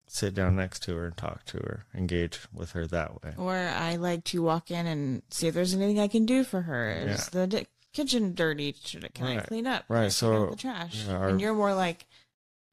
sit 0.08 0.34
down 0.34 0.56
next 0.56 0.82
to 0.84 0.94
her 0.96 1.06
and 1.06 1.16
talk 1.16 1.44
to 1.46 1.58
her, 1.58 1.86
engage 1.94 2.38
with 2.52 2.72
her 2.72 2.86
that 2.86 3.22
way. 3.22 3.34
Or 3.36 3.54
I 3.54 3.96
like 3.96 4.24
to 4.24 4.42
walk 4.42 4.70
in 4.70 4.86
and 4.86 5.22
see 5.30 5.48
if 5.48 5.54
there's 5.54 5.74
anything 5.74 5.98
I 6.00 6.08
can 6.08 6.26
do 6.26 6.44
for 6.44 6.62
her. 6.62 6.90
Is 6.90 7.28
the 7.28 7.46
di- 7.46 7.66
kitchen 7.92 8.34
dirty? 8.34 8.74
Should 8.84 9.12
can 9.14 9.26
I 9.26 9.38
clean 9.40 9.66
up? 9.66 9.84
Right, 9.88 10.12
so, 10.12 10.50
the 10.50 10.56
trash. 10.56 11.04
yeah, 11.06 11.14
our- 11.16 11.28
and 11.28 11.40
you're 11.40 11.54
more 11.54 11.74
like 11.74 12.06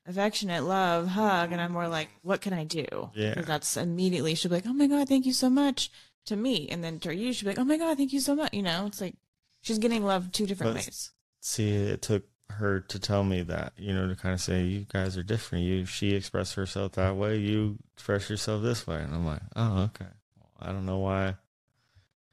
affectionate, 0.05 0.63
love, 0.63 1.07
hug, 1.07 1.51
and 1.51 1.61
I'm 1.61 1.71
more 1.71 1.87
like, 1.87 2.09
what 2.21 2.41
can 2.41 2.53
I 2.53 2.63
do? 2.65 3.09
Yeah. 3.15 3.35
that's 3.41 3.77
immediately 3.77 4.35
she'll 4.35 4.49
be 4.49 4.55
like, 4.55 4.67
oh 4.67 4.73
my 4.73 4.87
god, 4.87 5.07
thank 5.07 5.25
you 5.25 5.33
so 5.33 5.49
much 5.49 5.89
to 6.25 6.35
me, 6.35 6.67
and 6.69 6.83
then 6.83 6.99
to 6.99 7.15
you 7.15 7.33
she'll 7.33 7.47
be 7.47 7.51
like, 7.55 7.59
oh 7.59 7.63
my 7.63 7.77
god, 7.77 7.97
thank 7.97 8.13
you 8.13 8.19
so 8.19 8.35
much. 8.35 8.53
You 8.53 8.61
know, 8.63 8.85
it's 8.87 9.01
like 9.01 9.15
she's 9.61 9.79
getting 9.79 10.03
love 10.05 10.31
two 10.31 10.45
different 10.45 10.73
But- 10.75 10.85
ways. 10.85 11.11
See, 11.45 11.69
it 11.73 12.01
took 12.01 12.23
her 12.53 12.79
to 12.81 12.99
tell 12.99 13.23
me 13.23 13.41
that, 13.43 13.73
you 13.77 13.93
know, 13.93 14.07
to 14.07 14.15
kind 14.15 14.33
of 14.33 14.41
say 14.41 14.63
you 14.63 14.85
guys 14.89 15.17
are 15.17 15.23
different. 15.23 15.65
You 15.65 15.85
she 15.85 16.13
expressed 16.15 16.55
herself 16.55 16.93
that 16.93 17.15
way, 17.15 17.37
you 17.37 17.77
express 17.93 18.29
yourself 18.29 18.61
this 18.63 18.85
way, 18.87 19.01
and 19.01 19.13
I'm 19.13 19.25
like, 19.25 19.41
oh, 19.55 19.83
okay. 19.83 20.05
Well, 20.37 20.49
I 20.69 20.71
don't 20.71 20.85
know 20.85 20.99
why 20.99 21.35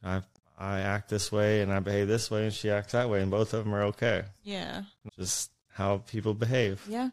I 0.05 0.23
I 0.59 0.81
act 0.81 1.09
this 1.09 1.33
way 1.33 1.63
and 1.63 1.73
I 1.73 1.81
behave 1.81 2.07
this 2.09 2.31
way, 2.31 2.45
and 2.45 2.53
she 2.53 2.71
acts 2.71 2.93
that 2.93 3.09
way, 3.11 3.23
and 3.23 3.31
both 3.31 3.53
of 3.55 3.65
them 3.65 3.75
are 3.75 3.85
okay. 3.85 4.25
Yeah, 4.43 4.83
Just 5.19 5.51
how 5.73 5.99
people 5.99 6.35
behave. 6.35 6.83
yeah, 6.89 7.11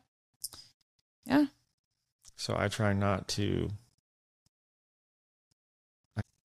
yeah. 1.26 1.46
So 2.36 2.56
I 2.58 2.68
try 2.68 2.94
not 2.94 3.28
to 3.30 3.70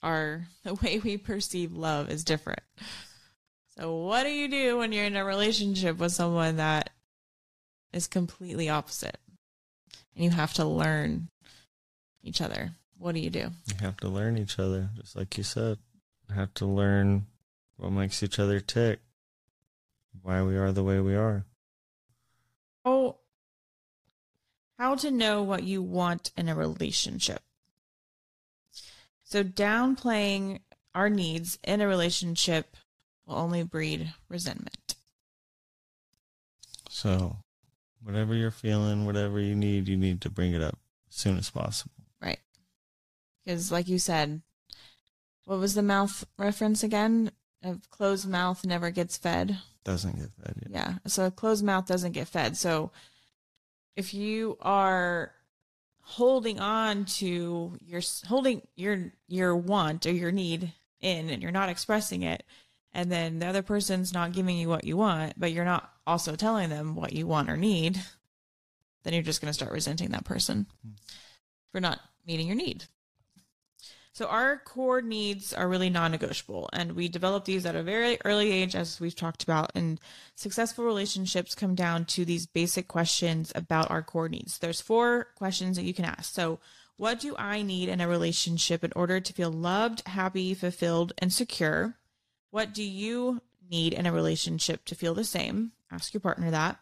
Our 0.03 0.47
the 0.65 0.75
way 0.75 1.01
we 1.03 1.17
perceive 1.17 1.73
love 1.73 2.11
is 2.11 2.25
different. 2.25 2.63
So 3.79 3.95
what 3.97 4.25
do 4.25 4.29
you 4.29 4.49
do 4.49 4.79
when 4.79 4.93
you're 4.93 5.05
in 5.05 5.17
a 5.17 5.25
relationship 5.25 5.99
with 5.99 6.13
someone 6.13 6.57
that 6.57 6.91
is 7.93 8.07
completely 8.07 8.69
opposite? 8.69 9.19
And 10.15 10.25
you 10.25 10.31
have 10.31 10.53
to 10.55 10.65
learn 10.65 11.29
each 12.23 12.41
other. 12.41 12.73
What 12.99 13.15
do 13.15 13.21
you 13.21 13.31
do? 13.31 13.51
You 13.69 13.77
have 13.81 13.97
to 13.99 14.09
learn 14.09 14.37
each 14.37 14.59
other, 14.59 14.91
just 14.97 15.17
like 15.17 15.37
you 15.39 15.45
said. 15.45 15.79
You 16.29 16.35
have 16.35 16.53
to 16.55 16.67
learn 16.67 17.27
what 17.77 17.91
makes 17.91 18.23
each 18.23 18.39
other 18.39 18.61
tick, 18.61 19.01
why 20.23 20.43
we 20.43 20.57
are 20.57 20.71
the 20.71 20.85
way 20.85 21.01
we 21.01 21.17
are. 21.17 21.45
Oh, 22.85 23.17
how 24.79 24.95
to 24.97 25.11
know 25.11 25.43
what 25.43 25.63
you 25.63 25.83
want 25.83 26.31
in 26.37 26.49
a 26.49 26.55
relationship. 26.55 27.43
So 29.25 29.43
downplaying 29.43 30.61
our 30.95 31.09
needs 31.09 31.59
in 31.65 31.81
a 31.81 31.89
relationship 31.89 32.77
will 33.27 33.37
only 33.37 33.63
breed 33.63 34.13
resentment. 34.29 34.95
So, 36.89 37.37
whatever 38.03 38.35
you're 38.35 38.51
feeling, 38.51 39.07
whatever 39.07 39.41
you 39.41 39.55
need, 39.55 39.89
you 39.89 39.97
need 39.97 40.21
to 40.23 40.31
bring 40.31 40.53
it 40.53 40.63
up 40.63 40.79
as 41.09 41.17
soon 41.17 41.39
as 41.39 41.51
possible. 41.51 41.95
Right. 42.21 42.41
Because, 43.45 43.73
like 43.73 43.89
you 43.89 43.99
said, 43.99 44.43
what 45.45 45.59
was 45.59 45.75
the 45.75 45.83
mouth 45.83 46.25
reference 46.39 46.83
again? 46.83 47.31
A 47.63 47.77
closed 47.91 48.29
mouth 48.29 48.65
never 48.65 48.91
gets 48.91 49.17
fed. 49.17 49.59
Doesn't 49.85 50.17
get 50.17 50.31
fed 50.33 50.55
yet. 50.63 50.71
Yeah. 50.71 50.95
So 51.07 51.27
a 51.27 51.31
closed 51.31 51.65
mouth 51.65 51.87
doesn't 51.87 52.13
get 52.13 52.29
fed. 52.29 52.57
So 52.57 52.93
if 53.97 54.15
you 54.15 54.57
are 54.61 55.33
holding 56.03 56.61
on 56.61 57.05
to 57.05 57.79
your 57.81 58.03
holding 58.27 58.63
your 58.75 59.13
your 59.29 59.57
want 59.57 60.05
or 60.07 60.13
your 60.13 60.33
need 60.33 60.73
in 61.01 61.31
and 61.31 61.43
you're 61.43 61.53
not 61.53 61.69
expressing 61.69 62.23
it 62.23 62.43
and 62.95 63.11
then 63.11 63.39
the 63.39 63.47
other 63.47 63.63
person's 63.63 64.13
not 64.13 64.33
giving 64.33 64.57
you 64.57 64.69
what 64.69 64.85
you 64.85 64.97
want 64.97 65.33
but 65.39 65.53
you're 65.53 65.65
not 65.65 65.93
also 66.07 66.37
telling 66.37 66.69
them 66.69 66.95
what 66.95 67.13
you 67.13 67.27
want 67.27 67.51
or 67.51 67.57
need 67.57 68.01
then 69.03 69.15
you're 69.15 69.23
just 69.23 69.41
going 69.41 69.51
to 69.51 69.55
start 69.55 69.73
resenting 69.73 70.11
that 70.11 70.25
person 70.25 70.67
for 71.71 71.81
not 71.81 72.01
meeting 72.27 72.47
your 72.47 72.57
need. 72.57 72.85
So 74.15 74.27
our 74.27 74.59
core 74.59 75.01
needs 75.01 75.55
are 75.55 75.69
really 75.69 75.89
non-negotiable 75.89 76.69
and 76.75 76.93
we 76.93 77.09
develop 77.09 77.47
these 77.47 77.65
at 77.65 77.75
a 77.75 77.83
very 77.83 78.19
early 78.27 78.53
age 78.53 78.77
as 78.77 79.01
we've 79.01 79.17
talked 79.17 79.43
about 79.43 79.73
and 79.75 79.99
successful 80.35 80.85
relationships 80.85 81.55
come 81.55 81.75
down 81.75 82.05
to 82.07 82.27
these 82.27 82.47
basic 82.47 82.89
questions 82.89 83.53
about 83.55 83.91
our 83.91 84.03
core 84.03 84.29
needs. 84.29 84.59
There's 84.59 84.83
four 84.83 85.29
questions 85.37 85.77
that 85.77 85.85
you 85.85 85.95
can 85.95 86.05
ask. 86.05 86.35
So 86.35 86.61
what 86.99 87.21
do 87.21 87.35
I 87.39 87.63
need 87.63 87.89
in 87.89 88.03
a 88.03 88.09
relationship 88.09 88.85
in 88.85 88.93
order 88.95 89.19
to 89.19 89.33
feel 89.33 89.51
loved, 89.51 90.07
happy, 90.07 90.53
fulfilled, 90.53 91.15
and 91.17 91.33
secure? 91.33 91.97
What 92.53 92.75
do 92.75 92.83
you 92.83 93.41
need 93.71 93.95
in 93.95 94.05
a 94.05 94.13
relationship 94.13 94.85
to 94.85 94.95
feel 94.95 95.15
the 95.15 95.25
same? 95.25 95.73
Ask 95.91 96.13
your 96.13 96.21
partner 96.21 96.51
that. 96.51 96.79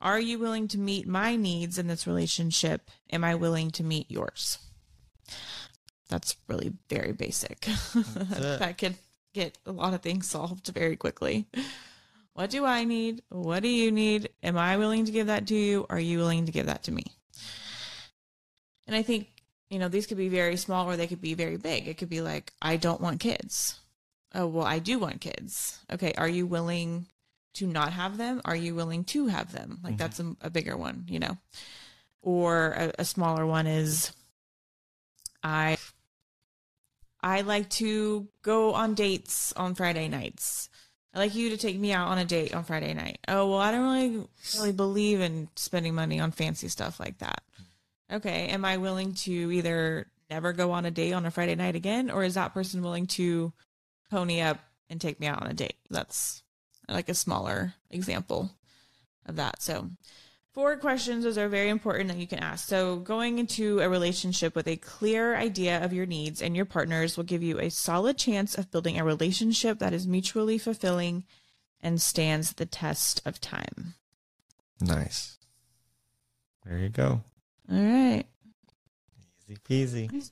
Are 0.00 0.20
you 0.20 0.38
willing 0.38 0.68
to 0.68 0.78
meet 0.78 1.04
my 1.04 1.34
needs 1.34 1.78
in 1.78 1.88
this 1.88 2.06
relationship? 2.06 2.88
Am 3.12 3.24
I 3.24 3.34
willing 3.34 3.72
to 3.72 3.82
meet 3.82 4.08
yours? 4.08 4.58
That's 6.08 6.36
really 6.46 6.74
very 6.88 7.12
basic. 7.12 7.60
that 7.94 8.78
could 8.78 8.94
get 9.34 9.58
a 9.66 9.72
lot 9.72 9.94
of 9.94 10.00
things 10.00 10.28
solved 10.28 10.68
very 10.68 10.94
quickly. 10.94 11.46
What 12.34 12.50
do 12.50 12.64
I 12.64 12.84
need? 12.84 13.22
What 13.30 13.64
do 13.64 13.68
you 13.68 13.90
need? 13.90 14.28
Am 14.44 14.56
I 14.56 14.76
willing 14.76 15.06
to 15.06 15.12
give 15.12 15.26
that 15.26 15.48
to 15.48 15.56
you? 15.56 15.86
Are 15.90 15.98
you 15.98 16.18
willing 16.18 16.46
to 16.46 16.52
give 16.52 16.66
that 16.66 16.84
to 16.84 16.92
me? 16.92 17.02
And 18.86 18.94
I 18.94 19.02
think, 19.02 19.26
you 19.70 19.80
know, 19.80 19.88
these 19.88 20.06
could 20.06 20.18
be 20.18 20.28
very 20.28 20.56
small 20.56 20.88
or 20.88 20.96
they 20.96 21.08
could 21.08 21.20
be 21.20 21.34
very 21.34 21.56
big. 21.56 21.88
It 21.88 21.98
could 21.98 22.08
be 22.08 22.20
like, 22.20 22.52
I 22.62 22.76
don't 22.76 23.00
want 23.00 23.18
kids. 23.18 23.80
Oh, 24.34 24.46
well, 24.46 24.64
I 24.66 24.78
do 24.78 24.98
want 24.98 25.20
kids. 25.20 25.80
Okay. 25.92 26.12
Are 26.16 26.28
you 26.28 26.46
willing 26.46 27.06
to 27.54 27.66
not 27.66 27.92
have 27.92 28.16
them? 28.16 28.40
Are 28.44 28.54
you 28.56 28.74
willing 28.74 29.04
to 29.04 29.26
have 29.26 29.52
them? 29.52 29.80
Like, 29.82 29.94
Mhm. 29.94 29.98
that's 29.98 30.20
a, 30.20 30.36
a 30.40 30.50
bigger 30.50 30.76
one, 30.76 31.04
you 31.08 31.18
know? 31.18 31.36
Or 32.22 32.72
a, 32.72 32.92
a 33.00 33.04
smaller 33.04 33.44
one 33.46 33.66
is, 33.66 34.12
I 35.42 35.78
I 37.22 37.42
like 37.42 37.68
to 37.70 38.28
go 38.42 38.72
on 38.74 38.94
dates 38.94 39.52
on 39.52 39.74
Friday 39.74 40.08
nights. 40.08 40.68
I 41.12 41.18
like 41.18 41.34
you 41.34 41.50
to 41.50 41.56
take 41.56 41.78
me 41.78 41.92
out 41.92 42.08
on 42.08 42.18
a 42.18 42.24
date 42.24 42.54
on 42.54 42.64
Friday 42.64 42.94
night. 42.94 43.18
Oh, 43.26 43.48
well, 43.50 43.58
I 43.58 43.72
don't 43.72 43.82
really 43.82 44.28
really 44.56 44.72
believe 44.72 45.20
in 45.20 45.48
spending 45.56 45.94
money 45.94 46.20
on 46.20 46.30
fancy 46.30 46.68
stuff 46.68 47.00
like 47.00 47.18
that. 47.18 47.42
Okay, 48.12 48.48
am 48.48 48.64
I 48.64 48.76
willing 48.76 49.14
to 49.14 49.30
either 49.52 50.06
never 50.30 50.52
go 50.52 50.70
on 50.72 50.84
a 50.86 50.90
date 50.90 51.12
on 51.12 51.26
a 51.26 51.30
Friday 51.30 51.56
night 51.56 51.74
again 51.74 52.10
or 52.10 52.22
is 52.22 52.34
that 52.34 52.54
person 52.54 52.82
willing 52.82 53.06
to 53.08 53.52
pony 54.10 54.40
up 54.40 54.58
and 54.88 55.00
take 55.00 55.20
me 55.20 55.26
out 55.26 55.42
on 55.42 55.50
a 55.50 55.54
date? 55.54 55.76
That's 55.88 56.42
like 56.88 57.08
a 57.08 57.14
smaller 57.14 57.74
example 57.90 58.50
of 59.26 59.36
that. 59.36 59.62
So, 59.62 59.90
Four 60.52 60.76
questions, 60.78 61.22
those 61.22 61.38
are 61.38 61.48
very 61.48 61.68
important 61.68 62.08
that 62.08 62.18
you 62.18 62.26
can 62.26 62.40
ask. 62.40 62.66
So, 62.66 62.96
going 62.96 63.38
into 63.38 63.78
a 63.78 63.88
relationship 63.88 64.56
with 64.56 64.66
a 64.66 64.76
clear 64.76 65.36
idea 65.36 65.84
of 65.84 65.92
your 65.92 66.06
needs 66.06 66.42
and 66.42 66.56
your 66.56 66.64
partners 66.64 67.16
will 67.16 67.24
give 67.24 67.42
you 67.42 67.60
a 67.60 67.70
solid 67.70 68.18
chance 68.18 68.58
of 68.58 68.70
building 68.72 68.98
a 68.98 69.04
relationship 69.04 69.78
that 69.78 69.92
is 69.92 70.08
mutually 70.08 70.58
fulfilling 70.58 71.24
and 71.80 72.02
stands 72.02 72.54
the 72.54 72.66
test 72.66 73.22
of 73.24 73.40
time. 73.40 73.94
Nice. 74.80 75.38
There 76.66 76.78
you 76.78 76.88
go. 76.88 77.20
All 77.70 77.78
right. 77.78 78.24
Easy 79.48 79.56
peasy. 79.68 80.30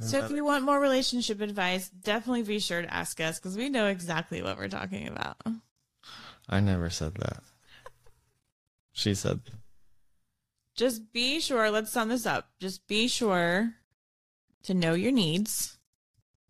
So, 0.00 0.24
if 0.24 0.30
you 0.30 0.44
want 0.44 0.64
more 0.64 0.78
relationship 0.78 1.40
advice, 1.40 1.88
definitely 1.88 2.42
be 2.42 2.58
sure 2.58 2.82
to 2.82 2.92
ask 2.92 3.20
us 3.20 3.38
because 3.38 3.56
we 3.56 3.68
know 3.68 3.86
exactly 3.86 4.42
what 4.42 4.58
we're 4.58 4.68
talking 4.68 5.08
about. 5.08 5.36
I 6.48 6.60
never 6.60 6.90
said 6.90 7.14
that. 7.14 7.42
She 8.92 9.14
said, 9.14 9.40
just 10.74 11.12
be 11.12 11.40
sure, 11.40 11.70
let's 11.70 11.92
sum 11.92 12.08
this 12.08 12.26
up. 12.26 12.50
Just 12.58 12.86
be 12.86 13.08
sure 13.08 13.74
to 14.64 14.74
know 14.74 14.94
your 14.94 15.12
needs. 15.12 15.78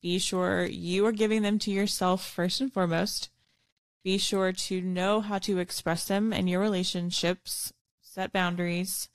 Be 0.00 0.18
sure 0.18 0.64
you 0.64 1.06
are 1.06 1.12
giving 1.12 1.42
them 1.42 1.58
to 1.60 1.70
yourself 1.70 2.26
first 2.26 2.60
and 2.60 2.72
foremost. 2.72 3.30
Be 4.02 4.18
sure 4.18 4.52
to 4.52 4.80
know 4.80 5.20
how 5.20 5.38
to 5.38 5.58
express 5.58 6.06
them 6.06 6.32
in 6.32 6.46
your 6.46 6.60
relationships, 6.60 7.72
set 8.02 8.32
boundaries. 8.32 9.08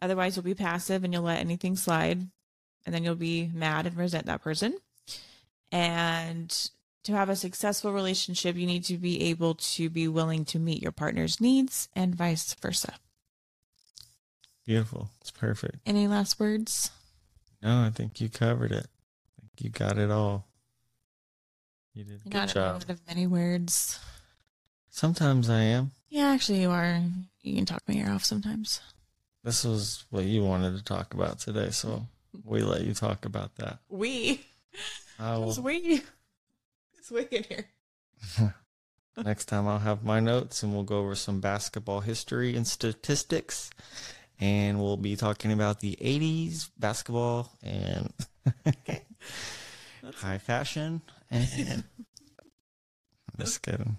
Otherwise, 0.00 0.36
you'll 0.36 0.44
be 0.44 0.54
passive 0.54 1.04
and 1.04 1.12
you'll 1.12 1.22
let 1.22 1.40
anything 1.40 1.76
slide. 1.76 2.28
And 2.84 2.94
then 2.94 3.04
you'll 3.04 3.14
be 3.14 3.50
mad 3.52 3.86
and 3.86 3.96
resent 3.96 4.26
that 4.26 4.42
person. 4.42 4.76
And 5.70 6.70
to 7.04 7.12
have 7.12 7.28
a 7.28 7.36
successful 7.36 7.92
relationship, 7.92 8.56
you 8.56 8.66
need 8.66 8.84
to 8.84 8.96
be 8.98 9.22
able 9.24 9.54
to 9.54 9.88
be 9.90 10.08
willing 10.08 10.44
to 10.46 10.58
meet 10.58 10.82
your 10.82 10.92
partner's 10.92 11.40
needs 11.40 11.88
and 11.94 12.14
vice 12.14 12.54
versa. 12.54 12.94
beautiful. 14.66 15.10
It's 15.20 15.30
perfect. 15.30 15.78
Any 15.86 16.06
last 16.06 16.38
words? 16.38 16.90
No, 17.62 17.82
I 17.84 17.90
think 17.90 18.20
you 18.20 18.28
covered 18.28 18.72
it. 18.72 18.86
I 18.86 19.40
think 19.40 19.52
you 19.60 19.70
got 19.70 19.98
it 19.98 20.10
all. 20.10 20.46
You 21.94 22.04
did 22.04 22.20
a 22.24 22.36
I 22.38 22.46
good 22.46 22.54
job. 22.54 22.84
of 22.88 23.00
many 23.06 23.26
words. 23.26 23.98
Sometimes 24.90 25.48
I 25.50 25.60
am. 25.60 25.90
Yeah, 26.08 26.28
actually, 26.28 26.62
you 26.62 26.70
are. 26.70 27.00
You 27.42 27.54
can 27.56 27.66
talk 27.66 27.82
my 27.88 27.94
ear 27.94 28.10
off 28.10 28.24
sometimes. 28.24 28.80
This 29.44 29.64
was 29.64 30.04
what 30.10 30.24
you 30.24 30.42
wanted 30.44 30.76
to 30.76 30.84
talk 30.84 31.14
about 31.14 31.38
today, 31.40 31.70
so 31.70 32.06
we 32.44 32.62
let 32.62 32.82
you 32.82 32.94
talk 32.94 33.24
about 33.24 33.56
that. 33.56 33.78
We. 33.88 34.44
It's 35.20 35.58
we. 35.58 36.02
It's 36.98 37.10
we 37.10 37.22
in 37.30 37.44
here. 37.44 37.66
next 39.16 39.46
time 39.46 39.68
I'll 39.68 39.78
have 39.78 40.04
my 40.04 40.20
notes 40.20 40.62
and 40.62 40.72
we'll 40.72 40.84
go 40.84 40.98
over 40.98 41.14
some 41.14 41.40
basketball 41.40 42.00
history 42.00 42.56
and 42.56 42.66
statistics. 42.66 43.70
And 44.40 44.80
we'll 44.80 44.96
be 44.96 45.14
talking 45.14 45.52
about 45.52 45.80
the 45.80 45.96
80s 46.00 46.70
basketball 46.78 47.52
and 47.62 48.12
high 50.14 50.38
fashion. 50.38 51.02
And 51.30 51.84
just 53.38 53.62
kidding. 53.62 53.98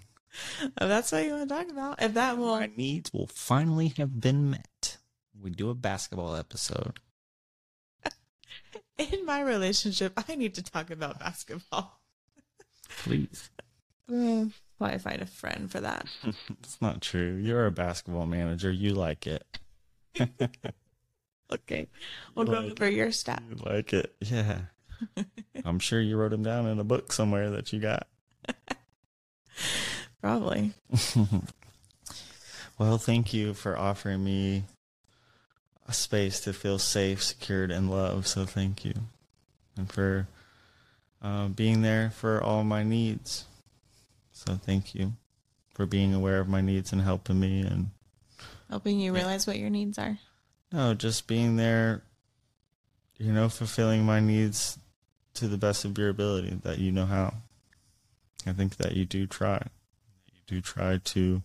Oh, 0.80 0.88
that's 0.88 1.12
what 1.12 1.24
you 1.24 1.32
want 1.32 1.48
to 1.48 1.54
talk 1.54 1.70
about. 1.70 2.02
If 2.02 2.14
that 2.14 2.36
will, 2.36 2.58
My 2.58 2.70
needs 2.76 3.12
will 3.12 3.28
finally 3.28 3.88
have 3.96 4.20
been 4.20 4.50
met. 4.50 4.98
We 5.40 5.50
do 5.50 5.70
a 5.70 5.74
basketball 5.74 6.36
episode. 6.36 6.98
In 8.98 9.24
my 9.26 9.40
relationship, 9.40 10.12
I 10.28 10.34
need 10.34 10.54
to 10.54 10.62
talk 10.62 10.90
about 10.90 11.18
basketball. 11.18 12.00
Please. 12.98 13.50
Mm, 14.10 14.52
Probably 14.78 14.98
find 14.98 15.22
a 15.22 15.26
friend 15.26 15.70
for 15.70 15.80
that. 15.80 16.06
It's 16.60 16.80
not 16.82 17.00
true. 17.00 17.36
You're 17.36 17.66
a 17.66 17.70
basketball 17.70 18.26
manager. 18.26 18.70
You 18.70 18.94
like 18.94 19.26
it. 19.26 19.44
Okay, 21.52 21.86
we'll 22.34 22.46
go 22.46 22.52
Like- 22.52 22.72
over 22.72 22.90
your 22.90 23.12
stat. 23.12 23.42
You 23.48 23.56
like 23.70 23.92
it. 23.92 24.14
Yeah. 24.20 24.60
I'm 25.64 25.78
sure 25.78 26.00
you 26.00 26.16
wrote 26.16 26.30
them 26.30 26.42
down 26.42 26.66
in 26.66 26.78
a 26.80 26.84
book 26.84 27.12
somewhere 27.12 27.50
that 27.50 27.72
you 27.72 27.78
got. 27.80 28.08
Probably. 30.22 30.72
well, 32.78 32.96
thank 32.98 33.32
you 33.34 33.52
for 33.54 33.78
offering 33.78 34.24
me 34.24 34.64
a 35.86 35.92
space 35.92 36.40
to 36.40 36.52
feel 36.52 36.78
safe, 36.78 37.22
secured, 37.22 37.70
and 37.70 37.90
loved. 37.90 38.26
So 38.26 38.44
thank 38.46 38.84
you. 38.84 38.94
And 39.76 39.90
for 39.90 40.28
uh, 41.22 41.48
being 41.48 41.82
there 41.82 42.10
for 42.10 42.42
all 42.42 42.64
my 42.64 42.82
needs. 42.82 43.44
So 44.32 44.54
thank 44.54 44.94
you 44.94 45.12
for 45.74 45.86
being 45.86 46.14
aware 46.14 46.40
of 46.40 46.48
my 46.48 46.60
needs 46.60 46.92
and 46.92 47.02
helping 47.02 47.40
me. 47.40 47.60
And 47.62 47.90
Helping 48.70 48.98
you 49.00 49.12
Yeah. 49.12 49.18
realize 49.20 49.46
what 49.46 49.58
your 49.58 49.70
needs 49.70 49.98
are. 49.98 50.18
no, 50.72 50.94
just 50.94 51.26
being 51.26 51.56
there, 51.56 52.02
you 53.18 53.32
know, 53.32 53.48
fulfilling 53.48 54.04
my 54.04 54.20
needs 54.20 54.78
to 55.34 55.46
the 55.48 55.58
best 55.58 55.84
of 55.84 55.96
your 55.98 56.08
ability 56.08 56.58
that 56.62 56.78
you 56.78 56.90
know 56.92 57.06
how. 57.06 57.34
I 58.46 58.52
think 58.52 58.76
that 58.76 58.94
you 58.96 59.04
do 59.04 59.26
try. 59.26 59.66
You 60.32 60.40
do 60.46 60.60
try 60.60 60.98
to 60.98 61.42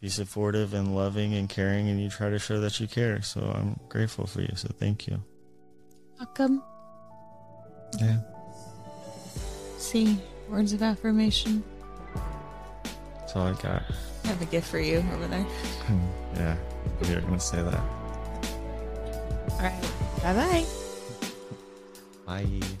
be 0.00 0.08
supportive 0.08 0.74
and 0.74 0.94
loving 0.94 1.34
and 1.34 1.48
caring, 1.48 1.88
and 1.88 2.00
you 2.00 2.08
try 2.08 2.30
to 2.30 2.38
show 2.38 2.60
that 2.60 2.80
you 2.80 2.86
care. 2.86 3.20
So 3.22 3.40
I'm 3.54 3.78
grateful 3.88 4.26
for 4.26 4.40
you. 4.40 4.52
So 4.54 4.68
thank 4.78 5.06
you. 5.06 5.22
Welcome. 6.18 6.62
Yeah. 7.98 8.18
See, 9.78 10.18
words 10.48 10.72
of 10.72 10.82
affirmation. 10.82 11.62
That's 13.18 13.36
all 13.36 13.46
I 13.48 13.52
got. 13.52 13.82
I 14.24 14.28
have 14.28 14.42
a 14.42 14.46
gift 14.46 14.68
for 14.68 14.78
you 14.78 15.04
over 15.14 15.26
there. 15.26 15.42
Hmm. 15.42 15.98
yeah. 16.36 16.56
You're 17.04 17.20
going 17.20 17.34
to 17.34 17.40
say 17.40 17.62
that. 17.62 17.80
All 19.50 19.58
right. 19.60 19.82
Bye 20.22 20.34
bye 20.34 20.64
bye. 22.30 22.80